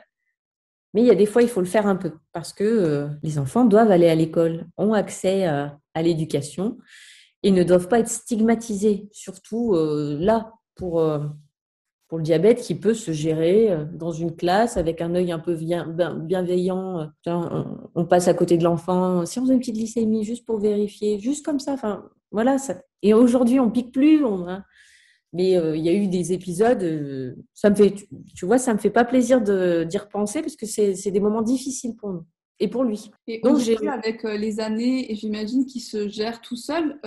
Mais 0.95 1.03
il 1.03 1.07
y 1.07 1.11
a 1.11 1.15
des 1.15 1.27
fois, 1.27 1.43
il 1.43 1.49
faut 1.49 1.61
le 1.61 1.67
faire 1.67 1.87
un 1.87 1.97
peu 1.97 2.13
parce 2.33 2.53
que 2.53 2.65
euh, 2.65 3.09
les 3.23 3.39
enfants 3.39 3.65
doivent 3.65 3.91
aller 3.91 4.09
à 4.09 4.15
l'école, 4.15 4.67
ont 4.77 4.93
accès 4.93 5.45
à, 5.45 5.79
l'éducation 5.97 6.79
et 7.43 7.51
ne 7.51 7.63
doivent 7.63 7.89
pas 7.89 8.01
être 8.01 8.09
stigmatisés, 8.09 9.09
surtout 9.13 9.75
euh, 9.75 10.17
là, 10.19 10.53
pour, 10.77 11.05
pour 12.09 12.19
le 12.19 12.25
diabète 12.25 12.61
qui 12.61 12.75
peut 12.75 12.95
se 12.95 13.13
gérer 13.13 13.77
dans 13.93 14.11
une 14.11 14.35
classe 14.35 14.77
avec 14.77 15.01
un 15.01 15.15
œil 15.15 15.31
un 15.31 15.39
peu 15.39 15.57
bienveillant. 15.57 17.11
On, 17.27 18.05
passe 18.07 18.27
à 18.27 18.35
côté 18.35 18.57
de 18.57 18.65
l'enfant, 18.65 19.25
si 19.25 19.39
on 19.39 19.49
a 19.49 19.53
une 19.53 19.61
petite 19.61 19.77
glycémie, 19.77 20.25
juste 20.25 20.45
pour 20.45 20.59
vérifier, 20.59 21.21
juste 21.21 21.45
comme 21.45 21.61
ça. 21.61 21.77
Voilà. 22.33 22.57
Et 23.03 23.15
aujourd'hui, 23.15 23.61
on 23.61 23.71
pique 23.71 23.93
plus. 23.93 24.25
On, 24.25 24.49
hein. 24.49 24.65
Mais 25.35 25.57
euh, 25.57 25.77
il 25.77 25.85
y 25.85 25.89
a 25.89 25.93
eu 25.93 26.07
des 26.07 26.33
épisodes, 26.33 26.83
euh, 26.85 27.35
ça 27.55 27.69
me 27.69 27.75
fait, 27.75 27.93
tu, 28.37 28.47
vois, 28.47 28.59
ça 28.59 28.73
me 28.73 28.79
fait 28.79 28.89
pas 28.91 29.05
plaisir 29.05 29.41
d'y 29.41 29.99
repenser 29.99 30.41
parce 30.43 30.55
que 30.55 30.65
c'est 30.65 31.11
des 31.11 31.21
moments 31.21 31.43
difficiles 31.43 31.97
pour 31.97 32.13
nous 32.13 32.25
et 32.61 32.69
pour 32.69 32.85
lui. 32.85 33.11
Et 33.27 33.41
Donc 33.43 33.59
j'ai 33.59 33.77
avec 33.89 34.25
euh, 34.25 34.37
les 34.37 34.61
années 34.61 35.11
et 35.11 35.17
j'imagine 35.17 35.67
qu'il 35.67 35.83
se 35.83 36.07
gère 36.07 36.41
tout 36.41 36.57
seul. 36.57 37.01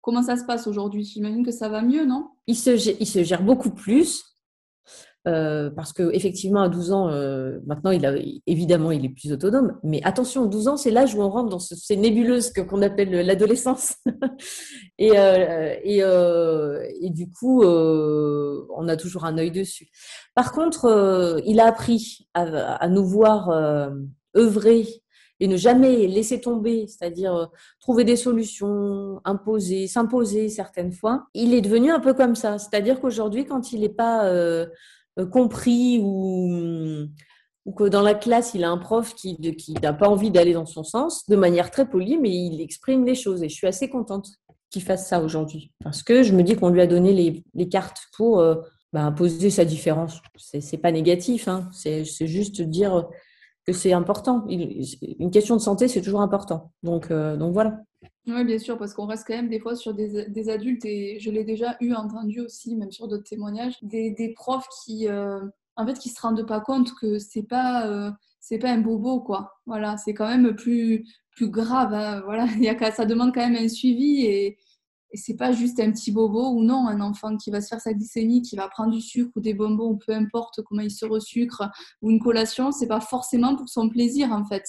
comment 0.00 0.22
ça 0.22 0.36
se 0.36 0.44
passe 0.44 0.68
aujourd'hui? 0.68 1.02
J'imagine 1.02 1.44
que 1.44 1.50
ça 1.50 1.68
va 1.68 1.82
mieux, 1.82 2.04
non? 2.04 2.28
Il 2.46 2.56
se, 2.56 2.70
il 2.70 3.06
se 3.06 3.24
gère 3.24 3.42
beaucoup 3.42 3.70
plus. 3.70 4.31
Euh, 5.28 5.70
parce 5.70 5.92
que 5.92 6.12
effectivement 6.12 6.62
à 6.62 6.68
12 6.68 6.90
ans, 6.90 7.08
euh, 7.08 7.60
maintenant 7.64 7.92
il 7.92 8.04
a 8.04 8.14
évidemment 8.48 8.90
il 8.90 9.04
est 9.04 9.08
plus 9.08 9.32
autonome, 9.32 9.78
mais 9.84 10.00
attention, 10.02 10.46
12 10.46 10.66
ans 10.66 10.76
c'est 10.76 10.90
l'âge 10.90 11.14
où 11.14 11.22
on 11.22 11.30
rentre 11.30 11.48
dans 11.48 11.60
ces 11.60 11.96
nébuleuses 11.96 12.52
qu'on 12.52 12.82
appelle 12.82 13.24
l'adolescence, 13.24 13.94
et, 14.98 15.16
euh, 15.16 15.76
et, 15.84 15.98
et, 17.06 17.10
du 17.10 17.30
coup 17.30 17.62
on 17.64 18.88
a 18.88 18.96
toujours 18.96 19.24
un 19.24 19.38
œil 19.38 19.52
dessus. 19.52 19.90
Par 20.34 20.50
contre, 20.50 21.40
il 21.46 21.60
a 21.60 21.66
appris 21.66 22.26
à, 22.34 22.42
à 22.74 22.88
nous 22.88 23.04
voir 23.04 23.48
œuvrer 24.36 24.86
et 25.38 25.48
ne 25.48 25.56
jamais 25.56 26.06
laisser 26.06 26.40
tomber, 26.40 26.86
c'est-à-dire 26.86 27.48
trouver 27.80 28.04
des 28.04 28.16
solutions, 28.16 29.20
imposer, 29.24 29.88
s'imposer 29.88 30.48
certaines 30.48 30.92
fois. 30.92 31.26
Il 31.34 31.52
est 31.54 31.60
devenu 31.60 31.90
un 31.90 32.00
peu 32.00 32.14
comme 32.14 32.36
ça, 32.36 32.58
c'est-à-dire 32.58 33.00
qu'aujourd'hui 33.00 33.44
quand 33.44 33.72
il 33.72 33.80
n'est 33.80 33.88
pas 33.88 34.26
euh, 34.26 34.66
compris 35.30 36.00
ou, 36.02 37.06
ou 37.64 37.72
que 37.72 37.84
dans 37.84 38.02
la 38.02 38.14
classe, 38.14 38.54
il 38.54 38.64
a 38.64 38.70
un 38.70 38.78
prof 38.78 39.14
qui, 39.14 39.38
n'a 39.82 39.92
pas 39.92 40.08
envie 40.08 40.30
d'aller 40.30 40.52
dans 40.52 40.66
son 40.66 40.84
sens, 40.84 41.26
de 41.28 41.36
manière 41.36 41.70
très 41.70 41.88
polie, 41.88 42.18
mais 42.18 42.30
il 42.30 42.60
exprime 42.60 43.04
les 43.04 43.14
choses. 43.14 43.42
Et 43.42 43.48
je 43.48 43.54
suis 43.54 43.66
assez 43.66 43.88
contente 43.88 44.28
qu'il 44.70 44.82
fasse 44.82 45.08
ça 45.08 45.22
aujourd'hui. 45.22 45.72
Parce 45.82 46.02
que 46.02 46.22
je 46.22 46.32
me 46.32 46.42
dis 46.42 46.56
qu'on 46.56 46.70
lui 46.70 46.80
a 46.80 46.86
donné 46.86 47.12
les, 47.12 47.44
les 47.54 47.68
cartes 47.68 48.08
pour 48.16 48.40
euh, 48.40 48.56
bah, 48.92 49.02
imposer 49.02 49.50
sa 49.50 49.64
différence. 49.64 50.20
C'est 50.36 50.78
pas 50.78 50.92
négatif, 50.92 51.46
hein. 51.46 51.68
c'est 51.72 52.04
juste 52.26 52.62
dire 52.62 53.06
que 53.66 53.72
c'est 53.72 53.92
important. 53.92 54.44
Une 54.48 55.30
question 55.30 55.56
de 55.56 55.60
santé, 55.60 55.88
c'est 55.88 56.02
toujours 56.02 56.20
important. 56.20 56.72
Donc, 56.82 57.10
euh, 57.10 57.36
donc 57.36 57.52
voilà. 57.52 57.78
Oui, 58.26 58.44
bien 58.44 58.58
sûr, 58.58 58.78
parce 58.78 58.94
qu'on 58.94 59.06
reste 59.06 59.24
quand 59.26 59.34
même 59.34 59.48
des 59.48 59.60
fois 59.60 59.74
sur 59.76 59.94
des, 59.94 60.48
adultes, 60.48 60.84
et 60.84 61.18
je 61.20 61.30
l'ai 61.30 61.44
déjà 61.44 61.76
eu 61.80 61.92
entendu 61.92 62.40
aussi, 62.40 62.76
même 62.76 62.90
sur 62.90 63.08
d'autres 63.08 63.24
témoignages, 63.24 63.74
des, 63.82 64.32
profs 64.36 64.68
qui, 64.84 65.08
euh, 65.08 65.40
en 65.76 65.86
fait, 65.86 65.98
qui 65.98 66.08
se 66.08 66.20
rendent 66.20 66.46
pas 66.46 66.60
compte 66.60 66.92
que 66.94 67.18
c'est 67.18 67.42
pas, 67.42 67.86
euh, 67.88 68.10
c'est 68.40 68.58
pas 68.58 68.70
un 68.70 68.78
bobo, 68.78 69.20
quoi. 69.20 69.52
Voilà, 69.66 69.96
c'est 69.96 70.14
quand 70.14 70.28
même 70.28 70.54
plus, 70.54 71.04
plus 71.36 71.48
grave. 71.48 71.92
Hein. 71.94 72.22
Voilà, 72.24 72.46
il 72.56 72.62
y 72.62 72.68
a, 72.68 72.92
ça 72.92 73.06
demande 73.06 73.34
quand 73.34 73.48
même 73.48 73.62
un 73.62 73.68
suivi 73.68 74.24
et, 74.26 74.58
et 75.12 75.16
c'est 75.16 75.36
pas 75.36 75.52
juste 75.52 75.78
un 75.80 75.92
petit 75.92 76.10
bobo 76.10 76.50
ou 76.50 76.62
non, 76.62 76.86
un 76.88 77.00
enfant 77.00 77.36
qui 77.36 77.50
va 77.50 77.60
se 77.60 77.68
faire 77.68 77.80
sa 77.80 77.92
glycémie, 77.92 78.42
qui 78.42 78.56
va 78.56 78.68
prendre 78.68 78.92
du 78.92 79.00
sucre 79.00 79.30
ou 79.36 79.40
des 79.40 79.54
bonbons, 79.54 79.90
ou 79.90 79.96
peu 79.96 80.12
importe 80.12 80.62
comment 80.62 80.82
il 80.82 80.90
se 80.90 81.04
resucre, 81.04 81.70
ou 82.00 82.10
une 82.10 82.20
collation, 82.20 82.72
c'est 82.72 82.86
pas 82.86 83.00
forcément 83.00 83.54
pour 83.54 83.68
son 83.68 83.88
plaisir 83.88 84.32
en 84.32 84.44
fait. 84.44 84.64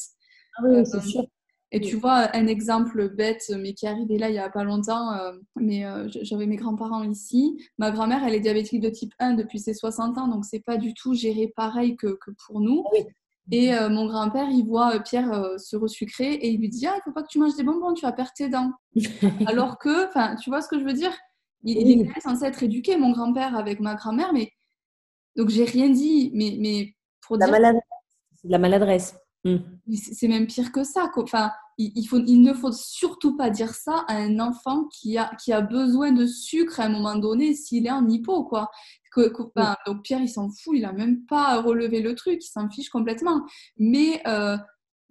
Ah 0.57 0.63
oui, 0.65 0.85
c'est 0.85 0.97
euh, 0.97 1.01
sûr. 1.01 1.25
Et 1.71 1.81
tu 1.81 1.95
vois, 1.95 2.29
un 2.35 2.45
exemple 2.45 3.09
bête, 3.15 3.51
mais 3.57 3.73
qui 3.73 3.87
est 3.87 3.89
arrivé 3.89 4.19
là 4.19 4.29
il 4.29 4.35
y 4.35 4.39
a 4.39 4.47
pas 4.47 4.63
longtemps, 4.63 5.11
euh, 5.13 5.31
mais 5.55 5.85
euh, 5.85 6.07
j'avais 6.21 6.45
mes 6.45 6.55
grands-parents 6.55 7.03
ici. 7.03 7.57
Ma 7.79 7.89
grand-mère, 7.89 8.23
elle 8.23 8.35
est 8.35 8.41
diabétique 8.41 8.79
de 8.79 8.89
type 8.89 9.13
1 9.17 9.33
depuis 9.33 9.59
ses 9.59 9.73
60 9.73 10.19
ans, 10.19 10.27
donc 10.27 10.45
c'est 10.45 10.59
pas 10.59 10.77
du 10.77 10.93
tout 10.93 11.15
géré 11.15 11.51
pareil 11.55 11.95
que, 11.95 12.15
que 12.21 12.31
pour 12.45 12.61
nous. 12.61 12.83
Et 13.51 13.73
euh, 13.73 13.89
mon 13.89 14.07
grand-père, 14.07 14.49
il 14.49 14.65
voit 14.65 14.99
Pierre 15.01 15.59
se 15.59 15.75
resucrer 15.75 16.33
et 16.33 16.49
il 16.49 16.59
lui 16.59 16.69
dit 16.69 16.87
Ah, 16.87 16.95
il 16.97 17.01
faut 17.03 17.11
pas 17.11 17.23
que 17.23 17.27
tu 17.27 17.39
manges 17.39 17.55
des 17.55 17.63
bonbons, 17.63 17.93
tu 17.93 18.05
vas 18.05 18.13
perdre 18.13 18.31
tes 18.35 18.49
dents. 18.49 18.71
Alors 19.47 19.77
que, 19.77 20.07
enfin, 20.07 20.35
tu 20.35 20.49
vois 20.49 20.61
ce 20.61 20.69
que 20.69 20.79
je 20.79 20.85
veux 20.85 20.93
dire? 20.93 21.11
Il, 21.65 21.77
il, 21.77 22.01
est 22.01 22.19
censé 22.21 22.45
être 22.45 22.63
éduqué, 22.63 22.97
mon 22.97 23.11
grand-père, 23.11 23.55
avec 23.55 23.79
ma 23.79 23.95
grand-mère, 23.95 24.33
mais 24.33 24.51
donc 25.35 25.49
j'ai 25.49 25.63
rien 25.65 25.89
dit, 25.89 26.31
mais, 26.33 26.57
mais 26.59 26.93
pour 27.21 27.37
la 27.37 27.47
Maladresse. 27.47 27.83
La 28.43 28.57
maladresse. 28.57 29.15
Hmm. 29.45 29.57
C'est 29.95 30.27
même 30.27 30.47
pire 30.47 30.71
que 30.71 30.83
ça. 30.83 31.09
Enfin, 31.15 31.51
il, 31.77 32.05
faut, 32.05 32.19
il 32.19 32.41
ne 32.41 32.53
faut 32.53 32.71
surtout 32.71 33.35
pas 33.35 33.49
dire 33.49 33.73
ça 33.73 34.05
à 34.07 34.15
un 34.15 34.39
enfant 34.39 34.85
qui 34.85 35.17
a, 35.17 35.31
qui 35.35 35.51
a 35.51 35.61
besoin 35.61 36.11
de 36.11 36.25
sucre 36.25 36.79
à 36.79 36.85
un 36.85 36.89
moment 36.89 37.15
donné 37.15 37.53
s'il 37.53 37.87
est 37.87 37.91
en 37.91 38.07
hypo, 38.07 38.43
quoi. 38.43 38.69
Que, 39.13 39.31
donc 39.85 40.03
Pierre, 40.03 40.21
il 40.21 40.29
s'en 40.29 40.49
fout, 40.49 40.75
il 40.75 40.85
a 40.85 40.91
même 40.91 41.25
pas 41.25 41.61
relevé 41.61 42.01
le 42.01 42.15
truc, 42.15 42.43
il 42.43 42.49
s'en 42.49 42.69
fiche 42.69 42.89
complètement. 42.89 43.43
Mais, 43.77 44.21
euh, 44.27 44.57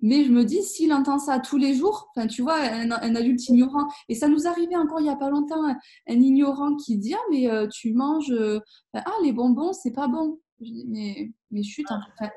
mais 0.00 0.24
je 0.24 0.32
me 0.32 0.44
dis, 0.44 0.62
s'il 0.62 0.92
entend 0.92 1.18
ça 1.18 1.38
tous 1.38 1.56
les 1.56 1.74
jours, 1.74 2.10
enfin, 2.14 2.26
tu 2.26 2.42
vois, 2.42 2.56
un, 2.56 2.90
adulte 2.90 3.48
ignorant, 3.48 3.86
et 4.08 4.14
ça 4.14 4.28
nous 4.28 4.46
arrivait 4.46 4.76
encore 4.76 5.00
il 5.00 5.06
y 5.06 5.10
a 5.10 5.16
pas 5.16 5.30
longtemps, 5.30 5.64
un, 5.64 5.76
ignorant 6.06 6.74
qui 6.76 6.98
dit, 6.98 7.14
ah, 7.14 7.24
mais 7.30 7.48
euh, 7.48 7.68
tu 7.68 7.92
manges, 7.94 8.32
euh, 8.32 8.58
ah, 8.94 9.12
les 9.22 9.32
bonbons, 9.32 9.72
c'est 9.72 9.92
pas 9.92 10.08
bon. 10.08 10.40
mais, 10.88 11.32
mais 11.50 11.62
chut, 11.62 11.86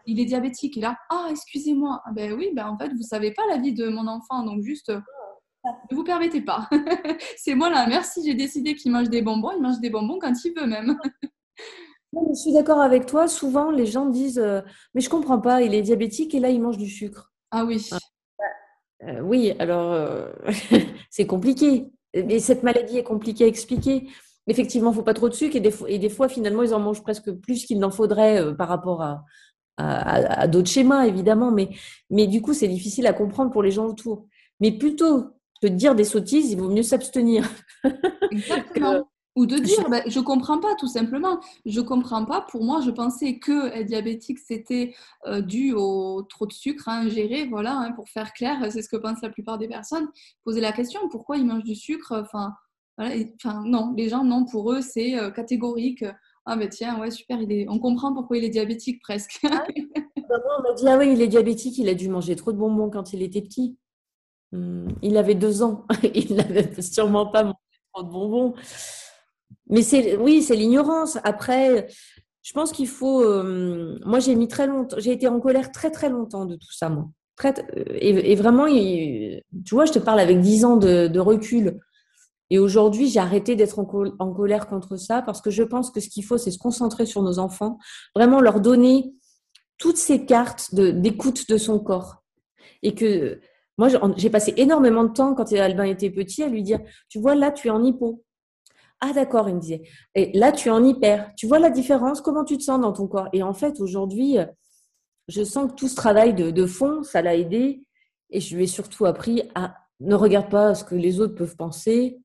il 0.06 0.20
est 0.20 0.26
diabétique. 0.26 0.78
Et 0.78 0.82
là, 0.82 0.98
ah, 1.10 1.28
excusez-moi. 1.32 2.02
Ah, 2.06 2.12
ben 2.14 2.34
oui, 2.34 2.50
ben 2.54 2.68
en 2.68 2.78
fait, 2.78 2.90
vous 2.94 3.04
savez 3.04 3.32
pas 3.32 3.44
la 3.50 3.58
vie 3.58 3.74
de 3.74 3.88
mon 3.88 4.08
enfant, 4.08 4.44
donc 4.44 4.62
juste, 4.62 4.92
ne 5.92 5.96
vous 5.96 6.04
permettez 6.04 6.42
pas. 6.42 6.70
c'est 7.38 7.56
moi 7.56 7.70
là, 7.70 7.88
merci, 7.88 8.22
j'ai 8.24 8.36
décidé 8.36 8.76
qu'il 8.76 8.92
mange 8.92 9.10
des 9.10 9.22
bonbons, 9.22 9.52
il 9.56 9.62
mange 9.62 9.80
des 9.80 9.90
bonbons 9.90 10.20
quand 10.20 10.34
il 10.44 10.54
veut 10.56 10.68
même. 10.68 10.98
je 12.14 12.40
suis 12.40 12.54
d'accord 12.54 12.82
avec 12.82 13.06
toi. 13.06 13.28
Souvent, 13.28 13.72
les 13.72 13.86
gens 13.86 14.08
disent 14.08 14.40
euh, 14.40 14.62
Mais 14.94 15.02
je 15.02 15.10
comprends 15.10 15.40
pas, 15.40 15.62
il 15.62 15.74
est 15.74 15.82
diabétique 15.82 16.34
et 16.36 16.40
là, 16.40 16.50
il 16.50 16.62
mange 16.62 16.78
du 16.78 16.90
sucre. 16.90 17.32
Ah 17.52 17.66
oui. 17.66 17.90
Ah. 17.92 17.98
Euh, 19.04 19.20
oui, 19.22 19.54
alors, 19.60 19.92
euh, 19.92 20.32
c'est 21.10 21.28
compliqué. 21.28 21.88
Et 22.14 22.40
cette 22.40 22.64
maladie 22.64 22.98
est 22.98 23.04
compliquée 23.04 23.44
à 23.44 23.48
expliquer. 23.48 24.08
Effectivement, 24.48 24.90
il 24.90 24.94
ne 24.94 24.98
faut 24.98 25.04
pas 25.04 25.14
trop 25.14 25.28
de 25.28 25.34
sucre 25.34 25.56
et 25.56 25.60
des, 25.60 25.72
fois, 25.72 25.90
et 25.90 26.00
des 26.00 26.10
fois, 26.10 26.30
finalement, 26.30 26.64
ils 26.64 26.74
en 26.74 26.80
mangent 26.80 27.04
presque 27.04 27.32
plus 27.32 27.66
qu'il 27.66 27.80
n'en 27.80 27.92
faudrait 27.92 28.56
par 28.56 28.70
rapport 28.70 29.02
à, 29.02 29.24
à, 29.78 30.48
d'autres 30.48 30.70
schémas, 30.70 31.06
évidemment. 31.08 31.52
Mais, 31.52 31.70
mais 32.10 32.28
du 32.28 32.42
coup, 32.42 32.54
c'est 32.54 32.68
difficile 32.68 33.08
à 33.08 33.14
comprendre 33.14 33.52
pour 33.52 33.64
les 33.64 33.72
gens 33.72 33.86
autour. 33.86 34.28
Mais 34.62 34.72
plutôt 34.72 35.32
que 35.62 35.68
de 35.68 35.76
dire 35.76 35.96
des 35.96 36.04
sottises, 36.04 36.52
il 36.52 36.58
vaut 36.58 36.70
mieux 36.70 36.84
s'abstenir. 36.84 37.50
Exactement. 38.32 39.08
Ou 39.36 39.46
de 39.46 39.58
dire, 39.58 39.82
je... 39.84 39.90
Ben, 39.90 40.02
je 40.08 40.20
comprends 40.22 40.60
pas, 40.60 40.76
tout 40.76 40.88
simplement. 40.88 41.40
Je 41.66 41.82
comprends 41.82 42.24
pas. 42.24 42.42
Pour 42.42 42.64
moi, 42.64 42.80
je 42.82 42.90
pensais 42.90 43.38
que 43.38 43.68
être 43.74 43.88
diabétique, 43.88 44.40
c'était 44.40 44.96
euh, 45.28 45.42
dû 45.42 45.74
au 45.74 46.22
trop 46.24 46.46
de 46.46 46.54
sucre 46.54 46.88
à 46.88 47.00
ingérer. 47.00 47.46
Voilà, 47.46 47.78
hein, 47.78 47.92
pour 47.92 48.08
faire 48.08 48.32
clair, 48.34 48.72
c'est 48.72 48.82
ce 48.82 48.88
que 48.88 48.96
pensent 48.96 49.22
la 49.22 49.30
plupart 49.30 49.58
des 49.58 49.68
personnes. 49.68 50.08
Poser 50.46 50.62
la 50.62 50.72
question, 50.72 51.02
pourquoi 51.10 51.38
ils 51.38 51.46
mangent 51.46 51.64
du 51.64 51.76
sucre 51.76 52.14
Enfin, 52.14 52.54
enfin 52.98 53.64
non, 53.66 53.94
les 53.98 54.08
gens, 54.08 54.24
non, 54.24 54.46
pour 54.46 54.72
eux, 54.72 54.82
c'est 54.82 55.20
euh, 55.20 55.32
catégorique. 55.32 56.06
Ah, 56.46 56.56
ben 56.56 56.70
tiens, 56.70 57.00
ouais, 57.00 57.12
super, 57.12 57.42
il 57.42 57.52
est... 57.52 57.66
on 57.68 57.80
comprend 57.80 58.14
pourquoi 58.14 58.38
il 58.38 58.44
est 58.46 58.50
diabétique 58.50 59.02
presque. 59.02 59.40
Ah 59.44 59.66
bah, 60.30 60.38
on 60.58 60.64
m'a 60.64 60.74
dit, 60.74 60.88
ah 60.88 60.98
oui, 60.98 61.12
il 61.14 61.22
est 61.22 61.28
diabétique, 61.28 61.78
il 61.78 61.88
a 61.88 61.94
dû 61.94 62.10
manger 62.10 62.36
trop 62.36 62.52
de 62.52 62.58
bonbons 62.58 62.90
quand 62.90 63.14
il 63.14 63.22
était 63.22 63.42
petit. 63.42 63.78
Hmm, 64.52 64.88
il 65.02 65.18
avait 65.18 65.36
deux 65.36 65.62
ans, 65.62 65.86
il 66.16 66.36
n'avait 66.36 66.82
sûrement 66.82 67.28
pas 67.28 67.44
mangé 67.44 67.56
trop 67.94 68.04
de 68.04 68.10
bonbons. 68.10 68.54
Mais 69.70 69.82
c'est 69.82 70.18
oui, 70.18 70.42
c'est 70.42 70.56
l'ignorance. 70.56 71.18
Après, 71.24 71.88
je 72.44 72.54
pense 72.54 72.72
qu'il 72.72 72.88
faut. 72.88 73.22
Euh, 73.24 73.98
moi, 74.06 74.20
j'ai 74.20 74.36
mis 74.36 74.48
très 74.48 74.68
longtemps. 74.68 74.98
J'ai 75.00 75.12
été 75.12 75.28
en 75.28 75.40
colère 75.40 75.72
très 75.72 75.92
très 75.92 76.10
longtemps 76.10 76.46
de 76.46 76.56
tout 76.56 76.72
ça, 76.72 76.90
moi. 76.90 77.10
Très, 77.36 77.54
et, 77.96 78.32
et, 78.32 78.36
vraiment, 78.36 78.66
tu 78.68 79.42
vois, 79.72 79.86
je 79.86 79.92
te 79.92 80.00
parle 80.00 80.20
avec 80.22 80.40
dix 80.40 80.64
ans 80.64 80.78
de, 80.78 81.20
recul. 81.20 81.80
Et 82.50 82.60
aujourd'hui, 82.60 83.10
j'ai 83.10 83.20
arrêté 83.20 83.56
d'être 83.56 83.80
en, 83.80 83.88
en, 84.20 84.34
colère 84.34 84.68
contre 84.68 84.96
ça 84.96 85.22
parce 85.22 85.42
que 85.42 85.50
je 85.50 85.64
pense 85.64 85.92
que 85.92 86.00
ce 86.00 86.08
qu'il 86.08 86.24
faut, 86.24 86.38
c'est 86.38 86.52
se 86.52 86.60
concentrer 86.60 87.06
sur 87.06 87.24
nos 87.24 87.40
enfants, 87.40 87.78
vraiment 88.16 88.40
leur 88.40 88.62
donner 88.62 89.12
toutes 89.78 89.98
ces 89.98 90.26
cartes 90.26 90.74
d'écoute 90.74 91.50
de, 91.50 91.58
son 91.58 91.80
corps. 91.80 92.24
Et 92.84 92.96
que 92.96 93.40
moi, 93.78 93.90
j'ai 94.16 94.30
passé 94.30 94.54
énormément 94.58 95.04
de 95.04 95.12
temps 95.12 95.34
quand 95.34 95.52
Albin 95.54 95.84
était 95.84 96.10
petit 96.10 96.44
à 96.44 96.48
lui 96.48 96.64
dire, 96.64 96.80
tu 97.10 97.20
vois, 97.20 97.36
là, 97.36 97.52
tu 97.52 97.68
es 97.68 97.72
en 97.72 97.84
hypo. 97.84 98.24
Ah 99.08 99.14
d'accord, 99.14 99.48
il 99.48 99.56
me 99.56 99.60
disait. 99.60 99.84
Et 100.16 100.36
là, 100.36 100.52
tu 100.52 100.70
es 100.70 100.72
en 100.72 100.84
hyper. 100.84 101.32
Tu 101.38 101.46
vois 101.46 101.60
la 101.60 101.70
différence? 101.70 102.22
Comment 102.22 102.44
tu 102.44 102.58
te 102.58 102.64
sens 102.64 102.82
dans 102.82 102.92
ton 102.92 103.06
corps? 103.08 103.30
Et 103.34 103.44
en 103.44 103.54
fait, 103.54 103.80
aujourd'hui, 103.80 104.38
je 105.28 105.44
sens 105.44 105.70
que 105.70 105.76
tout 105.76 105.88
ce 105.88 105.96
travail 105.96 106.34
de, 106.34 106.66
fond, 106.66 107.04
ça 107.04 107.22
l'a 107.22 107.36
aidé. 107.36 107.84
Et 108.32 108.40
je 108.40 108.56
lui 108.56 108.64
ai 108.64 108.68
surtout 108.68 109.06
appris 109.06 109.44
à 109.54 109.76
ne 110.00 110.16
regarde 110.16 110.50
pas 110.50 110.74
ce 110.74 110.84
que 110.84 110.96
les 110.96 111.20
autres 111.20 111.36
peuvent 111.36 111.56
penser. 111.56 112.18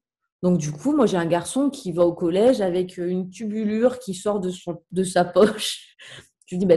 Donc 0.43 0.57
du 0.57 0.73
coup, 0.73 0.97
moi, 0.97 1.05
j'ai 1.05 1.19
un 1.19 1.27
garçon 1.27 1.69
qui 1.69 1.93
va 1.93 2.07
au 2.07 2.14
collège 2.14 2.62
avec 2.62 2.97
une 2.97 3.29
tubulure 3.29 3.99
qui 3.99 4.14
sort 4.14 4.40
de, 4.40 5.05
sa 5.05 5.25
poche. 5.25 5.97
Je 6.47 6.55
lui 6.57 6.61
dis, 6.61 6.66
bah, 6.66 6.77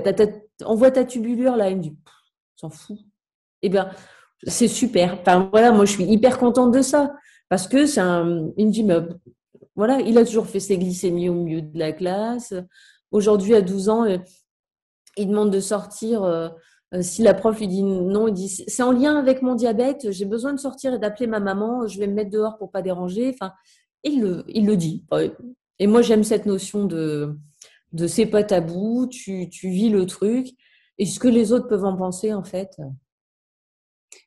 envoie 0.66 0.92
ta 0.92 1.06
tubulure 1.06 1.56
là. 1.56 1.70
Il 1.70 1.78
me 1.78 1.82
dit, 1.82 1.98
s'en 2.58 2.70
fout. 2.70 3.00
Eh 3.62 3.70
bien, 3.70 3.90
c'est 4.46 4.68
super. 4.68 5.18
Enfin, 5.22 5.48
voilà, 5.50 5.72
moi, 5.72 5.86
je 5.86 5.94
suis 5.94 6.04
hyper 6.04 6.38
contente 6.38 6.74
de 6.74 6.82
ça. 6.82 7.14
Parce 7.48 7.68
que 7.68 7.86
c'est 7.86 8.02
un, 8.02 8.50
il 8.58 8.68
me 8.68 8.72
dit, 8.72 8.84
voilà, 9.76 10.00
il 10.02 10.18
a 10.18 10.26
toujours 10.26 10.48
fait 10.48 10.60
ses 10.60 10.78
glycémies 10.78 11.30
au 11.30 11.34
milieu 11.34 11.62
de 11.62 11.78
la 11.78 11.92
classe. 11.92 12.54
Aujourd'hui, 13.12 13.56
à 13.56 13.62
12 13.62 13.90
ans, 13.90 14.06
euh, 14.06 14.18
il 15.18 15.28
demande 15.28 15.52
de 15.52 15.60
sortir. 15.60 16.24
Euh, 16.24 16.50
euh, 16.94 17.02
si 17.02 17.24
la 17.24 17.34
prof 17.34 17.60
lui 17.60 17.68
dit 17.68 17.84
non, 17.84 18.28
il 18.28 18.34
dit 18.34 18.50
c'est 18.50 18.84
en 18.84 18.92
lien 18.92 19.18
avec 19.18 19.42
mon 19.42 19.56
diabète, 19.56 20.12
j'ai 20.12 20.26
besoin 20.26 20.54
de 20.54 20.60
sortir 20.60 20.94
et 20.94 21.00
d'appeler 21.00 21.28
ma 21.28 21.40
maman, 21.40 21.88
je 21.88 21.98
vais 21.98 22.08
me 22.08 22.14
mettre 22.14 22.30
dehors 22.30 22.58
pour 22.58 22.72
pas 22.72 22.84
déranger. 22.84 23.32
Enfin, 23.34 23.54
il 24.04 24.22
le, 24.22 24.76
dit. 24.76 25.06
Et 25.80 25.88
moi, 25.88 26.02
j'aime 26.02 26.24
cette 26.24 26.46
notion 26.46 26.86
de, 26.86 27.38
de 27.94 28.06
c'est 28.06 28.26
pas 28.26 28.44
tabou, 28.44 29.08
tu, 29.08 29.50
tu 29.50 29.70
vis 29.70 29.90
le 29.90 30.06
truc. 30.06 30.50
Et 31.00 31.06
ce 31.06 31.20
que 31.20 31.28
les 31.28 31.52
autres 31.52 31.68
peuvent 31.68 31.86
en 31.86 31.96
penser, 31.96 32.34
en 32.34 32.44
fait, 32.44 32.78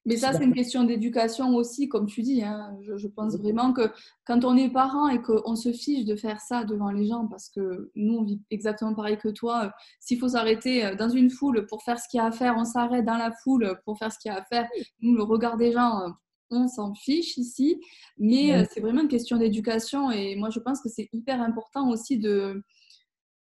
mais 0.04 0.16
ça, 0.16 0.32
c'est 0.32 0.44
une 0.44 0.54
question 0.54 0.84
d'éducation 0.84 1.54
aussi, 1.54 1.88
comme 1.88 2.06
tu 2.06 2.22
dis. 2.22 2.42
Hein. 2.42 2.76
Je, 2.82 3.06
pense 3.08 3.36
vraiment 3.36 3.72
que 3.72 3.90
quand 4.24 4.44
on 4.44 4.56
est 4.56 4.68
parent 4.68 5.08
et 5.08 5.20
qu'on 5.20 5.56
se 5.56 5.72
fiche 5.72 6.04
de 6.04 6.16
faire 6.16 6.40
ça 6.40 6.64
devant 6.64 6.90
les 6.90 7.06
gens, 7.06 7.26
parce 7.26 7.48
que 7.48 7.90
nous, 7.94 8.14
on 8.14 8.24
vit 8.24 8.40
exactement 8.50 8.94
pareil 8.94 9.18
que 9.18 9.28
toi, 9.28 9.72
s'il 10.00 10.18
faut 10.18 10.28
s'arrêter 10.28 10.84
euh, 10.84 10.94
dans 10.94 11.08
une 11.08 11.30
foule 11.30 11.66
pour 11.66 11.82
faire 11.82 11.98
ce 11.98 12.08
qu'il 12.08 12.18
y 12.18 12.20
a 12.20 12.26
à 12.26 12.32
faire, 12.32 12.54
on 12.56 12.64
s'arrête 12.64 13.04
dans 13.04 13.18
la 13.18 13.32
foule 13.42 13.80
pour 13.84 13.98
faire 13.98 14.12
ce 14.12 14.18
qu'il 14.18 14.30
y 14.30 14.34
a 14.34 14.38
à 14.38 14.44
faire. 14.44 14.68
Nous, 15.00 15.14
le 15.14 15.22
regard 15.22 15.56
des 15.56 15.72
gens, 15.72 16.02
euh, 16.02 16.08
on 16.50 16.68
s'en 16.68 16.94
fiche 16.94 17.36
ici. 17.38 17.80
Mais 18.18 18.54
euh, 18.54 18.64
c'est 18.70 18.80
vraiment 18.80 19.02
une 19.02 19.08
question 19.08 19.36
d'éducation 19.36 20.10
et 20.10 20.36
moi, 20.36 20.50
je 20.50 20.60
pense 20.60 20.80
que 20.80 20.88
c'est 20.88 21.08
hyper 21.12 21.40
important 21.40 21.90
aussi 21.90 22.18
de 22.18 22.62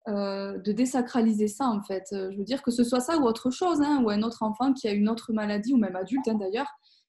euh, 0.09 0.57
de 0.59 0.71
désacraliser 0.71 1.49
ça 1.49 1.66
en 1.66 1.83
fait. 1.83 2.05
Euh, 2.12 2.31
je 2.31 2.38
veux 2.38 2.45
dire 2.45 2.62
que 2.62 2.71
ce 2.71 2.85
soit 2.85 3.01
ça 3.01 3.19
ou 3.19 3.25
autre 3.25 3.51
chose, 3.51 3.81
hein, 3.81 4.03
ou 4.05 4.11
un 4.11 4.23
autre 4.23 4.45
enfant 4.45 4.73
qui 4.73 4.87
a 4.87 4.92
une 4.92 5.09
autre 5.09 5.33
maladie, 5.33 5.75
ou 5.75 5.79
même 5.79 5.97
adulte 5.97 6.29
hein, 6.29 6.35
d'ailleurs. 6.35 6.69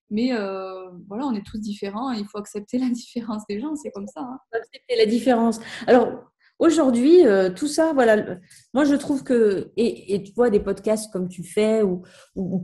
Mais 0.10 0.34
euh, 0.34 0.90
voilà, 1.08 1.26
on 1.26 1.36
est 1.36 1.46
tous 1.46 1.60
différents 1.60 2.12
il 2.12 2.26
faut 2.26 2.40
accepter 2.40 2.78
la 2.80 2.90
différence 2.90 3.44
des 3.48 3.60
gens, 3.60 3.76
c'est 3.76 3.92
comme 3.92 4.08
ça. 4.08 4.22
Hein. 4.22 4.40
Accepter 4.52 4.96
la 4.98 5.06
différence. 5.06 5.60
Alors 5.86 6.10
aujourd'hui, 6.58 7.22
tout 7.56 7.68
ça, 7.68 7.94
voilà, 7.94 8.38
moi 8.74 8.84
je 8.84 8.96
trouve 8.96 9.24
que, 9.24 9.72
et, 9.78 10.24
tu 10.24 10.34
vois, 10.34 10.50
des 10.50 10.60
podcasts 10.60 11.14
comme 11.14 11.28
tu 11.28 11.44
fais 11.44 11.84
ou, 11.84 12.02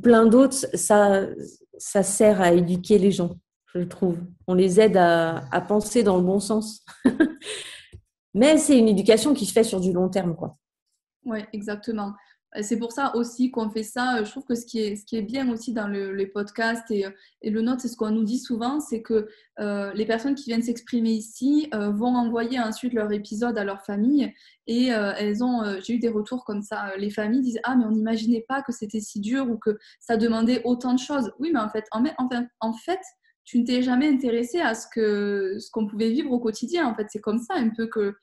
plein 0.02 0.26
d'autres, 0.26 0.56
ça, 0.74 1.28
ça 1.78 2.02
sert 2.02 2.42
à 2.42 2.54
éduquer 2.54 2.98
les 2.98 3.12
gens, 3.12 3.36
je 3.76 3.82
trouve. 3.82 4.18
On 4.48 4.56
les 4.56 4.80
aide 4.80 4.98
à 4.98 5.66
penser 5.68 6.02
dans 6.02 6.18
le 6.18 6.24
bon 6.24 6.40
sens. 6.40 6.84
Mais 8.34 8.58
c'est 8.58 8.78
une 8.78 8.88
éducation 8.88 9.34
qui 9.34 9.46
se 9.46 9.54
fait 9.54 9.64
sur 9.64 9.80
du 9.80 9.94
long 9.94 10.10
terme, 10.10 10.36
quoi. 10.36 10.58
Oui, 11.26 11.40
exactement. 11.54 12.14
C'est 12.62 12.78
pour 12.78 12.92
ça 12.92 13.16
aussi 13.16 13.50
qu'on 13.50 13.70
fait 13.70 13.84
ça. 13.84 14.24
Je 14.24 14.30
trouve 14.30 14.46
que 14.46 14.54
ce 14.54 14.66
qui 14.66 14.80
est, 14.80 14.96
ce 14.96 15.06
qui 15.06 15.16
est 15.16 15.24
bien 15.24 15.50
aussi 15.52 15.74
dans 15.74 15.88
le, 15.88 16.14
les 16.14 16.28
podcasts 16.28 16.92
et, 16.92 17.06
et 17.42 17.50
le 17.50 17.62
note, 17.62 17.80
c'est 17.80 17.88
ce 17.88 17.98
qu'on 17.98 18.12
nous 18.12 18.24
dit 18.24 18.38
souvent, 18.38 18.80
c'est 18.80 19.02
que 19.02 19.28
euh, 19.60 19.92
les 19.94 20.06
personnes 20.06 20.36
qui 20.36 20.46
viennent 20.46 20.62
s'exprimer 20.62 21.12
ici 21.12 21.68
euh, 21.74 21.90
vont 21.90 22.16
envoyer 22.16 22.60
ensuite 22.60 22.94
leur 22.94 23.12
épisode 23.12 23.58
à 23.58 23.64
leur 23.64 23.82
famille 23.84 24.32
et 24.68 24.94
euh, 24.94 25.14
elles 25.18 25.44
ont, 25.44 25.64
j'ai 25.82 25.94
eu 25.94 26.00
des 26.00 26.10
retours 26.10 26.46
comme 26.46 26.62
ça. 26.62 26.96
Les 26.98 27.10
familles 27.10 27.42
disent 27.42 27.60
ah 27.64 27.76
mais 27.76 27.86
on 27.86 27.92
n'imaginait 27.92 28.46
pas 28.48 28.62
que 28.62 28.72
c'était 28.72 29.02
si 29.02 29.20
dur 29.20 29.50
ou 29.50 29.58
que 29.58 29.78
ça 30.00 30.16
demandait 30.16 30.62
autant 30.64 30.94
de 30.94 31.00
choses. 31.00 31.32
Oui, 31.40 31.50
mais 31.52 31.60
en 31.60 31.70
fait, 31.70 31.86
en, 31.92 32.04
en 32.60 32.74
fait, 32.74 33.02
tu 33.44 33.60
ne 33.60 33.66
t'es 33.66 33.82
jamais 33.82 34.08
intéressé 34.08 34.60
à 34.60 34.74
ce 34.74 34.88
que 34.88 35.58
ce 35.60 35.70
qu'on 35.72 35.88
pouvait 35.88 36.10
vivre 36.10 36.32
au 36.32 36.40
quotidien. 36.40 36.88
En 36.88 36.96
fait, 36.96 37.08
c'est 37.10 37.22
comme 37.22 37.40
ça 37.40 37.56
un 37.56 37.70
peu 37.70 37.88
que 37.88 38.16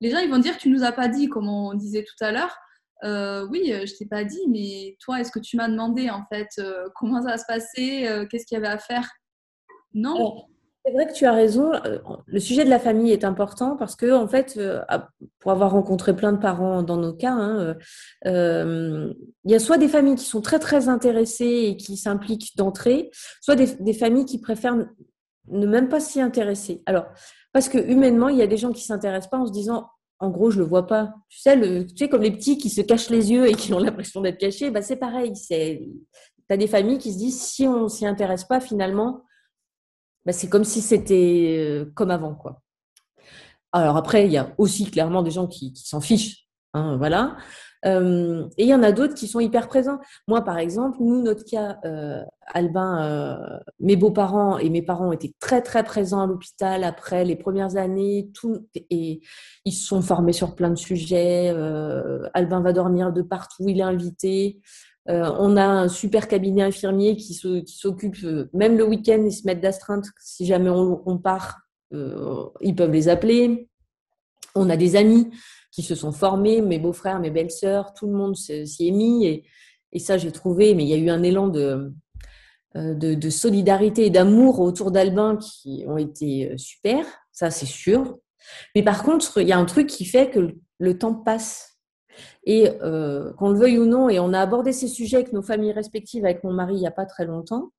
les 0.00 0.10
gens 0.10 0.18
ils 0.18 0.30
vont 0.30 0.38
dire 0.38 0.56
tu 0.58 0.68
nous 0.68 0.84
as 0.84 0.92
pas 0.92 1.08
dit, 1.08 1.28
comme 1.28 1.48
on 1.48 1.74
disait 1.74 2.04
tout 2.04 2.24
à 2.24 2.32
l'heure. 2.32 2.56
Euh, 3.04 3.46
oui, 3.50 3.66
je 3.66 3.96
t'ai 3.96 4.06
pas 4.06 4.24
dit, 4.24 4.40
mais 4.48 4.96
toi, 5.00 5.20
est-ce 5.20 5.30
que 5.30 5.38
tu 5.38 5.56
m'as 5.56 5.68
demandé 5.68 6.10
en 6.10 6.24
fait 6.26 6.48
euh, 6.58 6.88
comment 6.96 7.22
ça 7.22 7.38
se 7.38 7.80
euh, 8.06 8.26
qu'est-ce 8.26 8.44
qu'il 8.44 8.56
y 8.56 8.58
avait 8.58 8.72
à 8.72 8.78
faire? 8.78 9.08
Non. 9.94 10.44
C'est 10.88 10.94
vrai 10.94 11.06
que 11.06 11.12
tu 11.12 11.26
as 11.26 11.32
raison. 11.32 11.74
Euh, 11.84 11.98
le 12.24 12.40
sujet 12.40 12.64
de 12.64 12.70
la 12.70 12.78
famille 12.78 13.12
est 13.12 13.22
important 13.22 13.76
parce 13.76 13.94
que, 13.94 14.10
en 14.10 14.26
fait, 14.26 14.54
euh, 14.56 14.80
pour 15.38 15.52
avoir 15.52 15.72
rencontré 15.72 16.16
plein 16.16 16.32
de 16.32 16.38
parents 16.38 16.82
dans 16.82 16.96
nos 16.96 17.12
cas, 17.12 17.32
hein, 17.32 17.76
euh, 18.24 19.12
il 19.44 19.50
y 19.50 19.54
a 19.54 19.58
soit 19.58 19.76
des 19.76 19.88
familles 19.88 20.14
qui 20.14 20.24
sont 20.24 20.40
très 20.40 20.58
très 20.58 20.88
intéressées 20.88 21.66
et 21.66 21.76
qui 21.76 21.98
s'impliquent 21.98 22.56
d'entrée, 22.56 23.10
soit 23.42 23.54
des, 23.54 23.92
familles 23.92 24.24
qui 24.24 24.40
préfèrent 24.40 24.76
ne 25.48 25.66
même 25.66 25.90
pas 25.90 26.00
s'y 26.00 26.22
intéresser. 26.22 26.82
Alors, 26.86 27.04
parce 27.52 27.68
que 27.68 27.76
humainement, 27.76 28.30
il 28.30 28.38
y 28.38 28.42
a 28.42 28.46
des 28.46 28.56
gens 28.56 28.72
qui 28.72 28.84
s'intéressent 28.84 29.30
pas 29.30 29.38
en 29.38 29.46
se 29.46 29.52
disant, 29.52 29.88
en 30.20 30.30
gros, 30.30 30.50
je 30.50 30.58
le 30.58 30.64
vois 30.64 30.86
pas. 30.86 31.12
Tu 31.28 31.40
sais, 31.40 31.60
tu 31.84 31.96
sais 31.98 32.08
comme 32.08 32.22
les 32.22 32.30
petits 32.30 32.56
qui 32.56 32.70
se 32.70 32.80
cachent 32.80 33.10
les 33.10 33.30
yeux 33.30 33.46
et 33.46 33.52
qui 33.52 33.74
ont 33.74 33.78
l'impression 33.78 34.22
d'être 34.22 34.38
cachés, 34.38 34.70
bah 34.70 34.80
c'est 34.80 34.96
pareil. 34.96 35.36
C'est, 35.36 35.86
as 36.48 36.56
des 36.56 36.66
familles 36.66 36.96
qui 36.96 37.12
se 37.12 37.18
disent, 37.18 37.42
si 37.42 37.68
on 37.68 37.88
s'y 37.88 38.06
intéresse 38.06 38.44
pas, 38.44 38.58
finalement 38.58 39.22
bah, 40.28 40.34
c'est 40.34 40.50
comme 40.50 40.64
si 40.64 40.82
c'était 40.82 41.56
euh, 41.58 41.90
comme 41.94 42.10
avant. 42.10 42.34
Quoi. 42.34 42.60
Alors 43.72 43.96
après, 43.96 44.26
il 44.26 44.30
y 44.30 44.36
a 44.36 44.52
aussi 44.58 44.90
clairement 44.90 45.22
des 45.22 45.30
gens 45.30 45.46
qui, 45.46 45.72
s'en 45.74 46.02
fichent. 46.02 46.46
Hein, 46.74 46.98
voilà. 46.98 47.38
Euh, 47.86 48.46
et 48.58 48.64
il 48.64 48.68
y 48.68 48.74
en 48.74 48.82
a 48.82 48.92
d'autres 48.92 49.14
qui 49.14 49.26
sont 49.26 49.40
hyper 49.40 49.68
présents. 49.68 49.98
Moi, 50.26 50.42
par 50.44 50.58
exemple, 50.58 50.98
nous, 51.00 51.22
notre 51.22 51.46
cas, 51.46 51.78
euh, 51.86 52.22
Albin, 52.48 53.40
mes 53.80 53.96
beaux-parents 53.96 54.58
et 54.58 54.68
mes 54.68 54.82
parents 54.82 55.12
étaient 55.12 55.32
très, 55.40 55.62
très 55.62 55.82
présents 55.82 56.20
à 56.20 56.26
l'hôpital 56.26 56.84
après 56.84 57.24
les 57.24 57.36
premières 57.36 57.76
années. 57.76 58.30
Tout, 58.34 58.68
et 58.74 59.22
ils 59.64 59.72
se 59.72 59.86
sont 59.86 60.02
formés 60.02 60.34
sur 60.34 60.54
plein 60.54 60.68
de 60.68 60.74
sujets. 60.74 61.48
Albin 62.34 62.60
va 62.60 62.74
dormir 62.74 63.14
de 63.14 63.22
partout, 63.22 63.64
il 63.66 63.80
est 63.80 63.82
invité. 63.82 64.60
Euh, 65.08 65.32
on 65.38 65.56
a 65.56 65.64
un 65.64 65.88
super 65.88 66.28
cabinet 66.28 66.62
infirmier 66.62 67.16
qui 67.16 67.34
s'occupe, 67.34 68.16
euh, 68.24 68.50
même 68.52 68.76
le 68.76 68.84
week-end, 68.84 69.22
ils 69.24 69.32
se 69.32 69.46
mettent 69.46 69.60
d'astreinte. 69.60 70.06
Si 70.20 70.44
jamais 70.44 70.68
on, 70.70 71.18
part, 71.18 71.60
euh, 71.94 72.44
ils 72.60 72.74
peuvent 72.74 72.92
les 72.92 73.08
appeler. 73.08 73.68
On 74.54 74.68
a 74.68 74.76
des 74.76 74.96
amis 74.96 75.30
qui 75.72 75.82
se 75.82 75.94
sont 75.94 76.12
formés, 76.12 76.60
mes 76.60 76.78
beaux-frères, 76.78 77.20
mes 77.20 77.30
belles-sœurs, 77.30 77.94
tout 77.94 78.06
le 78.06 78.12
monde 78.12 78.36
s'y 78.36 78.88
est 78.88 78.90
mis. 78.90 79.26
Et, 79.92 79.98
ça, 79.98 80.18
j'ai 80.18 80.30
trouvé, 80.30 80.74
mais 80.74 80.84
il 80.84 80.88
y 80.90 80.94
a 80.94 80.98
eu 80.98 81.08
un 81.08 81.22
élan 81.22 81.48
de, 81.48 81.94
de, 82.74 83.30
solidarité 83.30 84.04
et 84.04 84.10
d'amour 84.10 84.60
autour 84.60 84.90
d'Albin 84.90 85.36
qui 85.36 85.84
ont 85.86 85.96
été 85.96 86.52
super, 86.58 87.06
ça 87.32 87.50
c'est 87.50 87.66
sûr. 87.66 88.18
Mais 88.74 88.82
par 88.82 89.02
contre, 89.02 89.40
il 89.40 89.48
y 89.48 89.52
a 89.52 89.58
un 89.58 89.64
truc 89.64 89.86
qui 89.86 90.04
fait 90.04 90.30
que 90.30 90.54
le 90.78 90.98
temps 90.98 91.14
passe. 91.14 91.77
Et 92.44 92.70
euh, 92.82 93.32
qu'on 93.34 93.50
le 93.50 93.58
veuille 93.58 93.78
ou 93.78 93.86
non, 93.86 94.08
et 94.08 94.18
on 94.18 94.32
a 94.32 94.40
abordé 94.40 94.72
ces 94.72 94.88
sujets 94.88 95.16
avec 95.16 95.32
nos 95.32 95.42
familles 95.42 95.72
respectives, 95.72 96.24
avec 96.24 96.44
mon 96.44 96.52
mari, 96.52 96.74
il 96.74 96.80
n'y 96.80 96.86
a 96.86 96.92
pas 96.92 97.06
très 97.06 97.24
longtemps. 97.24 97.70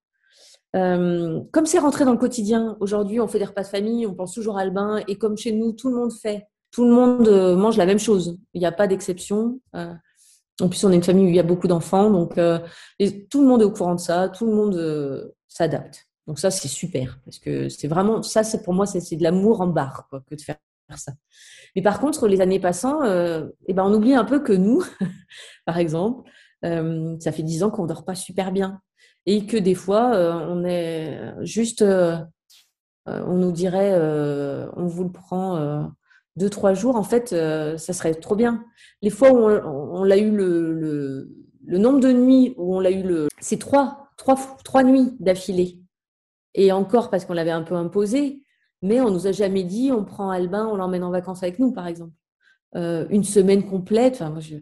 Euh, 0.76 1.42
comme 1.52 1.66
c'est 1.66 1.80
rentré 1.80 2.06
dans 2.06 2.12
le 2.12 2.18
quotidien, 2.18 2.78
aujourd'hui 2.80 3.20
on 3.20 3.28
fait 3.28 3.40
des 3.40 3.46
repas 3.46 3.64
de 3.64 3.68
famille, 3.68 4.06
on 4.06 4.14
pense 4.14 4.34
toujours 4.34 4.58
à 4.58 4.62
Albin, 4.62 5.02
et 5.08 5.18
comme 5.18 5.36
chez 5.36 5.52
nous 5.52 5.72
tout 5.72 5.90
le 5.90 5.96
monde 5.96 6.14
fait, 6.14 6.48
tout 6.72 6.86
le 6.86 6.92
monde 6.92 7.28
euh, 7.28 7.56
mange 7.56 7.76
la 7.78 7.88
même 7.88 7.98
chose, 7.98 8.38
il 8.54 8.60
n'y 8.60 8.68
a 8.68 8.72
pas 8.72 8.86
d'exception. 8.86 9.60
en 9.74 10.70
plus 10.70 10.84
on 10.84 10.92
est 10.92 10.96
une 10.96 11.04
famille 11.04 11.26
où 11.26 11.30
il 11.30 11.36
y 11.36 11.40
a 11.40 11.44
beaucoup 11.44 11.68
d'enfants, 11.68 12.12
donc 12.12 12.36
tout 12.36 13.42
le 13.42 13.48
monde 13.48 13.62
est 13.64 13.66
au 13.66 13.72
courant 13.72 13.96
de 13.96 14.00
ça, 14.00 14.30
tout 14.30 14.46
le 14.46 14.54
monde 14.54 15.34
s'adapte. 15.48 16.08
Donc 16.28 16.38
ça 16.38 16.52
c'est 16.52 16.68
super, 16.68 17.20
parce 17.26 17.40
que 17.40 17.68
c'est 17.70 17.88
vraiment, 17.88 18.22
ça 18.22 18.44
c'est 18.44 18.62
pour 18.62 18.76
moi 18.76 18.86
c'est 18.86 19.16
de 19.16 19.24
l'amour 19.24 19.62
en 19.62 19.68
barre 19.68 20.08
que 20.30 20.36
de 20.36 20.42
faire 20.42 20.58
ça. 20.98 21.14
Mais 21.76 21.82
par 21.82 22.00
contre, 22.00 22.28
les 22.28 22.42
années 22.42 22.60
passant, 22.60 23.04
euh, 23.04 23.48
eh 23.68 23.74
ben, 23.74 23.84
on 23.84 23.94
oublie 23.94 24.16
un 24.16 24.26
peu 24.26 24.40
que 24.40 24.54
nous, 24.54 24.84
par 25.66 25.78
exemple, 25.78 26.30
euh, 26.66 27.16
ça 27.20 27.32
fait 27.32 27.44
dix 27.44 27.64
ans 27.64 27.70
qu'on 27.70 27.84
ne 27.84 27.88
dort 27.88 28.06
pas 28.06 28.16
super 28.16 28.52
bien. 28.52 28.82
Et 29.26 29.46
que 29.46 29.58
des 29.58 29.76
fois, 29.76 30.16
euh, 30.16 30.34
on 30.48 30.64
est 30.64 31.20
juste, 31.42 31.84
on 31.84 33.34
nous 33.36 33.52
dirait, 33.52 33.96
on 34.76 34.88
vous 34.88 35.04
le 35.04 35.12
prend 35.12 35.92
deux, 36.36 36.50
trois 36.50 36.74
jours, 36.74 36.96
en 36.96 37.04
fait, 37.04 37.30
ça 37.30 37.94
serait 37.94 38.16
trop 38.16 38.36
bien. 38.36 38.64
Les 39.02 39.10
fois 39.10 39.32
où 39.32 39.38
on, 39.38 40.04
l'a 40.04 40.18
eu 40.18 40.32
le, 40.32 41.28
le, 41.66 41.78
nombre 41.78 42.00
de 42.00 42.12
nuits 42.12 42.54
où 42.58 42.76
on 42.76 42.80
l'a 42.80 42.92
eu 42.92 43.04
le, 43.04 43.28
c'est 43.40 43.60
trois, 43.60 44.10
trois, 44.18 44.38
trois 44.64 44.84
nuits 44.84 45.16
d'affilée. 45.20 45.80
Et 46.56 46.72
encore 46.72 47.10
parce 47.10 47.26
qu'on 47.26 47.34
l'avait 47.34 47.52
un 47.52 47.64
peu 47.64 47.76
imposé, 47.76 48.44
mais 48.82 49.02
on 49.02 49.12
nous 49.12 49.28
a 49.28 49.32
jamais 49.32 49.64
dit 49.64 49.92
on 49.92 50.06
prend 50.06 50.30
Albin, 50.30 50.68
on 50.68 50.76
l'emmène 50.76 51.04
en 51.04 51.12
vacances 51.12 51.44
avec 51.44 51.60
nous, 51.60 51.72
par 51.72 51.88
exemple. 51.88 52.14
Euh, 52.76 53.08
une 53.10 53.24
semaine 53.24 53.66
complète. 53.66 54.16
Enfin, 54.16 54.30
moi, 54.30 54.42
je, 54.42 54.58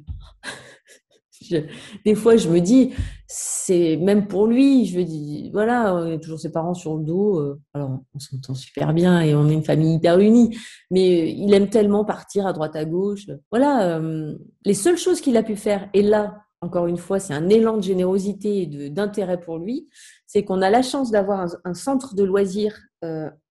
des 2.06 2.16
fois, 2.16 2.38
je 2.38 2.50
me 2.50 2.60
dis, 2.62 2.94
c'est 3.28 3.98
même 3.98 4.28
pour 4.28 4.48
lui. 4.48 4.86
Je 4.86 5.00
me 5.00 5.04
dis, 5.04 5.50
voilà, 5.52 5.94
on 5.94 6.08
est 6.08 6.20
toujours 6.20 6.40
ses 6.40 6.52
parents 6.52 6.74
sur 6.74 6.96
le 6.96 7.04
dos. 7.04 7.40
Euh, 7.40 7.60
alors, 7.74 8.00
on 8.14 8.20
s'entend 8.20 8.56
super 8.56 8.94
bien 8.94 9.20
et 9.22 9.36
on 9.36 9.50
est 9.50 9.54
une 9.54 9.64
famille 9.64 9.96
hyper 9.96 10.20
unie. 10.20 10.58
Mais 10.90 11.32
il 11.32 11.54
aime 11.54 11.70
tellement 11.70 12.06
partir 12.06 12.48
à 12.48 12.54
droite 12.54 12.76
à 12.76 12.86
gauche. 12.86 13.26
Voilà, 13.52 13.98
euh, 13.98 14.36
les 14.64 14.74
seules 14.74 14.98
choses 14.98 15.20
qu'il 15.20 15.36
a 15.36 15.44
pu 15.44 15.58
faire. 15.58 15.90
Et 15.94 16.02
là, 16.02 16.44
encore 16.62 16.88
une 16.88 16.98
fois, 16.98 17.20
c'est 17.20 17.34
un 17.34 17.50
élan 17.50 17.78
de 17.78 17.84
générosité 17.84 18.62
et 18.62 18.90
d'intérêt 18.90 19.40
pour 19.40 19.58
lui. 19.58 19.90
C'est 20.26 20.44
qu'on 20.44 20.62
a 20.62 20.70
la 20.70 20.82
chance 20.82 21.12
d'avoir 21.12 21.46
un, 21.66 21.74
centre 21.74 22.16
de 22.16 22.24
loisirs 22.24 22.78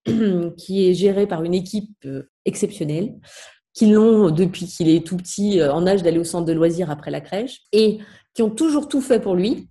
qui 0.57 0.89
est 0.89 0.95
géré 0.95 1.27
par 1.27 1.43
une 1.43 1.55
équipe 1.55 1.97
euh, 2.05 2.31
exceptionnelle, 2.45 3.15
qui 3.73 3.87
l'ont 3.87 4.31
depuis 4.31 4.67
qu'il 4.67 4.89
est 4.89 5.07
tout 5.07 5.17
petit 5.17 5.61
euh, 5.61 5.73
en 5.73 5.87
âge 5.87 6.03
d'aller 6.03 6.19
au 6.19 6.25
centre 6.25 6.47
de 6.47 6.53
loisirs 6.53 6.91
après 6.91 7.11
la 7.11 7.21
crèche, 7.21 7.63
et 7.73 7.99
qui 8.35 8.43
ont 8.43 8.51
toujours 8.51 8.89
tout 8.89 9.01
fait 9.01 9.21
pour 9.21 9.35
lui, 9.35 9.69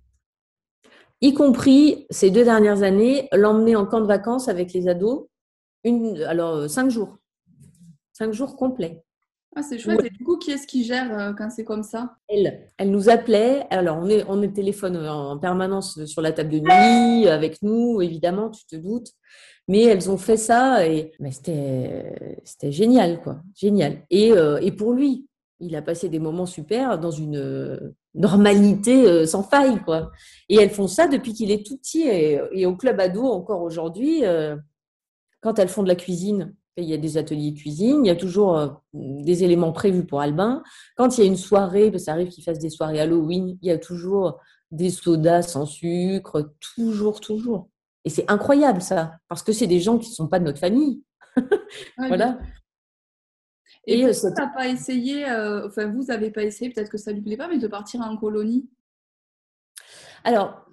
y 1.22 1.32
compris 1.32 2.06
ces 2.10 2.30
deux 2.30 2.44
dernières 2.44 2.82
années, 2.82 3.28
l'emmener 3.32 3.76
en 3.76 3.86
camp 3.86 4.00
de 4.00 4.06
vacances 4.06 4.48
avec 4.48 4.72
les 4.72 4.88
ados, 4.88 5.26
une, 5.84 6.22
alors 6.22 6.54
euh, 6.54 6.68
cinq 6.68 6.90
jours, 6.90 7.16
cinq 8.12 8.32
jours 8.32 8.56
complets. 8.56 9.02
Ah, 9.58 9.62
c'est 9.62 9.78
chouette. 9.78 10.04
Et 10.04 10.10
du 10.10 10.22
coup, 10.22 10.36
qui 10.36 10.50
est-ce 10.50 10.66
qui 10.66 10.84
gère 10.84 11.34
quand 11.38 11.48
c'est 11.48 11.64
comme 11.64 11.82
ça? 11.82 12.16
Elle. 12.28 12.68
Elle 12.76 12.90
nous 12.90 13.08
appelait. 13.08 13.66
Alors, 13.70 13.96
on 13.96 14.06
est, 14.06 14.22
on 14.28 14.42
est 14.42 14.52
téléphone 14.52 14.98
en 14.98 15.38
permanence 15.38 16.04
sur 16.04 16.20
la 16.20 16.32
table 16.32 16.50
de 16.50 16.58
nuit, 16.58 17.26
avec 17.26 17.62
nous, 17.62 18.02
évidemment, 18.02 18.50
tu 18.50 18.66
te 18.66 18.76
doutes. 18.76 19.12
Mais 19.68 19.82
elles 19.84 20.10
ont 20.10 20.16
fait 20.16 20.36
ça 20.36 20.86
et 20.86 21.12
c'était, 21.30 22.38
c'était 22.44 22.72
génial, 22.72 23.20
quoi. 23.20 23.42
Génial. 23.54 23.98
Et, 24.10 24.32
euh, 24.32 24.58
et 24.62 24.70
pour 24.70 24.92
lui, 24.92 25.26
il 25.58 25.74
a 25.74 25.82
passé 25.82 26.08
des 26.08 26.18
moments 26.18 26.46
super 26.46 26.98
dans 26.98 27.10
une 27.10 27.36
euh, 27.36 27.94
normalité 28.14 29.06
euh, 29.06 29.26
sans 29.26 29.42
faille, 29.42 29.80
quoi. 29.82 30.12
Et 30.48 30.56
elles 30.56 30.70
font 30.70 30.86
ça 30.86 31.08
depuis 31.08 31.32
qu'il 31.32 31.50
est 31.50 31.66
tout 31.66 31.76
petit 31.78 32.02
et, 32.02 32.40
et 32.52 32.66
au 32.66 32.76
club 32.76 33.00
ado 33.00 33.24
encore 33.24 33.62
aujourd'hui, 33.62 34.22
quand 35.40 35.58
elles 35.58 35.68
font 35.68 35.82
de 35.82 35.88
la 35.88 35.96
cuisine, 35.96 36.54
il 36.76 36.84
y 36.84 36.94
a 36.94 36.98
des 36.98 37.16
ateliers 37.16 37.54
cuisine, 37.54 38.04
il 38.04 38.08
y 38.08 38.10
a 38.10 38.16
toujours 38.16 38.82
des 38.92 39.44
éléments 39.44 39.72
prévus 39.72 40.04
pour 40.04 40.20
Albin. 40.20 40.62
Quand 40.96 41.16
il 41.16 41.22
y 41.22 41.24
a 41.24 41.26
une 41.26 41.36
soirée, 41.36 41.96
ça 41.98 42.12
arrive 42.12 42.28
qu'il 42.28 42.44
fasse 42.44 42.58
des 42.58 42.70
soirées 42.70 43.00
Halloween, 43.00 43.56
il 43.62 43.68
y 43.68 43.70
a 43.70 43.78
toujours 43.78 44.38
des 44.70 44.90
sodas 44.90 45.42
sans 45.42 45.66
sucre, 45.66 46.52
toujours, 46.74 47.20
toujours. 47.20 47.68
Et 48.06 48.08
c'est 48.08 48.30
incroyable 48.30 48.80
ça, 48.80 49.18
parce 49.28 49.42
que 49.42 49.50
c'est 49.50 49.66
des 49.66 49.80
gens 49.80 49.98
qui 49.98 50.10
ne 50.10 50.14
sont 50.14 50.28
pas 50.28 50.38
de 50.38 50.44
notre 50.44 50.60
famille. 50.60 51.02
voilà. 51.98 52.38
Et, 53.88 53.98
et 53.98 54.12
ça 54.12 54.28
euh, 54.28 54.46
pas 54.54 54.68
essayé, 54.68 55.28
euh, 55.28 55.66
enfin 55.66 55.88
vous 55.88 56.04
n'avez 56.04 56.30
pas 56.30 56.44
essayé, 56.44 56.70
peut-être 56.70 56.88
que 56.88 56.98
ça 56.98 57.10
lui 57.10 57.20
plaît 57.20 57.36
pas, 57.36 57.48
mais 57.48 57.58
de 57.58 57.66
partir 57.66 58.00
en 58.02 58.16
colonie? 58.16 58.70
Alors, 60.22 60.66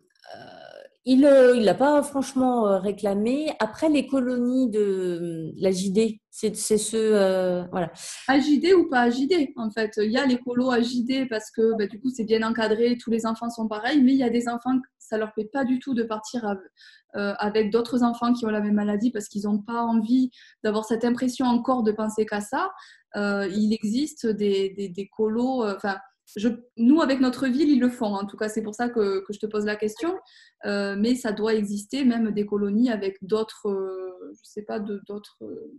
il 1.06 1.20
ne 1.20 1.28
euh, 1.28 1.60
l'a 1.60 1.74
pas 1.74 2.02
franchement 2.02 2.66
euh, 2.68 2.80
réclamé. 2.80 3.52
Après, 3.60 3.90
les 3.90 4.08
colonies 4.08 4.70
de 4.70 5.52
la 5.58 5.70
JD, 5.72 6.20
c'est 6.30 6.56
ce. 6.56 6.96
Euh, 6.96 7.64
voilà. 7.72 7.92
AJD 8.30 8.74
ou 8.78 8.90
pas 8.90 9.02
AJD, 9.02 9.50
en 9.58 9.70
fait? 9.70 9.92
Il 9.98 10.12
y 10.12 10.18
a 10.18 10.26
les 10.26 10.38
colos 10.38 10.72
AJD 10.72 11.28
parce 11.30 11.52
que 11.52 11.78
bah, 11.78 11.88
du 11.88 12.00
coup, 12.00 12.10
c'est 12.10 12.24
bien 12.24 12.42
encadré, 12.48 12.98
tous 12.98 13.12
les 13.12 13.26
enfants 13.26 13.50
sont 13.50 13.68
pareils, 13.68 14.02
mais 14.02 14.14
il 14.14 14.18
y 14.18 14.24
a 14.24 14.30
des 14.30 14.48
enfants, 14.48 14.80
ça 15.14 15.18
leur 15.20 15.34
plaît 15.34 15.50
pas 15.52 15.64
du 15.66 15.80
tout 15.80 15.94
de 15.94 16.04
partir 16.04 16.46
avec 17.14 17.72
d'autres 17.72 18.04
enfants 18.04 18.34
qui 18.34 18.46
ont 18.46 18.50
la 18.50 18.62
même 18.62 18.74
maladie 18.74 19.12
parce 19.12 19.28
qu'ils 19.28 19.44
n'ont 19.44 19.60
pas 19.60 19.82
envie 19.82 20.32
d'avoir 20.64 20.86
cette 20.86 21.06
impression 21.06 21.46
encore 21.46 21.84
de 21.84 21.92
penser 21.92 22.26
qu'à 22.26 22.42
ça. 22.42 22.72
il 23.16 23.74
existe 23.74 24.26
des, 24.26 24.74
des, 24.76 25.10
colos. 25.16 25.64
Enfin 25.66 25.98
nous, 26.78 27.02
avec 27.02 27.20
notre 27.20 27.48
ville, 27.48 27.70
ils 27.70 27.80
le 27.80 27.90
font. 27.90 28.14
En 28.14 28.26
tout 28.26 28.38
cas, 28.38 28.50
c'est 28.50 28.62
pour 28.62 28.76
ça 28.76 28.90
que, 28.90 29.24
je 29.30 29.40
te 29.40 29.46
pose 29.46 29.66
la 29.66 29.76
question. 29.76 30.14
Euh, 30.66 30.96
mais 30.98 31.16
ça 31.16 31.32
doit 31.32 31.54
exister 31.54 32.06
même 32.06 32.32
des 32.32 32.46
colonies 32.46 32.90
avec 32.90 33.18
d'autres, 33.22 33.68
euh, 33.70 34.32
je 34.32 34.50
sais 34.50 34.64
pas, 34.64 34.80
d'autres, 34.80 35.38
euh, 35.44 35.72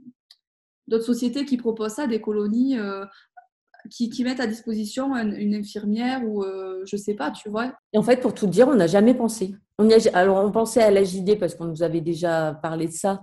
d'autres 0.87 1.05
sociétés 1.05 1.45
qui 1.45 1.57
proposent 1.57 1.95
ça, 1.95 2.07
des 2.07 2.20
colonies 2.20 2.76
qui, 3.91 4.24
mettent 4.24 4.41
à 4.41 4.47
disposition 4.47 5.14
une, 5.14 5.55
infirmière 5.55 6.22
ou 6.24 6.45
je 6.85 6.97
sais 6.97 7.14
pas, 7.14 7.30
tu 7.30 7.49
vois. 7.49 7.72
Et 7.93 7.99
en 7.99 8.03
fait, 8.03 8.20
pour 8.20 8.35
tout 8.35 8.47
dire, 8.47 8.68
on 8.68 8.74
n'a 8.74 8.87
jamais 8.87 9.14
pensé. 9.14 9.55
On 9.78 9.89
alors, 10.12 10.45
on 10.45 10.53
pensait 10.53 10.82
à 10.82 10.91
la 10.91 11.03
JD 11.03 11.39
parce 11.39 11.55
qu'on 11.55 11.66
nous 11.66 11.82
avait 11.82 12.01
déjà 12.01 12.59
parlé 12.62 12.87
de 12.87 12.93
ça. 12.93 13.20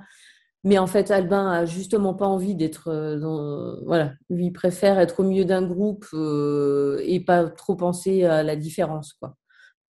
Mais 0.63 0.77
en 0.77 0.85
fait, 0.87 1.09
Albin 1.09 1.49
a 1.49 1.65
justement 1.65 2.13
pas 2.13 2.27
envie 2.27 2.55
d'être 2.55 2.89
euh. 2.89 3.75
Voilà, 3.85 4.13
lui 4.29 4.47
il 4.47 4.53
préfère 4.53 4.99
être 4.99 5.21
au 5.21 5.23
milieu 5.23 5.45
d'un 5.45 5.63
groupe 5.63 6.05
euh, 6.13 7.01
et 7.03 7.19
pas 7.19 7.45
trop 7.49 7.75
penser 7.75 8.25
à 8.25 8.43
la 8.43 8.55
différence, 8.55 9.13
quoi. 9.13 9.35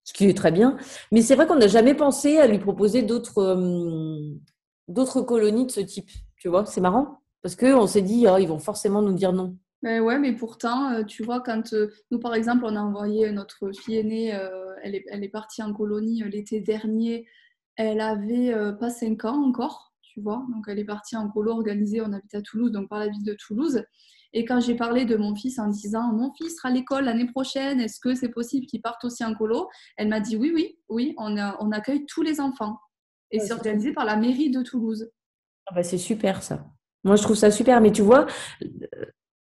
Ce 0.03 0.13
qui 0.13 0.25
est 0.25 0.37
très 0.37 0.51
bien. 0.51 0.77
Mais 1.11 1.21
c'est 1.21 1.35
vrai 1.35 1.47
qu'on 1.47 1.55
n'a 1.55 1.67
jamais 1.67 1.93
pensé 1.93 2.37
à 2.39 2.47
lui 2.47 2.59
proposer 2.59 3.03
d'autres 3.03 3.39
euh, 3.39 4.19
d'autres 4.87 5.21
colonies 5.21 5.65
de 5.67 5.71
ce 5.71 5.79
type. 5.81 6.09
Tu 6.37 6.49
vois, 6.49 6.65
c'est 6.65 6.81
marrant. 6.81 7.19
Parce 7.41 7.55
qu'on 7.55 7.87
s'est 7.87 8.01
dit, 8.01 8.25
oh, 8.29 8.37
ils 8.37 8.47
vont 8.47 8.59
forcément 8.59 9.01
nous 9.01 9.13
dire 9.13 9.33
non. 9.33 9.57
Mais 9.83 9.99
ouais, 9.99 10.17
mais 10.17 10.33
pourtant, 10.33 10.91
euh, 10.91 11.03
tu 11.03 11.23
vois, 11.23 11.41
quand 11.41 11.73
euh, 11.73 11.91
nous, 12.09 12.17
par 12.17 12.33
exemple, 12.33 12.63
on 12.63 12.75
a 12.77 12.79
envoyé 12.79 13.29
notre 13.31 13.69
fille 13.73 13.97
aînée, 13.97 14.33
euh, 14.33 14.73
elle, 14.81 14.95
est, 14.95 15.03
elle 15.09 15.25
est 15.25 15.29
partie 15.29 15.61
en 15.61 15.73
colonie 15.73 16.23
l'été 16.23 16.61
dernier, 16.61 17.27
elle 17.75 17.99
avait 17.99 18.55
pas 18.79 18.89
5 18.89 19.25
ans 19.25 19.43
encore, 19.43 19.93
tu 20.01 20.21
vois. 20.21 20.45
Donc, 20.53 20.65
elle 20.69 20.79
est 20.79 20.85
partie 20.85 21.17
en 21.17 21.27
colo 21.29 21.51
organisée, 21.51 22.01
on 22.01 22.13
habite 22.13 22.33
à 22.33 22.41
Toulouse, 22.41 22.71
donc 22.71 22.87
par 22.87 22.99
la 22.99 23.09
ville 23.09 23.25
de 23.25 23.33
Toulouse. 23.33 23.83
Et 24.31 24.45
quand 24.45 24.61
j'ai 24.61 24.75
parlé 24.75 25.05
de 25.05 25.17
mon 25.17 25.35
fils 25.35 25.59
en 25.59 25.67
disant 25.67 26.13
Mon 26.13 26.31
fils 26.33 26.55
sera 26.55 26.69
à 26.69 26.71
l'école 26.71 27.03
l'année 27.03 27.27
prochaine, 27.27 27.81
est-ce 27.81 27.99
que 27.99 28.15
c'est 28.15 28.29
possible 28.29 28.65
qu'il 28.67 28.81
parte 28.81 29.03
aussi 29.03 29.25
en 29.25 29.35
colo? 29.35 29.69
Elle 29.97 30.07
m'a 30.07 30.21
dit 30.21 30.37
Oui, 30.37 30.51
oui, 30.55 30.77
oui, 30.87 31.13
on, 31.17 31.35
on 31.59 31.71
accueille 31.71 32.05
tous 32.05 32.21
les 32.21 32.39
enfants. 32.39 32.77
Et 33.31 33.39
c'est 33.39 33.53
organisé 33.53 33.91
par 33.91 34.05
la 34.05 34.15
mairie 34.15 34.49
de 34.49 34.61
Toulouse. 34.61 35.09
Ah 35.65 35.75
bah 35.75 35.83
c'est 35.83 35.97
super 35.97 36.41
ça. 36.41 36.67
Moi, 37.03 37.15
je 37.15 37.23
trouve 37.23 37.35
ça 37.35 37.51
super. 37.51 37.81
Mais 37.81 37.91
tu 37.91 38.01
vois, 38.01 38.27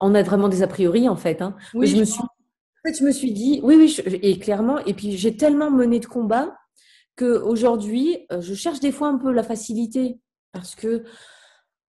on 0.01 0.15
a 0.15 0.23
vraiment 0.23 0.49
des 0.49 0.63
a 0.63 0.67
priori 0.67 1.09
en 1.09 1.17
fait. 1.17 1.43
Hein. 1.43 1.57
Oui, 1.75 1.87
je, 1.87 1.97
me 1.97 2.05
suis, 2.05 2.21
en 2.21 2.89
fait, 2.89 2.99
je 2.99 3.05
me 3.05 3.13
suis 3.13 3.33
dit, 3.33 3.61
oui, 3.63 3.77
oui, 3.77 4.19
et 4.23 4.39
clairement, 4.39 4.79
et 4.79 4.95
puis 4.95 5.17
j'ai 5.17 5.37
tellement 5.37 5.71
mené 5.71 6.01
de 6.01 6.07
combat 6.07 6.57
qu'aujourd'hui, 7.17 8.27
euh, 8.33 8.41
je 8.41 8.55
cherche 8.55 8.81
des 8.81 8.93
fois 8.93 9.09
un 9.09 9.19
peu 9.19 9.31
la 9.31 9.43
facilité 9.43 10.19
parce 10.53 10.75
que 10.75 11.05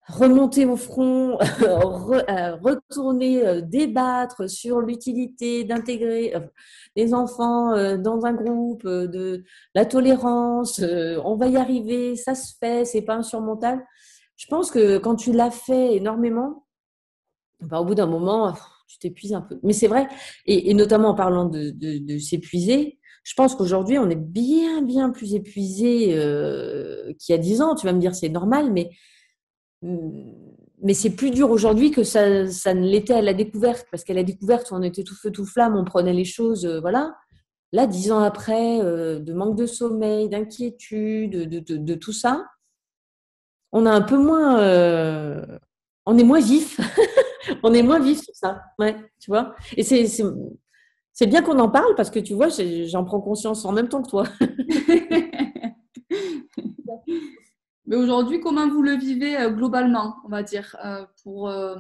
remonter 0.09 0.67
au 0.67 0.75
front, 0.75 1.39
euh, 1.63 2.57
retourner, 2.57 3.47
euh, 3.47 3.61
débattre 3.61 4.51
sur 4.51 4.81
l'utilité 4.81 5.63
d'intégrer 5.63 6.35
les 6.97 7.15
enfants 7.15 7.97
dans 7.97 8.27
un 8.27 8.33
groupe, 8.33 8.85
de 8.85 9.45
la 9.77 9.85
tolérance, 9.87 10.83
on 11.25 11.37
va 11.37 11.47
y 11.47 11.57
arriver, 11.57 12.17
ça 12.17 12.35
se 12.35 12.55
fait, 12.59 12.85
c'est 12.85 13.03
pas 13.03 13.15
insurmontable. 13.15 13.85
Je 14.37 14.47
pense 14.47 14.73
que 14.73 14.99
quand 14.99 15.15
tu 15.15 15.33
l'as 15.33 15.53
fait 15.53 15.95
énormément, 15.95 16.65
bah, 17.63 17.81
au 17.81 17.85
bout 17.85 17.95
d'un 17.95 18.07
moment, 18.07 18.55
tu 18.91 18.99
t'épuises 18.99 19.33
un 19.33 19.41
peu. 19.41 19.59
Mais 19.63 19.73
c'est 19.73 19.87
vrai, 19.87 20.09
et, 20.47 20.75
notamment 20.75 21.11
en 21.11 21.15
parlant 21.15 21.45
de, 21.45 22.19
s'épuiser, 22.19 22.99
je 23.23 23.35
pense 23.35 23.55
qu'aujourd'hui, 23.55 23.99
on 23.99 24.09
est 24.09 24.17
bien, 24.17 24.83
bien 24.83 25.11
plus 25.11 25.35
épuisé 25.35 26.15
euh, 26.19 27.13
qu'il 27.19 27.35
y 27.35 27.39
a 27.39 27.41
dix 27.41 27.61
ans. 27.61 27.75
Tu 27.75 27.87
vas 27.87 27.93
me 27.93 28.01
dire, 28.01 28.15
c'est 28.15 28.31
normal, 28.31 28.73
mais, 28.73 28.91
mais 29.83 30.95
c'est 30.95 31.11
plus 31.11 31.31
dur 31.31 31.51
aujourd'hui 31.51 31.91
que 31.91 32.03
ça, 32.03 32.49
ça 32.49 32.75
ne 32.75 32.87
l'était 32.87 33.15
à 33.15 33.23
la 33.23 33.35
découverte. 33.35 33.87
Parce 33.91 34.05
qu'à 34.05 34.15
la 34.15 34.25
découverte, 34.25 34.69
on 34.73 34.83
était 34.83 35.05
tout 35.05 35.15
feu, 35.15 35.31
tout 35.31 35.45
flamme, 35.45 35.77
on 35.77 35.85
prenait 35.85 36.15
les 36.15 36.25
choses, 36.25 36.65
euh, 36.65 36.81
voilà. 36.81 37.15
Là, 37.73 37.87
dix 37.87 38.11
ans 38.11 38.21
après, 38.21 38.81
euh, 38.81 39.21
de 39.21 39.33
manque 39.33 39.57
de 39.57 39.67
sommeil, 39.67 40.29
d'inquiétude, 40.29 41.49
de, 41.49 41.77
de, 41.77 41.95
tout 41.95 42.13
ça, 42.13 42.47
on 43.71 43.87
a 43.87 43.93
un 43.93 44.01
peu 44.01 44.17
moins... 44.17 44.59
on 46.07 46.19
est 46.19 46.25
moins 46.25 46.41
vif. 46.41 46.81
on 47.63 47.73
est 47.73 47.83
moins 47.83 48.01
vif 48.01 48.21
sur 48.21 48.35
ça. 48.35 48.63
Ouais, 48.79 48.97
tu 49.19 49.31
vois. 49.31 49.55
Et 49.77 49.83
c'est, 49.83 50.07
c'est, 50.07 51.27
bien 51.27 51.43
qu'on 51.43 51.59
en 51.59 51.69
parle 51.69 51.95
parce 51.95 52.11
que 52.11 52.19
tu 52.19 52.35
vois, 52.35 52.49
j'en 52.87 53.05
prends 53.05 53.21
conscience 53.21 53.65
en 53.65 53.73
même 53.73 53.89
temps 53.89 54.03
que 54.03 54.11
toi. 54.11 54.25
Mais 57.91 57.97
aujourd'hui, 57.97 58.41
comment 58.41 58.69
vous 58.69 58.83
le 58.83 58.93
vivez 58.93 59.37
euh, 59.37 59.51
globalement, 59.51 60.17
on 60.25 60.29
va 60.29 60.45
dire, 60.45 60.77
euh, 60.85 61.05
pour, 61.25 61.49
euh, 61.49 61.75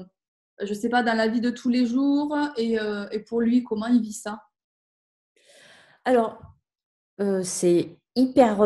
je 0.60 0.74
sais 0.74 0.88
pas, 0.88 1.04
dans 1.04 1.16
la 1.16 1.28
vie 1.28 1.40
de 1.40 1.50
tous 1.50 1.68
les 1.68 1.86
jours 1.86 2.36
et, 2.56 2.78
et 3.12 3.20
pour 3.20 3.40
lui, 3.40 3.62
comment 3.62 3.86
il 3.86 4.02
vit 4.02 4.12
ça? 4.12 4.42
Alors, 6.04 6.40
c'est 7.42 7.96
hyper, 8.16 8.56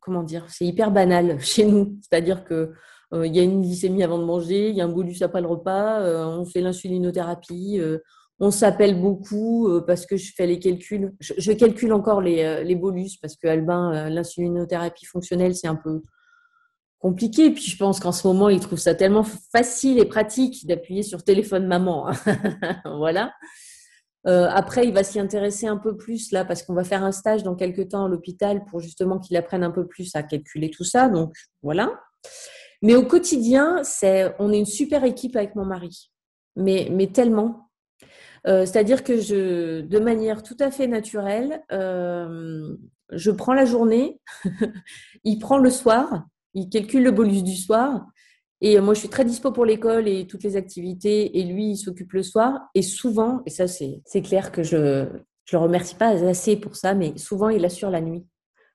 comment 0.00 0.22
dire, 0.22 0.46
c'est 0.48 0.64
hyper 0.64 0.90
banal 0.90 1.38
chez 1.40 1.66
nous. 1.66 1.98
C'est-à-dire 2.00 2.44
que 2.44 2.72
il 3.12 3.34
y 3.34 3.40
a 3.40 3.42
une 3.42 3.62
glycémie 3.62 4.02
avant 4.02 4.18
de 4.18 4.24
manger, 4.24 4.70
il 4.70 4.76
y 4.76 4.80
a 4.80 4.84
un 4.84 4.88
bolus 4.88 5.22
après 5.22 5.40
le 5.40 5.46
repas, 5.46 6.00
euh, 6.00 6.24
on 6.24 6.44
fait 6.44 6.60
l'insulinothérapie, 6.60 7.78
euh, 7.78 7.98
on 8.40 8.50
s'appelle 8.50 9.00
beaucoup 9.00 9.70
parce 9.86 10.04
que 10.04 10.18
je 10.18 10.30
fais 10.36 10.46
les 10.46 10.58
calculs. 10.58 11.14
Je, 11.20 11.52
calcule 11.52 11.94
encore 11.94 12.20
les, 12.20 12.64
les, 12.64 12.74
bolus 12.74 13.16
parce 13.22 13.34
que 13.34 13.48
Albin, 13.48 14.10
l'insulinothérapie 14.10 15.06
fonctionnelle, 15.06 15.54
c'est 15.54 15.68
un 15.68 15.74
peu 15.74 16.02
compliqué. 16.98 17.50
Puis 17.50 17.64
je 17.64 17.78
pense 17.78 17.98
qu'en 17.98 18.12
ce 18.12 18.26
moment, 18.28 18.50
il 18.50 18.60
trouve 18.60 18.78
ça 18.78 18.94
tellement 18.94 19.24
facile 19.24 19.98
et 19.98 20.04
pratique 20.04 20.66
d'appuyer 20.66 21.02
sur 21.02 21.24
téléphone 21.24 21.66
maman. 21.66 22.10
Hein. 22.10 22.14
voilà. 22.98 23.32
après, 24.26 24.86
il 24.86 24.92
va 24.92 25.02
s'y 25.02 25.18
intéresser 25.18 25.66
un 25.66 25.78
peu 25.78 25.96
plus 25.96 26.30
là 26.30 26.44
parce 26.44 26.62
qu'on 26.62 26.74
va 26.74 26.84
faire 26.84 27.04
un 27.04 27.12
stage 27.12 27.42
dans 27.42 27.54
quelques 27.54 27.88
temps 27.88 28.04
à 28.04 28.08
l'hôpital 28.08 28.66
pour 28.66 28.80
justement 28.80 29.18
qu'il 29.18 29.38
apprenne 29.38 29.64
un 29.64 29.70
peu 29.70 29.86
plus 29.86 30.14
à 30.14 30.22
calculer 30.22 30.68
tout 30.68 30.84
ça. 30.84 31.08
Donc 31.08 31.32
voilà. 31.62 31.98
Mais 32.82 32.94
au 32.94 33.04
quotidien, 33.04 33.82
c'est, 33.82 34.34
on 34.38 34.52
est 34.52 34.58
une 34.58 34.66
super 34.66 35.04
équipe 35.04 35.36
avec 35.36 35.54
mon 35.54 35.64
mari. 35.64 36.10
Mais, 36.56 36.88
mais 36.90 37.08
tellement. 37.08 37.70
Euh, 38.46 38.64
c'est-à-dire 38.64 39.02
que 39.02 39.20
je, 39.20 39.80
de 39.80 39.98
manière 39.98 40.42
tout 40.42 40.56
à 40.60 40.70
fait 40.70 40.86
naturelle, 40.86 41.62
euh, 41.72 42.76
je 43.12 43.30
prends 43.30 43.54
la 43.54 43.64
journée, 43.64 44.20
il 45.24 45.38
prend 45.38 45.58
le 45.58 45.70
soir, 45.70 46.26
il 46.54 46.68
calcule 46.68 47.02
le 47.02 47.10
bolus 47.10 47.42
du 47.42 47.56
soir. 47.56 48.06
Et 48.60 48.80
moi, 48.80 48.94
je 48.94 49.00
suis 49.00 49.08
très 49.08 49.24
dispo 49.24 49.52
pour 49.52 49.66
l'école 49.66 50.08
et 50.08 50.26
toutes 50.26 50.42
les 50.42 50.56
activités. 50.56 51.38
Et 51.38 51.44
lui, 51.44 51.72
il 51.72 51.76
s'occupe 51.76 52.12
le 52.12 52.22
soir. 52.22 52.70
Et 52.74 52.82
souvent, 52.82 53.42
et 53.44 53.50
ça, 53.50 53.66
c'est, 53.66 54.00
c'est 54.06 54.22
clair 54.22 54.50
que 54.50 54.62
je 54.62 54.76
ne 54.76 55.22
le 55.52 55.58
remercie 55.58 55.94
pas 55.94 56.08
assez 56.26 56.56
pour 56.56 56.74
ça, 56.74 56.94
mais 56.94 57.18
souvent, 57.18 57.50
il 57.50 57.64
assure 57.66 57.90
la 57.90 58.00
nuit. 58.00 58.24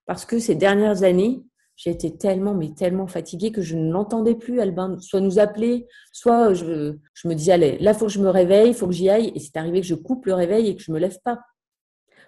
Parce 0.05 0.25
que 0.25 0.37
ces 0.37 0.55
dernières 0.55 1.03
années, 1.03 1.43
été 1.85 2.15
tellement, 2.15 2.53
mais 2.53 2.73
tellement 2.73 3.07
fatiguée 3.07 3.51
que 3.51 3.61
je 3.61 3.75
ne 3.75 3.91
l'entendais 3.91 4.35
plus, 4.35 4.59
Albin, 4.59 4.97
soit 4.99 5.21
nous 5.21 5.39
appeler, 5.39 5.87
soit 6.11 6.53
je, 6.53 6.97
je 7.13 7.27
me 7.27 7.33
disais, 7.33 7.53
allez, 7.53 7.77
là, 7.79 7.91
il 7.91 7.97
faut 7.97 8.05
que 8.05 8.11
je 8.11 8.21
me 8.21 8.29
réveille, 8.29 8.69
il 8.69 8.75
faut 8.75 8.87
que 8.87 8.93
j'y 8.93 9.09
aille. 9.09 9.31
Et 9.35 9.39
c'est 9.39 9.57
arrivé 9.57 9.81
que 9.81 9.87
je 9.87 9.95
coupe 9.95 10.25
le 10.25 10.33
réveil 10.33 10.67
et 10.67 10.75
que 10.75 10.83
je 10.83 10.91
me 10.91 10.99
lève 10.99 11.17
pas. 11.23 11.39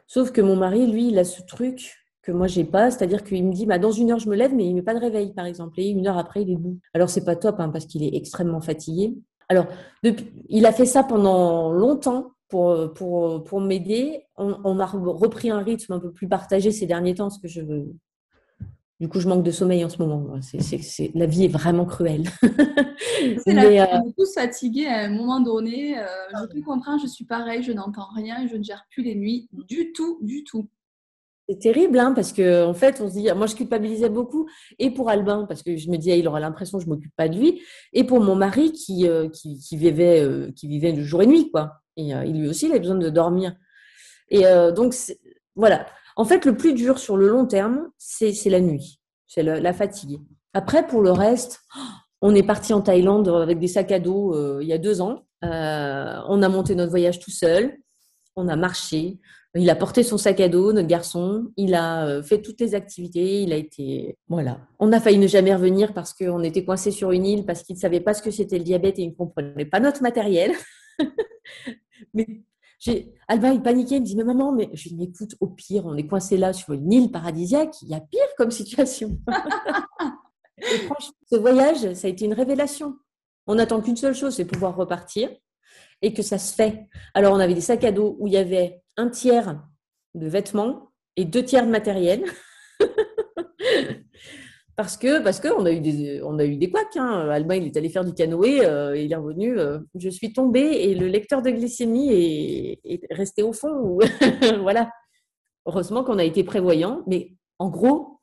Sauf 0.07 0.31
que 0.31 0.41
mon 0.41 0.55
mari, 0.55 0.87
lui, 0.87 1.09
il 1.09 1.19
a 1.19 1.23
ce 1.23 1.41
truc 1.43 2.03
que 2.23 2.31
moi 2.31 2.47
j'ai 2.47 2.63
pas, 2.63 2.89
c'est-à-dire 2.89 3.23
qu'il 3.23 3.45
me 3.45 3.53
dit 3.53 3.65
bah, 3.65 3.77
dans 3.77 3.91
une 3.91 4.11
heure 4.11 4.19
je 4.19 4.29
me 4.29 4.35
lève 4.35 4.55
mais 4.55 4.65
il 4.65 4.73
met 4.73 4.81
pas 4.81 4.93
de 4.93 4.99
réveil 4.99 5.33
par 5.33 5.45
exemple 5.45 5.79
et 5.79 5.89
une 5.89 6.07
heure 6.07 6.17
après 6.17 6.41
il 6.41 6.51
est 6.51 6.55
debout. 6.55 6.79
Alors 6.93 7.09
c'est 7.09 7.25
pas 7.25 7.35
top 7.35 7.59
hein, 7.59 7.69
parce 7.69 7.85
qu'il 7.85 8.01
est 8.01 8.15
extrêmement 8.15 8.61
fatigué. 8.61 9.13
Alors 9.49 9.67
il 10.49 10.65
a 10.65 10.71
fait 10.71 10.85
ça 10.85 11.03
pendant 11.03 11.71
longtemps 11.73 12.31
pour 12.47 12.93
pour 12.93 13.43
pour 13.43 13.59
m'aider. 13.59 14.25
On, 14.37 14.55
on, 14.63 14.79
a 14.79 14.85
repris 14.85 15.49
un 15.49 15.59
rythme 15.59 15.93
un 15.93 15.99
peu 15.99 16.11
plus 16.11 16.29
partagé 16.29 16.71
ces 16.71 16.85
derniers 16.85 17.13
temps 17.13 17.25
parce 17.25 17.39
que 17.39 17.49
je 17.49 17.61
du 18.99 19.09
coup, 19.09 19.19
je 19.19 19.27
manque 19.27 19.43
de 19.43 19.51
sommeil 19.51 19.83
en 19.83 19.89
ce 19.89 19.97
moment. 19.97 20.39
La 21.15 21.25
vie 21.25 21.45
est 21.45 21.49
vraiment 21.49 21.85
cruelle. 21.85 22.29
c'est 23.45 23.53
la 23.53 23.69
vie. 23.69 23.79
Euh, 23.79 23.85
on 23.91 24.09
est 24.09 24.13
tous 24.17 24.33
fatigués 24.33 24.87
à 24.87 25.05
un 25.05 25.09
moment 25.09 25.39
donné. 25.39 25.97
Euh, 25.97 26.05
je 26.41 26.53
peux 26.53 26.61
comprendre, 26.61 27.01
je 27.01 27.07
suis 27.07 27.25
pareil, 27.25 27.63
je 27.63 27.71
n'entends 27.71 28.07
rien, 28.15 28.47
je 28.47 28.55
ne 28.55 28.63
gère 28.63 28.85
plus 28.91 29.03
les 29.03 29.15
nuits 29.15 29.49
du 29.51 29.93
tout, 29.93 30.19
du 30.21 30.43
tout. 30.43 30.67
C'est 31.49 31.59
terrible, 31.59 31.99
hein, 31.99 32.13
parce 32.13 32.31
que 32.31 32.65
en 32.65 32.73
fait, 32.73 33.01
on 33.01 33.09
se 33.09 33.15
dit, 33.15 33.27
moi, 33.35 33.47
je 33.47 33.55
culpabilisais 33.55 34.09
beaucoup, 34.09 34.47
et 34.79 34.91
pour 34.91 35.09
Albin, 35.09 35.45
parce 35.45 35.61
que 35.61 35.75
je 35.75 35.89
me 35.89 35.97
disais, 35.97 36.17
il 36.17 36.27
aura 36.27 36.39
l'impression 36.39 36.77
que 36.77 36.85
je 36.85 36.89
m'occupe 36.89 37.13
pas 37.17 37.27
de 37.27 37.37
lui, 37.37 37.61
et 37.91 38.05
pour 38.05 38.21
mon 38.21 38.35
mari 38.35 38.71
qui, 38.71 39.09
euh, 39.09 39.27
qui, 39.27 39.57
vivait, 39.75 40.25
qui 40.55 40.67
vivait 40.69 40.93
de 40.93 41.01
jour 41.01 41.21
et 41.21 41.27
nuit, 41.27 41.51
quoi. 41.51 41.81
Et 41.97 42.11
il 42.11 42.39
lui 42.39 42.47
aussi, 42.47 42.67
il 42.67 42.73
a 42.73 42.79
besoin 42.79 42.95
de 42.95 43.09
dormir. 43.09 43.55
Et 44.29 44.43
donc, 44.73 44.95
voilà. 45.55 45.85
En 46.15 46.25
fait, 46.25 46.45
le 46.45 46.55
plus 46.55 46.73
dur 46.73 46.99
sur 46.99 47.17
le 47.17 47.27
long 47.27 47.45
terme, 47.45 47.89
c'est 47.97 48.33
la 48.45 48.59
nuit, 48.59 48.99
c'est 49.27 49.43
la 49.43 49.73
fatigue. 49.73 50.19
Après, 50.53 50.85
pour 50.85 51.01
le 51.01 51.11
reste, 51.11 51.61
on 52.21 52.33
est 52.35 52.43
parti 52.43 52.73
en 52.73 52.81
Thaïlande 52.81 53.27
avec 53.27 53.59
des 53.59 53.67
sacs 53.67 53.91
à 53.91 53.99
dos 53.99 54.33
euh, 54.35 54.59
il 54.61 54.67
y 54.67 54.73
a 54.73 54.77
deux 54.77 55.01
ans. 55.01 55.25
Euh, 55.43 56.21
on 56.29 56.41
a 56.41 56.49
monté 56.49 56.75
notre 56.75 56.91
voyage 56.91 57.19
tout 57.19 57.31
seul. 57.31 57.77
On 58.35 58.47
a 58.47 58.55
marché. 58.55 59.19
Il 59.55 59.69
a 59.69 59.75
porté 59.75 60.03
son 60.03 60.17
sac 60.17 60.39
à 60.39 60.47
dos, 60.47 60.73
notre 60.73 60.87
garçon. 60.87 61.51
Il 61.57 61.75
a 61.75 62.07
euh, 62.07 62.23
fait 62.23 62.41
toutes 62.41 62.61
les 62.61 62.75
activités. 62.75 63.41
Il 63.41 63.51
a 63.51 63.57
été. 63.57 64.17
Voilà. 64.27 64.59
On 64.79 64.91
a 64.93 64.99
failli 64.99 65.17
ne 65.17 65.27
jamais 65.27 65.53
revenir 65.53 65.93
parce 65.93 66.13
qu'on 66.13 66.43
était 66.43 66.63
coincé 66.63 66.91
sur 66.91 67.11
une 67.11 67.25
île, 67.25 67.45
parce 67.45 67.63
qu'il 67.63 67.75
ne 67.75 67.81
savait 67.81 67.99
pas 67.99 68.13
ce 68.13 68.21
que 68.21 68.31
c'était 68.31 68.57
le 68.57 68.63
diabète 68.63 68.99
et 68.99 69.03
il 69.03 69.09
ne 69.09 69.15
comprenait 69.15 69.65
pas 69.65 69.79
notre 69.79 70.01
matériel. 70.01 70.53
Mais 72.13 72.43
Alba, 73.27 73.53
il 73.53 73.61
paniquait, 73.61 73.97
il 73.97 74.01
me 74.01 74.05
dit, 74.05 74.15
mais 74.15 74.23
maman, 74.23 74.51
mais 74.51 74.69
je 74.73 74.89
lui 74.89 75.03
écoute, 75.03 75.35
au 75.39 75.47
pire, 75.47 75.85
on 75.85 75.95
est 75.95 76.07
coincé 76.07 76.37
là 76.37 76.53
sur 76.53 76.73
une 76.73 76.91
île 76.91 77.11
paradisiaque, 77.11 77.75
il 77.81 77.89
y 77.89 77.93
a 77.93 78.01
pire 78.01 78.21
comme 78.37 78.51
situation. 78.51 79.17
et 80.57 80.77
franchement, 80.85 81.15
ce 81.29 81.35
voyage, 81.35 81.93
ça 81.93 82.07
a 82.07 82.09
été 82.09 82.25
une 82.25 82.33
révélation. 82.33 82.95
On 83.47 83.55
n'attend 83.55 83.81
qu'une 83.81 83.97
seule 83.97 84.15
chose, 84.15 84.35
c'est 84.35 84.45
pouvoir 84.45 84.75
repartir 84.75 85.29
et 86.01 86.13
que 86.13 86.21
ça 86.21 86.37
se 86.37 86.53
fait. 86.53 86.87
Alors, 87.13 87.33
on 87.33 87.39
avait 87.39 87.53
des 87.53 87.61
sacs 87.61 87.83
à 87.83 87.91
dos 87.91 88.15
où 88.19 88.27
il 88.27 88.33
y 88.33 88.37
avait 88.37 88.81
un 88.97 89.09
tiers 89.09 89.61
de 90.13 90.27
vêtements 90.27 90.91
et 91.15 91.25
deux 91.25 91.43
tiers 91.43 91.65
de 91.65 91.71
matériel. 91.71 92.23
Parce 94.75 94.97
que 94.97 95.21
parce 95.21 95.39
qu'on 95.39 95.65
a 95.65 95.71
eu 95.71 95.79
des 95.81 96.21
on 96.23 96.39
a 96.39 96.45
eu 96.45 96.55
des 96.57 96.71
couacs. 96.71 96.97
Hein. 96.97 97.29
Albin 97.29 97.55
il 97.55 97.65
est 97.67 97.77
allé 97.77 97.89
faire 97.89 98.03
du 98.03 98.13
canoë, 98.13 98.65
euh, 98.65 98.97
il 98.97 99.11
est 99.11 99.15
revenu. 99.15 99.59
Euh, 99.59 99.79
je 99.95 100.09
suis 100.09 100.33
tombée 100.33 100.61
et 100.61 100.95
le 100.95 101.07
lecteur 101.07 101.43
de 101.43 101.51
glycémie 101.51 102.11
est, 102.11 102.79
est 102.83 103.13
resté 103.13 103.43
au 103.43 103.53
fond. 103.53 103.99
voilà. 104.61 104.89
Heureusement 105.67 106.03
qu'on 106.03 106.17
a 106.17 106.23
été 106.23 106.43
prévoyant, 106.43 107.03
mais 107.07 107.33
en 107.59 107.69
gros 107.69 108.19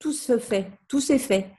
tout 0.00 0.12
se 0.12 0.36
fait, 0.38 0.72
tout 0.88 1.00
s'est 1.00 1.18
fait. 1.18 1.50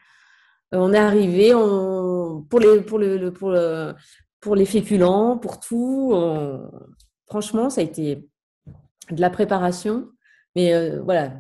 Euh, 0.74 0.80
on 0.80 0.92
est 0.94 0.98
arrivé 0.98 1.52
pour, 1.54 2.60
les, 2.60 2.82
pour, 2.82 3.00
le, 3.00 3.96
pour, 4.42 4.56
les 4.56 4.66
féculents, 4.66 5.38
pour 5.38 5.62
tout. 5.62 6.14
franchement, 7.26 7.70
ça 7.70 7.82
a 7.82 7.84
été 7.86 8.28
de 9.12 9.22
la 9.22 9.30
préparation. 9.30 10.10
Mais 10.56 10.98
voilà, 11.00 11.34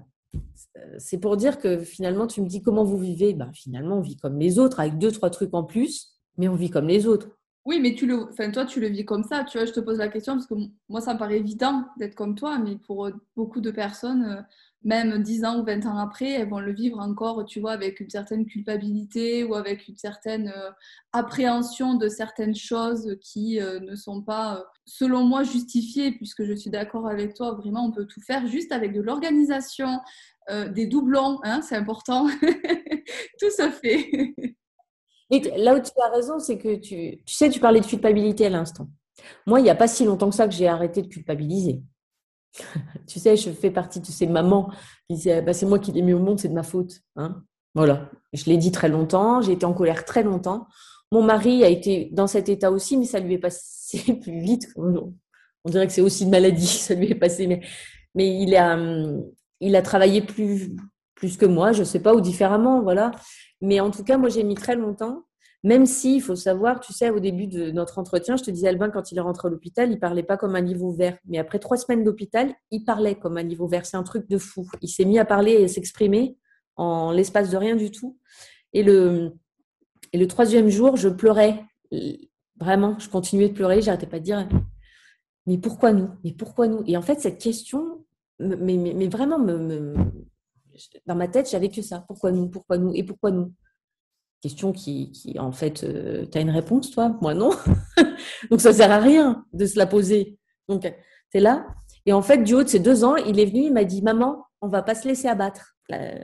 c'est 0.97 1.19
pour 1.19 1.37
dire 1.37 1.59
que 1.59 1.79
finalement, 1.79 2.27
tu 2.27 2.41
me 2.41 2.47
dis 2.47 2.61
comment 2.61 2.83
vous 2.83 2.97
vivez. 2.97 3.33
Ben, 3.33 3.51
finalement, 3.53 3.99
on 3.99 4.01
vit 4.01 4.17
comme 4.17 4.39
les 4.39 4.59
autres, 4.59 4.79
avec 4.79 4.97
deux, 4.97 5.11
trois 5.11 5.29
trucs 5.29 5.53
en 5.53 5.63
plus, 5.63 6.19
mais 6.37 6.47
on 6.47 6.55
vit 6.55 6.69
comme 6.69 6.87
les 6.87 7.07
autres. 7.07 7.29
Oui, 7.65 7.79
mais 7.79 7.95
tu 7.95 8.05
le, 8.05 8.29
enfin, 8.29 8.51
toi, 8.51 8.65
tu 8.65 8.79
le 8.79 8.87
vis 8.87 9.05
comme 9.05 9.23
ça. 9.23 9.43
Tu 9.43 9.57
vois, 9.57 9.65
je 9.65 9.73
te 9.73 9.79
pose 9.79 9.97
la 9.97 10.07
question 10.07 10.33
parce 10.33 10.45
que 10.45 10.53
moi, 10.87 11.01
ça 11.01 11.15
me 11.15 11.19
paraît 11.19 11.39
évident 11.39 11.85
d'être 11.97 12.13
comme 12.13 12.35
toi, 12.35 12.59
mais 12.59 12.77
pour 12.77 13.09
beaucoup 13.35 13.59
de 13.59 13.71
personnes, 13.71 14.45
même 14.85 15.21
10 15.23 15.45
ans 15.45 15.59
ou 15.59 15.65
20 15.65 15.85
ans 15.87 15.97
après, 15.97 16.29
elles 16.29 16.47
vont 16.47 16.59
le 16.59 16.71
vivre 16.71 16.99
encore, 16.99 17.43
tu 17.45 17.59
vois, 17.59 17.71
avec 17.71 17.99
une 17.99 18.09
certaine 18.09 18.45
culpabilité 18.45 19.43
ou 19.43 19.55
avec 19.55 19.87
une 19.87 19.97
certaine 19.97 20.53
euh, 20.55 20.69
appréhension 21.11 21.95
de 21.95 22.07
certaines 22.07 22.55
choses 22.55 23.17
qui 23.19 23.59
euh, 23.59 23.79
ne 23.79 23.95
sont 23.95 24.21
pas, 24.21 24.59
euh, 24.59 24.63
selon 24.85 25.25
moi, 25.25 25.41
justifiées, 25.43 26.11
puisque 26.11 26.43
je 26.45 26.53
suis 26.53 26.69
d'accord 26.69 27.07
avec 27.07 27.33
toi, 27.33 27.53
vraiment, 27.53 27.85
on 27.85 27.91
peut 27.91 28.05
tout 28.05 28.21
faire 28.21 28.45
juste 28.45 28.71
avec 28.71 28.93
de 28.93 29.01
l'organisation, 29.01 29.99
des 30.75 30.85
doublons, 30.85 31.39
hein, 31.43 31.63
c'est 31.63 31.75
important, 31.75 32.27
tout 33.39 33.49
se 33.49 33.67
fait. 33.81 34.35
Là 35.29 35.75
où 35.75 35.79
tu 35.79 35.91
as 36.01 36.09
raison, 36.09 36.39
c'est 36.39 36.57
que 36.57 36.75
tu, 36.75 37.23
tu 37.25 37.33
sais, 37.33 37.49
tu 37.49 37.59
parlais 37.59 37.79
de 37.79 37.85
culpabilité 37.85 38.45
à 38.45 38.49
l'instant. 38.49 38.87
Moi, 39.45 39.59
il 39.59 39.63
n'y 39.63 39.69
a 39.69 39.75
pas 39.75 39.87
si 39.87 40.05
longtemps 40.05 40.29
que 40.29 40.35
ça 40.35 40.47
que 40.47 40.53
j'ai 40.53 40.67
arrêté 40.67 41.01
de 41.01 41.07
culpabiliser. 41.07 41.81
tu 43.07 43.19
sais, 43.19 43.35
je 43.35 43.49
fais 43.51 43.71
partie 43.71 43.99
de 43.99 44.05
ces 44.05 44.27
mamans 44.27 44.69
qui 45.07 45.15
disent 45.15 45.43
bah, 45.45 45.53
c'est 45.53 45.65
moi 45.65 45.79
qui 45.79 45.91
l'ai 45.91 46.01
mis 46.01 46.13
au 46.13 46.19
monde, 46.19 46.39
c'est 46.39 46.47
de 46.47 46.53
ma 46.53 46.63
faute. 46.63 47.01
Hein 47.15 47.43
voilà. 47.73 48.09
Je 48.33 48.45
l'ai 48.45 48.57
dit 48.57 48.71
très 48.71 48.89
longtemps, 48.89 49.41
j'ai 49.41 49.51
été 49.51 49.65
en 49.65 49.73
colère 49.73 50.05
très 50.05 50.23
longtemps. 50.23 50.67
Mon 51.11 51.21
mari 51.21 51.63
a 51.63 51.69
été 51.69 52.09
dans 52.11 52.27
cet 52.27 52.49
état 52.49 52.71
aussi, 52.71 52.97
mais 52.97 53.05
ça 53.05 53.19
lui 53.19 53.33
est 53.33 53.39
passé 53.39 54.13
plus 54.21 54.39
vite. 54.39 54.69
On 54.77 55.69
dirait 55.69 55.85
que 55.87 55.93
c'est 55.93 56.01
aussi 56.01 56.23
une 56.23 56.31
maladie, 56.31 56.67
ça 56.67 56.93
lui 56.93 57.11
est 57.11 57.15
passé. 57.15 57.47
Mais, 57.47 57.61
mais 58.15 58.41
il, 58.41 58.55
a, 58.55 58.77
il 59.59 59.75
a 59.75 59.81
travaillé 59.81 60.21
plus, 60.21 60.75
plus 61.15 61.37
que 61.37 61.45
moi, 61.45 61.73
je 61.73 61.81
ne 61.81 61.85
sais 61.85 61.99
pas, 61.99 62.13
ou 62.15 62.21
différemment. 62.21 62.81
Voilà. 62.81 63.11
Mais 63.61 63.79
en 63.79 63.91
tout 63.91 64.03
cas, 64.03 64.17
moi, 64.17 64.29
j'ai 64.29 64.43
mis 64.43 64.55
très 64.55 64.75
longtemps 64.75 65.23
même 65.65 65.87
si, 65.87 66.17
il 66.17 66.21
faut 66.21 66.35
savoir, 66.35 66.79
tu 66.79 66.93
sais, 66.93 67.09
au 67.09 67.19
début 67.19 67.47
de 67.47 67.71
notre 67.71 67.97
entretien, 67.97 68.37
je 68.37 68.43
te 68.43 68.51
disais, 68.51 68.67
Albin, 68.67 68.91
quand 68.91 69.11
il 69.11 69.17
est 69.17 69.21
rentré 69.21 69.47
à 69.47 69.51
l'hôpital, 69.51 69.91
il 69.91 69.99
parlait 69.99 70.21
pas 70.21 70.37
comme 70.37 70.55
un 70.55 70.61
niveau 70.61 70.91
vert. 70.91 71.17
Mais 71.25 71.39
après 71.39 71.57
trois 71.57 71.75
semaines 71.75 72.03
d'hôpital, 72.03 72.53
il 72.69 72.85
parlait 72.85 73.15
comme 73.15 73.35
un 73.37 73.41
niveau 73.41 73.67
vert. 73.67 73.83
C'est 73.87 73.97
un 73.97 74.03
truc 74.03 74.29
de 74.29 74.37
fou. 74.37 74.67
Il 74.83 74.89
s'est 74.89 75.05
mis 75.05 75.17
à 75.17 75.25
parler 75.25 75.53
et 75.53 75.67
s'exprimer 75.67 76.37
en 76.75 77.11
l'espace 77.11 77.49
de 77.49 77.57
rien 77.57 77.75
du 77.75 77.89
tout. 77.89 78.19
Et 78.73 78.83
le, 78.83 79.31
et 80.13 80.19
le 80.19 80.27
troisième 80.27 80.69
jour, 80.69 80.97
je 80.97 81.09
pleurais. 81.09 81.65
Vraiment, 82.59 82.99
je 82.99 83.09
continuais 83.09 83.49
de 83.49 83.55
pleurer. 83.55 83.81
J'arrêtais 83.81 84.05
pas 84.05 84.19
de 84.19 84.25
dire, 84.25 84.47
mais 85.47 85.57
pourquoi 85.57 85.93
nous? 85.93 86.09
Mais 86.23 86.33
pourquoi 86.33 86.67
nous? 86.67 86.83
Et 86.85 86.95
en 86.95 87.01
fait, 87.01 87.19
cette 87.19 87.41
question, 87.41 88.05
mais, 88.37 88.77
mais, 88.77 89.07
vraiment, 89.07 89.39
me, 89.39 89.95
dans 91.05 91.15
ma 91.15 91.27
tête, 91.27 91.49
j'avais 91.49 91.69
que 91.69 91.81
ça. 91.81 92.03
Pourquoi 92.07 92.31
nous? 92.31 92.47
Pourquoi 92.49 92.77
nous? 92.77 92.93
Et 92.93 93.03
pourquoi 93.03 93.31
nous? 93.31 93.53
Question 94.41 94.71
qui, 94.71 95.11
en 95.39 95.51
fait, 95.51 95.83
euh, 95.83 96.25
tu 96.31 96.37
as 96.37 96.41
une 96.41 96.51
réponse, 96.51 96.91
toi? 96.91 97.17
Moi, 97.21 97.33
non. 97.33 97.51
Donc, 98.51 98.61
ça 98.61 98.73
sert 98.73 98.91
à 98.91 98.99
rien 98.99 99.45
de 99.53 99.65
se 99.65 99.77
la 99.77 99.87
poser. 99.87 100.37
Donc, 100.67 100.81
tu 100.81 101.37
es 101.37 101.39
là. 101.39 101.65
Et 102.05 102.13
en 102.13 102.21
fait, 102.21 102.43
du 102.43 102.53
haut 102.53 102.63
de 102.63 102.67
ces 102.67 102.79
deux 102.79 103.03
ans, 103.03 103.15
il 103.15 103.39
est 103.39 103.45
venu, 103.45 103.61
il 103.61 103.73
m'a 103.73 103.83
dit 103.83 104.01
Maman, 104.01 104.43
on 104.61 104.67
va 104.67 104.83
pas 104.83 104.95
se 104.95 105.07
laisser 105.07 105.27
abattre. 105.27 105.75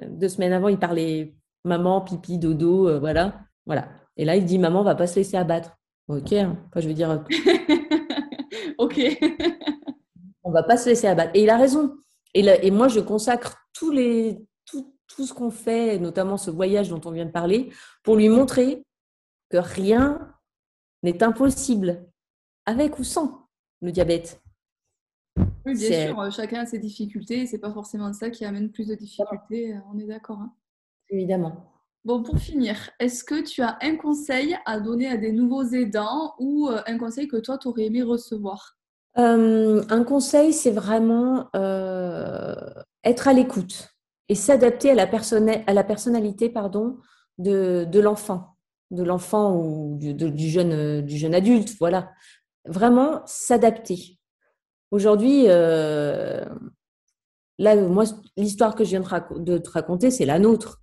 deux 0.08 0.30
semaines 0.30 0.54
avant, 0.54 0.68
il 0.68 0.78
parlait 0.78 1.34
maman, 1.64 2.02
pipi, 2.02 2.38
dodo, 2.38 2.88
euh, 2.88 3.00
voilà. 3.00 3.40
voilà. 3.66 3.90
Et 4.18 4.26
là, 4.26 4.36
il 4.36 4.46
dit 4.46 4.60
Maman, 4.60 4.82
on 4.82 4.84
va 4.84 4.96
pas 4.96 5.08
se 5.08 5.16
laisser 5.16 5.38
abattre. 5.38 5.78
Ok, 6.08 6.34
hein. 6.34 6.58
je 6.76 6.88
veux 6.88 6.94
dire. 6.94 7.24
ok. 8.78 9.00
on 10.44 10.52
va 10.52 10.64
pas 10.64 10.78
se 10.78 10.90
laisser 10.90 11.08
abattre. 11.08 11.32
Et 11.34 11.44
il 11.44 11.50
a 11.50 11.58
raison. 11.58 11.96
Et, 12.34 12.46
et 12.46 12.72
moi, 12.72 12.88
je 12.88 13.00
consacre 13.00 13.61
tous 13.74 13.92
les, 13.92 14.46
tout 15.16 15.26
ce 15.26 15.34
qu'on 15.34 15.52
fait, 15.52 16.00
notamment 16.00 16.38
ce 16.38 16.52
voyage 16.52 16.90
dont 16.90 17.02
on 17.06 17.12
vient 17.12 17.26
de 17.26 17.32
parler, 17.32 17.72
pour 18.04 18.16
lui 18.16 18.30
montrer 18.30 18.84
que 19.50 19.58
rien 19.58 20.34
n'est 21.04 21.22
impossible, 21.24 22.06
avec 22.66 23.00
ou 23.00 23.04
sans 23.04 23.48
le 23.82 23.92
diabète. 23.92 24.42
Oui, 25.66 25.74
bien 25.74 26.08
sûr, 26.08 26.20
euh, 26.20 26.32
chacun 26.32 26.62
a 26.62 26.66
ses 26.66 26.80
difficultés, 26.80 27.46
c'est 27.46 27.60
pas 27.60 27.72
forcément 27.72 28.12
ça 28.14 28.30
qui 28.30 28.46
amène 28.46 28.72
plus 28.72 28.88
de 28.88 28.96
difficultés, 28.96 29.76
euh, 29.76 29.80
on 29.94 30.00
est 30.00 30.06
d'accord. 30.06 30.40
Hein. 30.40 30.54
Évidemment. 31.10 31.68
Bon, 32.04 32.24
pour 32.24 32.40
finir, 32.40 32.90
est-ce 33.00 33.24
que 33.24 33.44
tu 33.44 33.62
as 33.62 33.78
un 33.82 33.96
conseil 33.96 34.58
à 34.66 34.80
donner 34.80 35.08
à 35.08 35.18
des 35.18 35.32
nouveaux 35.32 35.64
aidants 35.64 36.34
ou 36.40 36.68
euh, 36.68 36.82
un 36.88 36.98
conseil 36.98 37.28
que 37.28 37.38
toi, 37.38 37.58
tu 37.58 37.68
aurais 37.68 37.86
aimé 37.86 38.02
recevoir? 38.02 38.78
Un 39.16 40.04
conseil, 40.06 40.54
c'est 40.54 40.72
vraiment 40.72 41.50
être 43.04 43.28
à 43.28 43.34
l'écoute 43.34 43.90
et 44.30 44.36
s'adapter 44.36 44.92
à, 44.92 44.96
la 45.74 45.84
personnalité 45.84 46.50
pardon, 46.50 46.98
de, 47.38 48.00
l'enfant, 48.00 48.56
de 48.92 49.04
l'enfant 49.04 49.56
ou 49.56 49.98
du, 50.00 50.50
jeune, 50.50 51.02
du 51.02 51.18
jeune 51.18 51.36
adulte. 51.36 51.76
Voilà. 51.80 52.12
Vraiment 52.66 53.22
s'adapter. 53.26 54.20
Aujourd'hui, 54.92 55.46
euh, 55.48 56.46
là, 57.58 57.76
moi, 57.76 58.04
l'histoire 58.38 58.76
que 58.76 58.84
je 58.84 58.92
viens 58.92 59.04
de, 59.38 59.58
te 59.58 59.70
raconter, 59.70 60.12
c'est 60.12 60.26
la 60.26 60.38
nôtre. 60.40 60.82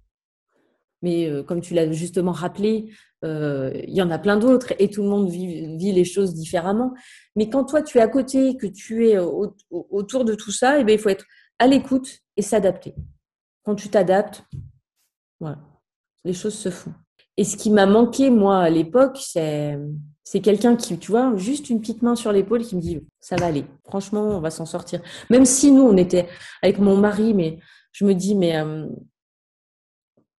Mais 1.03 1.29
euh, 1.29 1.43
comme 1.43 1.61
tu 1.61 1.75
l'as 1.75 1.93
justement 1.93 2.33
rappelé, 2.33 2.91
euh, 3.25 3.71
il 3.87 3.95
y 3.95 4.03
en 4.03 4.11
a 4.11 4.19
plein 4.19 4.37
d'autres 4.37 4.73
et 4.79 4.91
tout 4.91 5.03
le 5.03 5.09
monde 5.09 5.31
vit, 5.31 5.93
les 5.93 6.05
choses 6.05 6.35
différemment. 6.35 6.95
Mais 7.37 7.49
quand 7.49 7.65
toi, 7.65 7.83
tu 7.83 7.99
es 7.99 8.01
à 8.01 8.09
côté, 8.09 8.57
que 8.57 8.67
tu 8.67 9.09
es 9.09 9.19
autour 9.71 10.25
de 10.25 10.35
tout 10.35 10.51
ça, 10.51 10.81
eh 10.81 10.85
bien, 10.85 10.97
il 10.97 11.01
faut 11.01 11.09
être 11.11 11.27
à 11.59 11.67
l'écoute 11.67 12.21
et 12.37 12.43
s'adapter 12.43 12.95
quand 13.69 13.75
tu 13.75 13.91
t'adaptes, 13.91 14.45
voilà, 15.41 15.59
les 16.25 16.33
choses 16.33 16.55
se 16.55 16.71
font. 16.71 16.95
Et 17.37 17.45
ce 17.45 17.55
qui 17.55 17.71
m'a 17.71 17.85
manqué, 17.85 18.31
moi, 18.31 18.61
à 18.61 18.71
l'époque, 18.71 19.19
c'est, 19.21 19.79
c'est 20.25 20.41
quelqu'un 20.41 20.75
qui, 20.75 20.99
tu 20.99 21.11
vois, 21.11 21.37
juste 21.37 21.69
une 21.69 21.79
petite 21.79 22.01
main 22.01 22.17
sur 22.17 22.33
l'épaule 22.33 22.65
qui 22.65 22.77
me 22.77 22.81
dit, 22.81 23.07
ça 23.21 23.37
va 23.37 23.45
aller. 23.45 23.67
Franchement, 23.85 24.23
on 24.23 24.41
va 24.41 24.51
s'en 24.51 24.65
sortir. 24.65 25.03
Même 25.29 25.45
si 25.45 25.71
nous, 25.71 25.83
on 25.83 25.99
était 25.99 26.29
avec 26.63 26.79
mon 26.79 26.97
mari, 26.97 27.35
mais 27.35 27.59
je 27.93 28.07
me 28.07 28.15
dis, 28.15 28.35
mais 28.35 28.57
euh, 28.57 28.87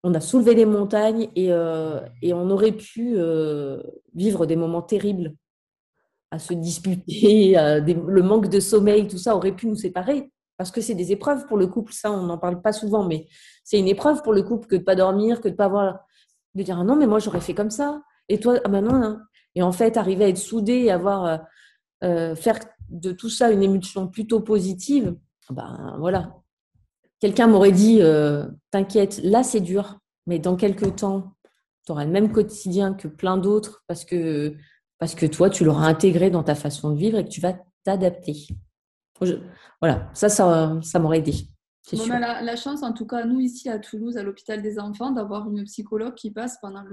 on 0.01 0.15
a 0.15 0.21
soulevé 0.21 0.55
des 0.55 0.65
montagnes 0.65 1.29
et, 1.35 1.53
euh, 1.53 2.01
et 2.23 2.33
on 2.33 2.49
aurait 2.49 2.71
pu 2.71 3.13
euh, 3.15 3.79
vivre 4.15 4.47
des 4.47 4.55
moments 4.55 4.81
terribles 4.81 5.35
à 6.31 6.39
se 6.39 6.55
disputer, 6.55 7.53
le 7.53 8.21
manque 8.23 8.49
de 8.49 8.59
sommeil, 8.59 9.07
tout 9.07 9.19
ça 9.19 9.35
aurait 9.35 9.55
pu 9.55 9.67
nous 9.67 9.75
séparer 9.75 10.31
parce 10.59 10.71
que 10.71 10.81
c'est 10.81 10.93
des 10.93 11.13
épreuves 11.13 11.45
pour 11.47 11.57
le 11.57 11.67
couple, 11.67 11.93
ça 11.93 12.11
on 12.11 12.23
n'en 12.23 12.37
parle 12.37 12.61
pas 12.61 12.73
souvent, 12.73 13.05
mais 13.05 13.27
c'est 13.63 13.79
une 13.79 13.87
épreuve 13.87 14.21
pour 14.23 14.33
le 14.33 14.43
couple 14.43 14.67
que 14.67 14.75
de 14.75 14.83
pas 14.83 14.93
dormir, 14.93 15.39
que 15.39 15.47
de 15.47 15.55
pas 15.55 15.65
avoir, 15.65 16.01
de 16.53 16.63
dire 16.63 16.77
ah 16.77 16.83
non 16.83 16.97
mais 16.97 17.07
moi 17.07 17.19
j'aurais 17.19 17.39
fait 17.39 17.53
comme 17.53 17.69
ça, 17.69 18.01
et 18.27 18.41
toi 18.41 18.59
ah 18.65 18.67
ben 18.67 18.81
non, 18.81 18.93
hein. 18.93 19.21
et 19.55 19.63
en 19.63 19.71
fait 19.71 19.95
arriver 19.95 20.25
à 20.25 20.27
être 20.27 20.37
soudé 20.37 20.73
et 20.73 20.91
avoir 20.91 21.25
euh, 21.25 21.37
euh, 22.03 22.35
faire 22.35 22.59
de 22.89 23.13
tout 23.13 23.29
ça 23.29 23.51
une 23.51 23.63
émotion 23.63 24.09
plutôt 24.09 24.41
positive, 24.41 25.15
ben 25.49 25.95
voilà. 25.97 26.35
Quelqu'un 27.21 27.47
m'aurait 27.47 27.71
dit 27.71 27.99
euh, 28.01 28.45
t'inquiète, 28.69 29.21
là 29.23 29.43
c'est 29.43 29.61
dur, 29.61 29.97
mais 30.27 30.39
dans 30.39 30.57
quelques 30.57 30.97
temps 30.97 31.35
tu 31.85 31.93
auras 31.93 32.03
le 32.03 32.11
même 32.11 32.33
quotidien 32.33 32.95
que 32.95 33.07
plein 33.07 33.37
d'autres 33.37 33.85
parce 33.87 34.03
que 34.03 34.55
parce 34.97 35.15
que 35.15 35.25
toi 35.25 35.49
tu 35.49 35.63
l'auras 35.63 35.87
intégré 35.87 36.29
dans 36.29 36.43
ta 36.43 36.55
façon 36.55 36.91
de 36.91 36.97
vivre 36.97 37.17
et 37.17 37.23
que 37.23 37.29
tu 37.29 37.39
vas 37.39 37.55
t'adapter 37.85 38.35
voilà, 39.81 40.09
ça, 40.13 40.29
ça, 40.29 40.79
ça 40.81 40.99
m'aurait 40.99 41.19
aidé. 41.19 41.33
On 41.93 42.11
a 42.11 42.41
la, 42.41 42.55
chance, 42.55 42.83
en 42.83 42.93
tout 42.93 43.07
cas, 43.07 43.25
nous 43.25 43.39
ici 43.39 43.69
à 43.69 43.79
Toulouse, 43.79 44.17
à 44.17 44.23
l'hôpital 44.23 44.61
des 44.61 44.79
enfants, 44.79 45.11
d'avoir 45.11 45.49
une 45.49 45.63
psychologue 45.63 46.13
qui 46.13 46.31
passe 46.31 46.57
pendant 46.61 46.83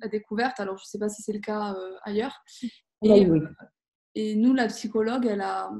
la 0.00 0.08
découverte. 0.08 0.60
Alors, 0.60 0.76
je 0.78 0.84
ne 0.84 0.86
sais 0.86 0.98
pas 0.98 1.08
si 1.08 1.22
c'est 1.22 1.32
le 1.32 1.40
cas 1.40 1.74
euh, 1.74 1.94
ailleurs. 2.04 2.44
Et, 3.02 3.28
oui. 3.28 3.40
et, 4.14 4.36
nous, 4.36 4.54
la 4.54 4.68
psychologue, 4.68 5.26
elle 5.26 5.40
a, 5.40 5.72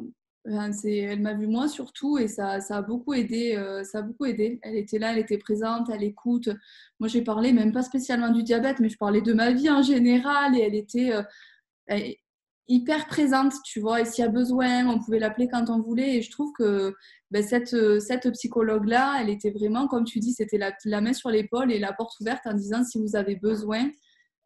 elle 0.44 1.20
m'a 1.20 1.34
vu 1.34 1.46
moi 1.46 1.68
surtout 1.68 2.18
et 2.18 2.26
ça, 2.26 2.60
ça, 2.60 2.78
a 2.78 2.82
beaucoup 2.82 3.14
aidé. 3.14 3.54
Euh, 3.56 3.84
ça 3.84 3.98
a 3.98 4.02
beaucoup 4.02 4.24
aidé. 4.24 4.58
Elle 4.62 4.76
était 4.76 4.98
là, 4.98 5.12
elle 5.12 5.18
était 5.18 5.38
présente, 5.38 5.88
elle 5.90 6.02
écoute. 6.02 6.48
Moi, 6.98 7.08
j'ai 7.08 7.22
parlé 7.22 7.52
même 7.52 7.72
pas 7.72 7.82
spécialement 7.82 8.30
du 8.30 8.42
diabète, 8.42 8.80
mais 8.80 8.88
je 8.88 8.98
parlais 8.98 9.22
de 9.22 9.32
ma 9.32 9.52
vie 9.52 9.70
en 9.70 9.82
général 9.82 10.56
et 10.56 10.62
elle 10.62 10.74
était. 10.74 11.12
Euh, 11.12 11.22
hyper 12.68 13.06
présente, 13.06 13.52
tu 13.64 13.80
vois, 13.80 14.00
et 14.00 14.04
s'il 14.04 14.24
y 14.24 14.26
a 14.26 14.30
besoin, 14.30 14.86
on 14.86 14.98
pouvait 14.98 15.18
l'appeler 15.18 15.48
quand 15.48 15.68
on 15.68 15.80
voulait. 15.80 16.16
Et 16.16 16.22
je 16.22 16.30
trouve 16.30 16.52
que 16.56 16.94
ben, 17.30 17.42
cette, 17.42 17.76
cette 18.00 18.30
psychologue-là, 18.30 19.18
elle 19.20 19.30
était 19.30 19.50
vraiment, 19.50 19.88
comme 19.88 20.04
tu 20.04 20.20
dis, 20.20 20.32
c'était 20.32 20.58
la, 20.58 20.72
la, 20.84 21.00
main 21.00 21.12
sur 21.12 21.30
l'épaule 21.30 21.72
et 21.72 21.78
la 21.78 21.92
porte 21.92 22.18
ouverte 22.20 22.46
en 22.46 22.54
disant 22.54 22.84
si 22.84 22.98
vous 22.98 23.16
avez 23.16 23.36
besoin, 23.36 23.90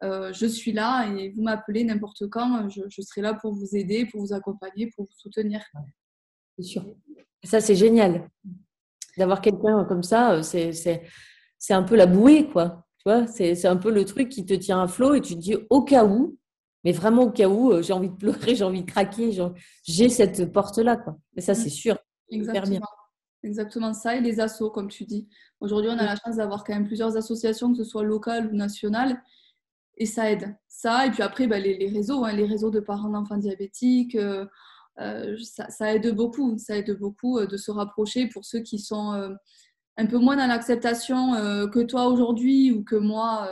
euh, 0.03 0.31
je 0.33 0.45
suis 0.45 0.73
là 0.73 1.07
et 1.07 1.29
vous 1.29 1.41
m'appelez 1.41 1.83
n'importe 1.83 2.27
quand, 2.29 2.69
je, 2.69 2.81
je, 2.89 3.01
serai 3.01 3.21
là 3.21 3.33
pour 3.33 3.53
vous 3.53 3.75
aider, 3.75 4.05
pour 4.05 4.21
vous 4.21 4.33
accompagner, 4.33 4.91
pour 4.95 5.05
vous 5.05 5.17
soutenir. 5.17 5.61
C'est 6.57 6.63
sûr. 6.63 6.85
Ça, 7.43 7.61
c'est 7.61 7.75
génial. 7.75 8.29
D'avoir 9.17 9.41
quelqu'un 9.41 9.85
comme 9.85 10.03
ça, 10.03 10.43
c'est 10.43 10.71
c'est 11.59 11.73
un 11.73 11.83
peu 11.83 11.95
la 11.95 12.05
bouée, 12.05 12.47
quoi. 12.47 12.85
Tu 12.99 13.09
vois, 13.09 13.25
c'est 13.27 13.65
un 13.65 13.77
peu 13.77 13.91
le 13.91 14.05
truc 14.05 14.29
qui 14.29 14.45
te 14.45 14.53
tient 14.53 14.81
à 14.81 14.87
flot 14.87 15.15
et 15.15 15.21
tu 15.21 15.35
te 15.35 15.39
dis 15.39 15.55
au 15.69 15.83
cas 15.83 16.05
où, 16.05 16.37
mais 16.87 16.93
vraiment 16.93 17.23
au 17.23 17.31
cas 17.31 17.49
où, 17.49 17.73
euh, 17.73 17.81
j'ai 17.81 17.91
envie 17.91 18.07
de 18.07 18.15
pleurer, 18.15 18.55
j'ai 18.55 18.63
envie 18.63 18.81
de 18.81 18.89
craquer, 18.89 19.37
j'ai 19.83 20.07
cette 20.07 20.53
porte-là, 20.53 20.95
quoi. 20.95 21.17
Mais 21.35 21.41
ça, 21.41 21.53
c'est 21.53 21.69
sûr. 21.69 21.97
Exactement. 22.29 22.87
Exactement 23.43 23.93
ça, 23.93 24.15
et 24.15 24.21
les 24.21 24.39
assos, 24.39 24.69
comme 24.69 24.87
tu 24.87 25.03
dis. 25.03 25.27
Aujourd'hui, 25.59 25.91
on 25.91 25.97
a 25.97 26.05
la 26.05 26.15
chance 26.15 26.37
d'avoir 26.37 26.63
quand 26.63 26.73
même 26.73 26.87
plusieurs 26.87 27.17
associations, 27.17 27.73
que 27.73 27.77
ce 27.79 27.83
soit 27.83 28.03
locales 28.03 28.47
ou 28.47 28.55
nationales, 28.55 29.21
et 29.97 30.05
ça 30.05 30.31
aide. 30.31 30.55
Ça, 30.69 31.05
et 31.05 31.11
puis 31.11 31.23
après, 31.23 31.45
bah, 31.45 31.59
les, 31.59 31.89
réseaux, 31.89 32.23
hein, 32.23 32.31
les 32.31 32.45
réseaux 32.45 32.71
de 32.71 32.79
parents 32.79 33.09
d'enfants 33.09 33.35
diabétiques, 33.35 34.15
euh, 34.15 34.45
euh, 35.01 35.35
ça, 35.43 35.93
aide 35.93 36.15
beaucoup. 36.15 36.57
Ça 36.57 36.77
aide 36.77 36.97
beaucoup 36.97 37.45
de 37.45 37.57
se 37.57 37.69
rapprocher 37.69 38.29
pour 38.29 38.45
ceux 38.45 38.59
qui 38.59 38.79
sont 38.79 39.35
un 39.97 40.05
peu 40.05 40.19
moins 40.19 40.37
dans 40.37 40.47
l'acceptation 40.47 41.33
que 41.67 41.83
toi 41.83 42.07
aujourd'hui 42.07 42.71
ou 42.71 42.85
que 42.85 42.95
moi, 42.95 43.49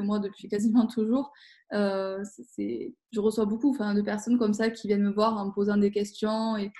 moi 0.00 0.18
depuis 0.18 0.48
quasiment 0.48 0.86
toujours. 0.86 1.32
Euh, 1.72 2.22
je 2.58 3.20
reçois 3.20 3.44
beaucoup 3.44 3.76
de 3.76 4.02
personnes 4.02 4.38
comme 4.38 4.54
ça 4.54 4.70
qui 4.70 4.88
viennent 4.88 5.02
me 5.02 5.12
voir 5.12 5.36
en 5.36 5.46
me 5.46 5.52
posant 5.52 5.76
des 5.76 5.90
questions 5.90 6.56
et 6.56 6.72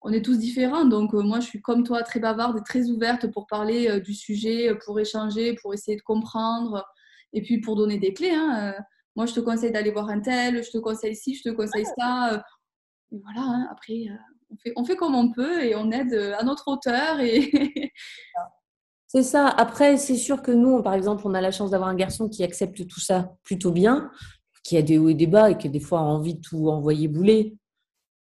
on 0.00 0.12
est 0.12 0.24
tous 0.24 0.38
différents. 0.38 0.84
Donc, 0.84 1.14
euh, 1.14 1.22
moi, 1.22 1.40
je 1.40 1.46
suis 1.46 1.62
comme 1.62 1.84
toi, 1.84 2.02
très 2.02 2.18
bavarde 2.18 2.58
et 2.58 2.62
très 2.62 2.90
ouverte 2.90 3.30
pour 3.30 3.46
parler 3.46 3.88
euh, 3.88 4.00
du 4.00 4.14
sujet, 4.14 4.74
pour 4.84 4.98
échanger, 4.98 5.54
pour 5.62 5.74
essayer 5.74 5.96
de 5.96 6.02
comprendre 6.02 6.84
et 7.32 7.42
puis 7.42 7.60
pour 7.60 7.76
donner 7.76 7.98
des 7.98 8.12
clés. 8.12 8.34
Hein. 8.34 8.74
moi, 9.14 9.26
je 9.26 9.34
te 9.34 9.40
conseille 9.40 9.72
d'aller 9.72 9.92
voir 9.92 10.08
un 10.08 10.20
tel, 10.20 10.62
je 10.62 10.70
te 10.70 10.78
conseille 10.78 11.16
ci, 11.16 11.34
je 11.34 11.42
te 11.48 11.54
conseille 11.54 11.86
ça. 11.98 12.42
Et 13.12 13.18
voilà, 13.22 13.42
hein. 13.42 13.68
après, 13.70 14.06
on, 14.50 14.56
fait, 14.56 14.72
on 14.76 14.84
fait 14.84 14.96
comme 14.96 15.14
on 15.14 15.30
peut 15.32 15.64
et 15.64 15.76
on 15.76 15.90
aide 15.92 16.14
à 16.14 16.42
notre 16.42 16.68
hauteur. 16.68 17.18
C'est 19.14 19.22
ça. 19.22 19.46
Après, 19.46 19.98
c'est 19.98 20.16
sûr 20.16 20.40
que 20.40 20.50
nous, 20.50 20.82
par 20.82 20.94
exemple, 20.94 21.24
on 21.26 21.34
a 21.34 21.42
la 21.42 21.50
chance 21.50 21.72
d'avoir 21.72 21.90
un 21.90 21.94
garçon 21.94 22.30
qui 22.30 22.42
accepte 22.44 22.86
tout 22.86 23.00
ça 23.00 23.34
plutôt 23.44 23.70
bien, 23.70 24.10
qui 24.64 24.78
a 24.78 24.82
des 24.82 24.96
hauts 24.96 25.10
et 25.10 25.14
des 25.14 25.26
bas 25.26 25.50
et 25.50 25.58
qui 25.58 25.68
des 25.68 25.80
fois 25.80 25.98
a 25.98 26.02
envie 26.02 26.36
de 26.36 26.40
tout 26.40 26.68
envoyer 26.68 27.08
bouler. 27.08 27.54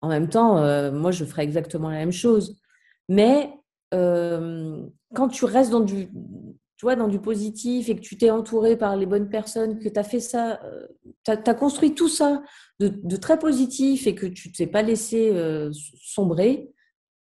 En 0.02 0.08
même 0.08 0.28
temps, 0.28 0.58
euh, 0.58 0.92
moi, 0.92 1.12
je 1.12 1.24
ferais 1.24 1.44
exactement 1.44 1.88
la 1.88 1.96
même 1.96 2.12
chose. 2.12 2.60
Mais 3.08 3.54
euh, 3.94 4.86
quand 5.14 5.28
tu 5.28 5.46
restes 5.46 5.70
dans 5.70 5.80
du, 5.80 6.10
tu 6.76 6.84
dans 6.84 7.08
du 7.08 7.20
positif 7.20 7.88
et 7.88 7.96
que 7.96 8.02
tu 8.02 8.18
t'es 8.18 8.28
entouré 8.28 8.76
par 8.76 8.96
les 8.96 9.06
bonnes 9.06 9.30
personnes, 9.30 9.78
que 9.78 9.88
tu 9.88 9.98
as 9.98 10.04
fait 10.04 10.20
ça, 10.20 10.60
euh, 10.62 10.86
tu 11.24 11.30
as, 11.30 11.54
construit 11.54 11.94
tout 11.94 12.10
ça 12.10 12.42
de, 12.80 13.16
très 13.16 13.38
positif 13.38 14.06
et 14.06 14.14
que 14.14 14.26
tu 14.26 14.50
ne 14.50 14.52
t'es 14.52 14.66
pas 14.66 14.82
laissé 14.82 15.32
sombrer, 16.02 16.70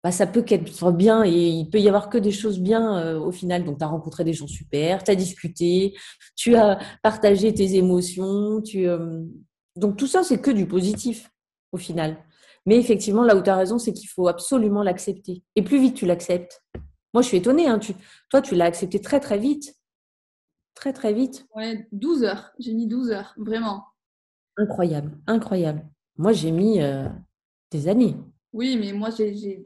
bah, 0.04 0.12
ça 0.12 0.26
peut 0.26 0.42
qu'être 0.42 0.92
bien 0.92 1.24
et 1.24 1.48
il 1.48 1.70
peut 1.70 1.80
y 1.80 1.88
avoir 1.88 2.08
que 2.08 2.18
des 2.18 2.30
choses 2.30 2.60
bien 2.60 2.98
euh, 2.98 3.18
au 3.18 3.32
final. 3.32 3.64
Donc, 3.64 3.78
tu 3.78 3.84
as 3.84 3.88
rencontré 3.88 4.24
des 4.24 4.32
gens 4.32 4.46
super, 4.46 5.02
tu 5.02 5.10
as 5.10 5.16
discuté, 5.16 5.96
tu 6.36 6.54
as 6.54 6.78
partagé 7.02 7.52
tes 7.52 7.74
émotions. 7.74 8.62
Tu, 8.62 8.88
euh, 8.88 9.22
Donc, 9.76 9.96
tout 9.96 10.06
ça, 10.06 10.22
c'est 10.22 10.40
que 10.40 10.50
du 10.50 10.66
positif 10.66 11.30
au 11.72 11.76
final. 11.76 12.16
Mais 12.66 12.76
effectivement, 12.76 13.22
là 13.22 13.36
où 13.36 13.42
tu 13.42 13.50
as 13.50 13.56
raison, 13.56 13.78
c'est 13.78 13.92
qu'il 13.92 14.08
faut 14.08 14.28
absolument 14.28 14.82
l'accepter. 14.82 15.42
Et 15.56 15.62
plus 15.62 15.80
vite 15.80 15.96
tu 15.96 16.06
l'acceptes. 16.06 16.62
Moi, 17.14 17.22
je 17.22 17.28
suis 17.28 17.38
étonnée. 17.38 17.66
Hein, 17.66 17.78
tu... 17.78 17.94
Toi, 18.30 18.42
tu 18.42 18.54
l'as 18.54 18.66
accepté 18.66 19.00
très, 19.00 19.20
très 19.20 19.38
vite. 19.38 19.74
Très, 20.74 20.92
très 20.92 21.12
vite. 21.12 21.46
Ouais, 21.56 21.88
12 21.92 22.22
heures. 22.22 22.52
J'ai 22.58 22.74
mis 22.74 22.86
12 22.86 23.10
heures, 23.10 23.34
vraiment. 23.36 23.84
Incroyable, 24.56 25.18
incroyable. 25.26 25.88
Moi, 26.16 26.32
j'ai 26.32 26.50
mis 26.50 26.80
euh, 26.80 27.08
des 27.70 27.88
années. 27.88 28.16
Oui, 28.54 28.78
mais 28.78 28.92
moi 28.92 29.10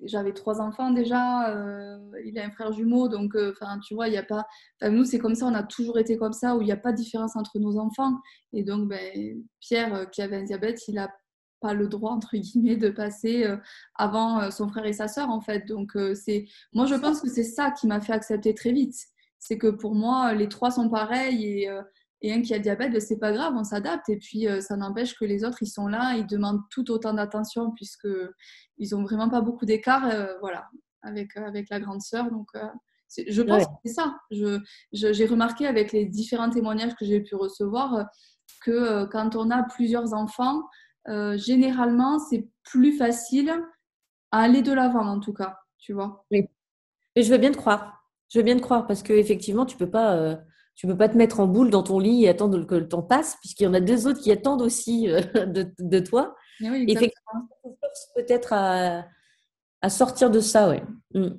j'avais 0.04 0.32
trois 0.32 0.60
enfants 0.60 0.90
déjà. 0.90 1.50
Euh, 1.50 1.98
il 2.24 2.36
a 2.38 2.44
un 2.44 2.50
frère 2.50 2.72
jumeau, 2.72 3.08
donc 3.08 3.36
euh, 3.36 3.52
enfin 3.52 3.78
tu 3.78 3.94
vois, 3.94 4.08
il 4.08 4.14
y 4.14 4.16
a 4.16 4.24
pas. 4.24 4.44
nous 4.82 5.04
c'est 5.04 5.18
comme 5.20 5.36
ça, 5.36 5.46
on 5.46 5.54
a 5.54 5.62
toujours 5.62 5.98
été 5.98 6.16
comme 6.16 6.32
ça, 6.32 6.56
où 6.56 6.62
il 6.62 6.64
n'y 6.64 6.72
a 6.72 6.76
pas 6.76 6.90
de 6.90 6.96
différence 6.96 7.36
entre 7.36 7.58
nos 7.60 7.78
enfants. 7.78 8.18
Et 8.52 8.64
donc 8.64 8.88
ben, 8.88 9.40
Pierre 9.60 9.94
euh, 9.94 10.04
qui 10.06 10.20
avait 10.20 10.36
un 10.36 10.42
diabète, 10.42 10.88
il 10.88 10.96
n'a 10.96 11.12
pas 11.60 11.74
le 11.74 11.86
droit 11.86 12.10
entre 12.10 12.36
guillemets 12.36 12.76
de 12.76 12.90
passer 12.90 13.46
avant 13.94 14.50
son 14.50 14.68
frère 14.68 14.84
et 14.86 14.92
sa 14.92 15.06
sœur 15.06 15.30
en 15.30 15.40
fait. 15.40 15.64
Donc 15.68 15.92
c'est, 16.16 16.46
moi 16.72 16.86
je 16.86 16.96
pense 16.96 17.20
que 17.20 17.28
c'est 17.30 17.44
ça 17.44 17.70
qui 17.70 17.86
m'a 17.86 18.00
fait 18.00 18.12
accepter 18.12 18.52
très 18.54 18.72
vite. 18.72 18.96
C'est 19.38 19.58
que 19.58 19.68
pour 19.68 19.94
moi 19.94 20.34
les 20.34 20.48
trois 20.48 20.72
sont 20.72 20.88
pareils 20.90 21.46
et 21.46 21.68
et 22.22 22.32
un 22.32 22.40
qui 22.40 22.54
a 22.54 22.56
le 22.56 22.62
diabète, 22.62 22.92
ben, 22.92 23.00
c'est 23.00 23.18
pas 23.18 23.32
grave, 23.32 23.54
on 23.56 23.64
s'adapte. 23.64 24.08
Et 24.08 24.16
puis, 24.16 24.48
euh, 24.48 24.60
ça 24.60 24.76
n'empêche 24.76 25.14
que 25.18 25.24
les 25.24 25.44
autres, 25.44 25.58
ils 25.62 25.68
sont 25.68 25.88
là, 25.88 26.14
ils 26.16 26.26
demandent 26.26 26.60
tout 26.70 26.90
autant 26.90 27.12
d'attention 27.12 27.72
puisque 27.72 28.08
ils 28.78 28.94
ont 28.94 29.02
vraiment 29.02 29.28
pas 29.28 29.40
beaucoup 29.40 29.66
d'écart, 29.66 30.06
euh, 30.06 30.38
voilà, 30.40 30.68
avec, 31.02 31.36
euh, 31.36 31.44
avec 31.44 31.68
la 31.68 31.80
grande 31.80 32.00
sœur. 32.00 32.30
Donc, 32.30 32.48
je 33.28 33.42
pense 33.42 33.64
que 33.64 33.72
c'est 33.84 33.92
ça. 33.92 34.16
J'ai 34.30 34.58
je, 34.92 35.28
remarqué 35.28 35.66
avec 35.66 35.92
les 35.92 36.06
différents 36.06 36.48
témoignages 36.48 36.94
que 36.94 37.04
j'ai 37.04 37.20
pu 37.20 37.34
recevoir 37.34 38.06
que 38.64 39.04
quand 39.06 39.34
on 39.34 39.50
a 39.50 39.64
plusieurs 39.64 40.14
enfants, 40.14 40.62
généralement, 41.34 42.18
c'est 42.20 42.48
plus 42.62 42.96
facile 42.96 43.52
à 44.30 44.38
aller 44.38 44.62
de 44.62 44.72
l'avant, 44.72 45.06
en 45.06 45.20
tout 45.20 45.34
cas, 45.34 45.58
tu 45.78 45.92
vois. 45.92 46.24
Oui. 46.30 46.48
Et 47.16 47.22
je 47.22 47.30
veux 47.30 47.38
bien 47.38 47.50
te 47.50 47.58
croire. 47.58 48.08
Je 48.30 48.38
veux 48.38 48.44
bien 48.44 48.56
te 48.56 48.62
croire 48.62 48.86
parce 48.86 49.02
qu'effectivement, 49.02 49.66
tu 49.66 49.76
peux 49.76 49.90
pas 49.90 50.38
tu 50.74 50.86
peux 50.86 50.96
pas 50.96 51.08
te 51.08 51.16
mettre 51.16 51.40
en 51.40 51.46
boule 51.46 51.70
dans 51.70 51.82
ton 51.82 51.98
lit 51.98 52.24
et 52.24 52.28
attendre 52.28 52.64
que 52.64 52.74
le 52.74 52.88
temps 52.88 53.02
passe, 53.02 53.36
puisqu'il 53.40 53.64
y 53.64 53.66
en 53.66 53.74
a 53.74 53.80
deux 53.80 54.06
autres 54.06 54.20
qui 54.20 54.32
attendent 54.32 54.62
aussi 54.62 55.08
euh, 55.08 55.20
de, 55.78 56.00
toi. 56.00 56.34
Et 56.60 56.70
oui, 56.70 56.84
effectivement, 56.88 57.48
peut-être 58.14 58.52
à, 58.52 59.04
sortir 59.88 60.30
de 60.30 60.40
ça, 60.40 60.68
ouais. 60.68 60.82
Mm. 61.14 61.30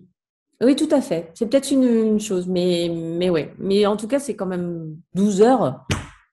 Oui, 0.61 0.75
tout 0.75 0.89
à 0.91 1.01
fait. 1.01 1.31
C'est 1.33 1.49
peut-être 1.49 1.71
une, 1.71 2.19
chose, 2.19 2.47
mais, 2.47 2.89
mais 2.89 3.29
ouais. 3.29 3.53
Mais 3.57 3.85
en 3.85 3.97
tout 3.97 4.07
cas, 4.07 4.19
c'est 4.19 4.35
quand 4.35 4.45
même 4.45 4.97
12 5.13 5.41
heures. 5.41 5.85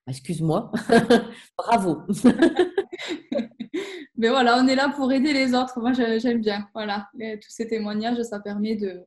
Excuse-moi. 0.07 0.71
Bravo. 1.57 2.03
mais 4.15 4.29
voilà, 4.29 4.61
on 4.61 4.67
est 4.67 4.75
là 4.75 4.89
pour 4.95 5.11
aider 5.11 5.33
les 5.33 5.53
autres. 5.53 5.81
Moi, 5.81 5.91
j'aime 5.93 6.39
bien. 6.39 6.69
Voilà, 6.73 7.09
tous 7.13 7.49
ces 7.49 7.67
témoignages, 7.67 8.21
ça 8.23 8.39
permet 8.39 8.75
de, 8.75 9.05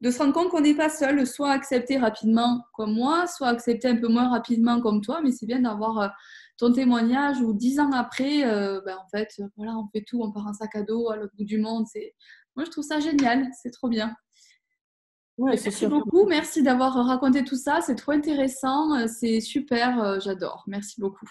de 0.00 0.10
se 0.10 0.18
rendre 0.18 0.32
compte 0.32 0.50
qu'on 0.50 0.60
n'est 0.60 0.74
pas 0.74 0.88
seul, 0.88 1.26
soit 1.26 1.50
accepter 1.50 1.98
rapidement 1.98 2.64
comme 2.72 2.94
moi, 2.94 3.26
soit 3.26 3.48
accepter 3.48 3.88
un 3.88 3.96
peu 3.96 4.08
moins 4.08 4.28
rapidement 4.28 4.80
comme 4.80 5.00
toi, 5.00 5.20
mais 5.22 5.32
c'est 5.32 5.46
bien 5.46 5.60
d'avoir 5.60 5.98
euh, 5.98 6.08
ton 6.56 6.72
témoignage 6.72 7.40
où 7.40 7.52
dix 7.52 7.80
ans 7.80 7.90
après, 7.92 8.44
euh, 8.46 8.80
ben, 8.84 8.96
en 8.96 9.08
fait, 9.08 9.40
voilà, 9.56 9.76
on 9.76 9.88
fait 9.88 10.04
tout, 10.06 10.22
on 10.22 10.30
part 10.30 10.46
en 10.46 10.52
sac 10.52 10.76
à 10.76 10.82
dos 10.82 11.10
à 11.10 11.16
l'autre 11.16 11.34
bout 11.36 11.44
du 11.44 11.58
monde. 11.58 11.86
C'est... 11.86 12.14
Moi, 12.54 12.64
je 12.64 12.70
trouve 12.70 12.84
ça 12.84 13.00
génial, 13.00 13.48
c'est 13.60 13.70
trop 13.70 13.88
bien. 13.88 14.14
Ouais, 15.36 15.52
merci 15.62 15.86
beaucoup, 15.86 16.26
merci 16.26 16.64
d'avoir 16.64 16.94
raconté 16.94 17.44
tout 17.44 17.56
ça, 17.56 17.80
c'est 17.80 17.94
trop 17.94 18.10
intéressant, 18.10 18.96
euh, 18.96 19.06
c'est 19.06 19.40
super, 19.40 20.20
j'adore. 20.20 20.64
Merci 20.66 21.00
beaucoup. 21.00 21.28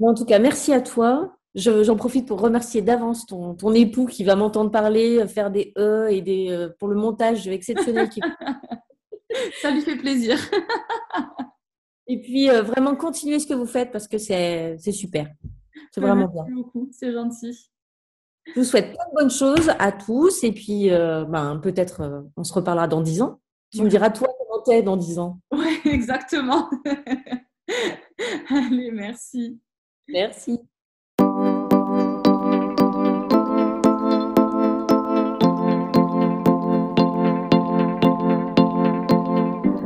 en 0.00 0.14
tout 0.14 0.26
cas, 0.26 0.38
merci 0.38 0.72
à 0.72 0.82
toi. 0.82 1.34
J'en 1.54 1.96
profite 1.96 2.26
pour 2.26 2.40
remercier 2.40 2.80
d'avance 2.80 3.26
ton, 3.26 3.54
ton, 3.54 3.74
époux 3.74 4.06
qui 4.06 4.24
va 4.24 4.36
m'entendre 4.36 4.70
parler, 4.70 5.26
faire 5.28 5.50
des 5.50 5.74
E 5.76 6.08
et 6.10 6.22
des, 6.22 6.48
euh, 6.50 6.70
pour 6.78 6.88
le 6.88 6.94
montage 6.94 7.46
exceptionnel. 7.46 8.08
Ça 9.60 9.70
lui 9.70 9.82
fait 9.82 9.96
plaisir. 9.96 10.38
et 12.06 12.20
puis, 12.22 12.48
euh, 12.48 12.62
vraiment, 12.62 12.96
continuez 12.96 13.38
ce 13.38 13.46
que 13.46 13.52
vous 13.52 13.66
faites 13.66 13.90
parce 13.90 14.08
que 14.08 14.16
c'est 14.16 14.78
super. 14.92 15.28
C'est 15.90 16.00
vraiment 16.00 16.26
bien. 16.26 16.44
Merci 16.44 16.54
beaucoup, 16.54 16.88
c'est 16.90 17.12
gentil. 17.12 17.70
Je 18.46 18.54
vous 18.54 18.64
souhaite 18.64 18.94
plein 18.94 19.04
de 19.10 19.14
bonnes 19.14 19.30
choses 19.30 19.70
à 19.78 19.92
tous 19.92 20.42
et 20.44 20.52
puis 20.52 20.90
euh, 20.90 21.24
ben, 21.24 21.58
peut-être 21.58 22.24
on 22.36 22.44
se 22.44 22.52
reparlera 22.52 22.88
dans 22.88 23.02
dix 23.02 23.20
ans. 23.20 23.40
Tu 23.70 23.82
me 23.82 23.88
diras 23.88 24.10
toi 24.10 24.28
comment 24.38 24.62
t'es 24.62 24.82
dans 24.82 24.96
dix 24.96 25.18
ans. 25.18 25.38
Oui, 25.52 25.80
exactement. 25.84 26.68
Allez, 28.48 28.90
merci. 28.90 29.60
Merci. 30.08 30.58